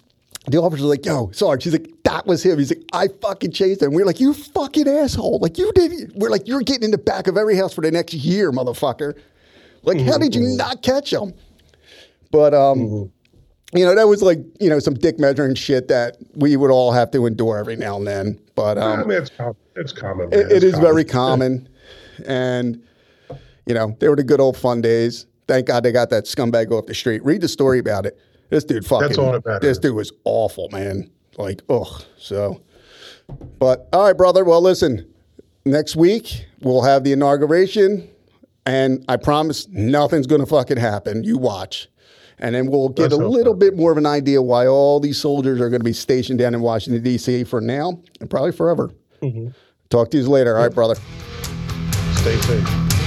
the 0.49 0.59
officer's 0.59 0.85
like, 0.87 1.05
yo, 1.05 1.31
Sarge. 1.33 1.65
He's 1.65 1.73
like, 1.73 1.91
that 2.05 2.27
was 2.27 2.43
him. 2.45 2.59
He's 2.59 2.71
like, 2.71 2.85
I 2.93 3.09
fucking 3.21 3.53
chased 3.53 3.83
him. 3.83 3.93
We're 3.93 4.05
like, 4.07 4.21
you 4.21 4.33
fucking 4.35 4.89
asshole. 4.89 5.39
Like 5.41 5.59
you 5.59 5.71
did. 5.75 6.13
We're 6.15 6.31
like, 6.31 6.47
you're 6.49 6.61
getting 6.63 6.85
in 6.85 6.91
the 6.91 6.99
back 6.99 7.27
of 7.27 7.37
every 7.37 7.57
house 7.57 7.73
for 7.75 7.81
the 7.83 7.91
next 7.91 8.15
year, 8.15 8.51
motherfucker. 8.53 9.19
Like, 9.83 10.01
how 10.01 10.19
did 10.19 10.35
you 10.35 10.43
not 10.43 10.83
catch 10.83 11.13
him? 11.13 11.33
But 12.31 12.55
um, 12.55 13.11
you 13.73 13.85
know, 13.85 13.95
that 13.95 14.07
was 14.09 14.23
like 14.23 14.39
you 14.61 14.69
know 14.69 14.79
some 14.79 14.95
dick 14.95 15.19
measuring 15.19 15.55
shit 15.55 15.89
that 15.89 16.17
we 16.35 16.57
would 16.57 16.71
all 16.71 16.93
have 16.93 17.11
to 17.13 17.27
endure 17.27 17.59
every 17.59 17.77
now 17.77 17.97
and 17.97 18.07
then. 18.07 18.41
But 18.55 18.79
um, 18.79 19.01
I 19.01 19.05
mean, 19.05 19.19
it's, 19.19 19.31
com- 19.31 19.57
it's 19.77 19.93
common. 19.93 20.29
man. 20.31 20.39
it, 20.39 20.47
it 20.47 20.53
It's 20.57 20.65
is 20.65 20.73
common. 20.75 20.87
very 20.87 21.05
common, 21.05 21.69
and 22.27 22.83
you 23.67 23.75
know 23.75 23.97
they 24.01 24.09
were 24.09 24.17
the 24.17 24.23
good 24.25 24.41
old 24.41 24.57
fun 24.57 24.81
days. 24.81 25.27
Thank 25.51 25.67
God 25.67 25.83
they 25.83 25.91
got 25.91 26.11
that 26.11 26.27
scumbag 26.27 26.71
off 26.71 26.87
the 26.87 26.95
street. 26.95 27.25
Read 27.25 27.41
the 27.41 27.49
story 27.49 27.81
about 27.81 28.07
it. 28.07 28.17
This 28.51 28.63
dude 28.63 28.87
fucking. 28.87 29.09
That's 29.09 29.19
all 29.19 29.33
matters. 29.33 29.61
This 29.61 29.79
dude 29.79 29.97
was 29.97 30.13
awful, 30.23 30.69
man. 30.71 31.11
Like, 31.39 31.63
ugh. 31.69 32.05
So, 32.17 32.61
but 33.59 33.89
all 33.93 34.05
right, 34.05 34.17
brother. 34.17 34.45
Well, 34.45 34.61
listen. 34.61 35.13
Next 35.65 35.97
week 35.97 36.47
we'll 36.61 36.83
have 36.83 37.03
the 37.03 37.11
inauguration, 37.11 38.09
and 38.65 39.05
I 39.09 39.17
promise 39.17 39.67
nothing's 39.71 40.29
gonna 40.29 40.47
fucking 40.47 40.77
happen. 40.77 41.25
You 41.25 41.37
watch. 41.37 41.89
And 42.39 42.55
then 42.55 42.71
we'll 42.71 42.89
get 42.89 43.11
Let's 43.11 43.15
a 43.15 43.27
little 43.27 43.55
bit 43.55 43.77
more 43.77 43.91
of 43.91 43.99
an 43.99 44.07
idea 44.07 44.41
why 44.41 44.69
all 44.69 45.01
these 45.01 45.19
soldiers 45.19 45.61
are 45.61 45.69
going 45.69 45.81
to 45.81 45.85
be 45.85 45.93
stationed 45.93 46.39
down 46.39 46.55
in 46.55 46.63
Washington, 46.63 47.03
D.C. 47.03 47.45
for 47.45 47.61
now 47.61 48.01
and 48.19 48.31
probably 48.31 48.53
forever. 48.53 48.91
Mm-hmm. 49.21 49.49
Talk 49.91 50.11
to 50.13 50.17
you 50.17 50.27
later. 50.27 50.57
All 50.57 50.63
right, 50.63 50.75
brother. 50.75 50.95
Stay 52.15 52.41
safe. 52.41 53.00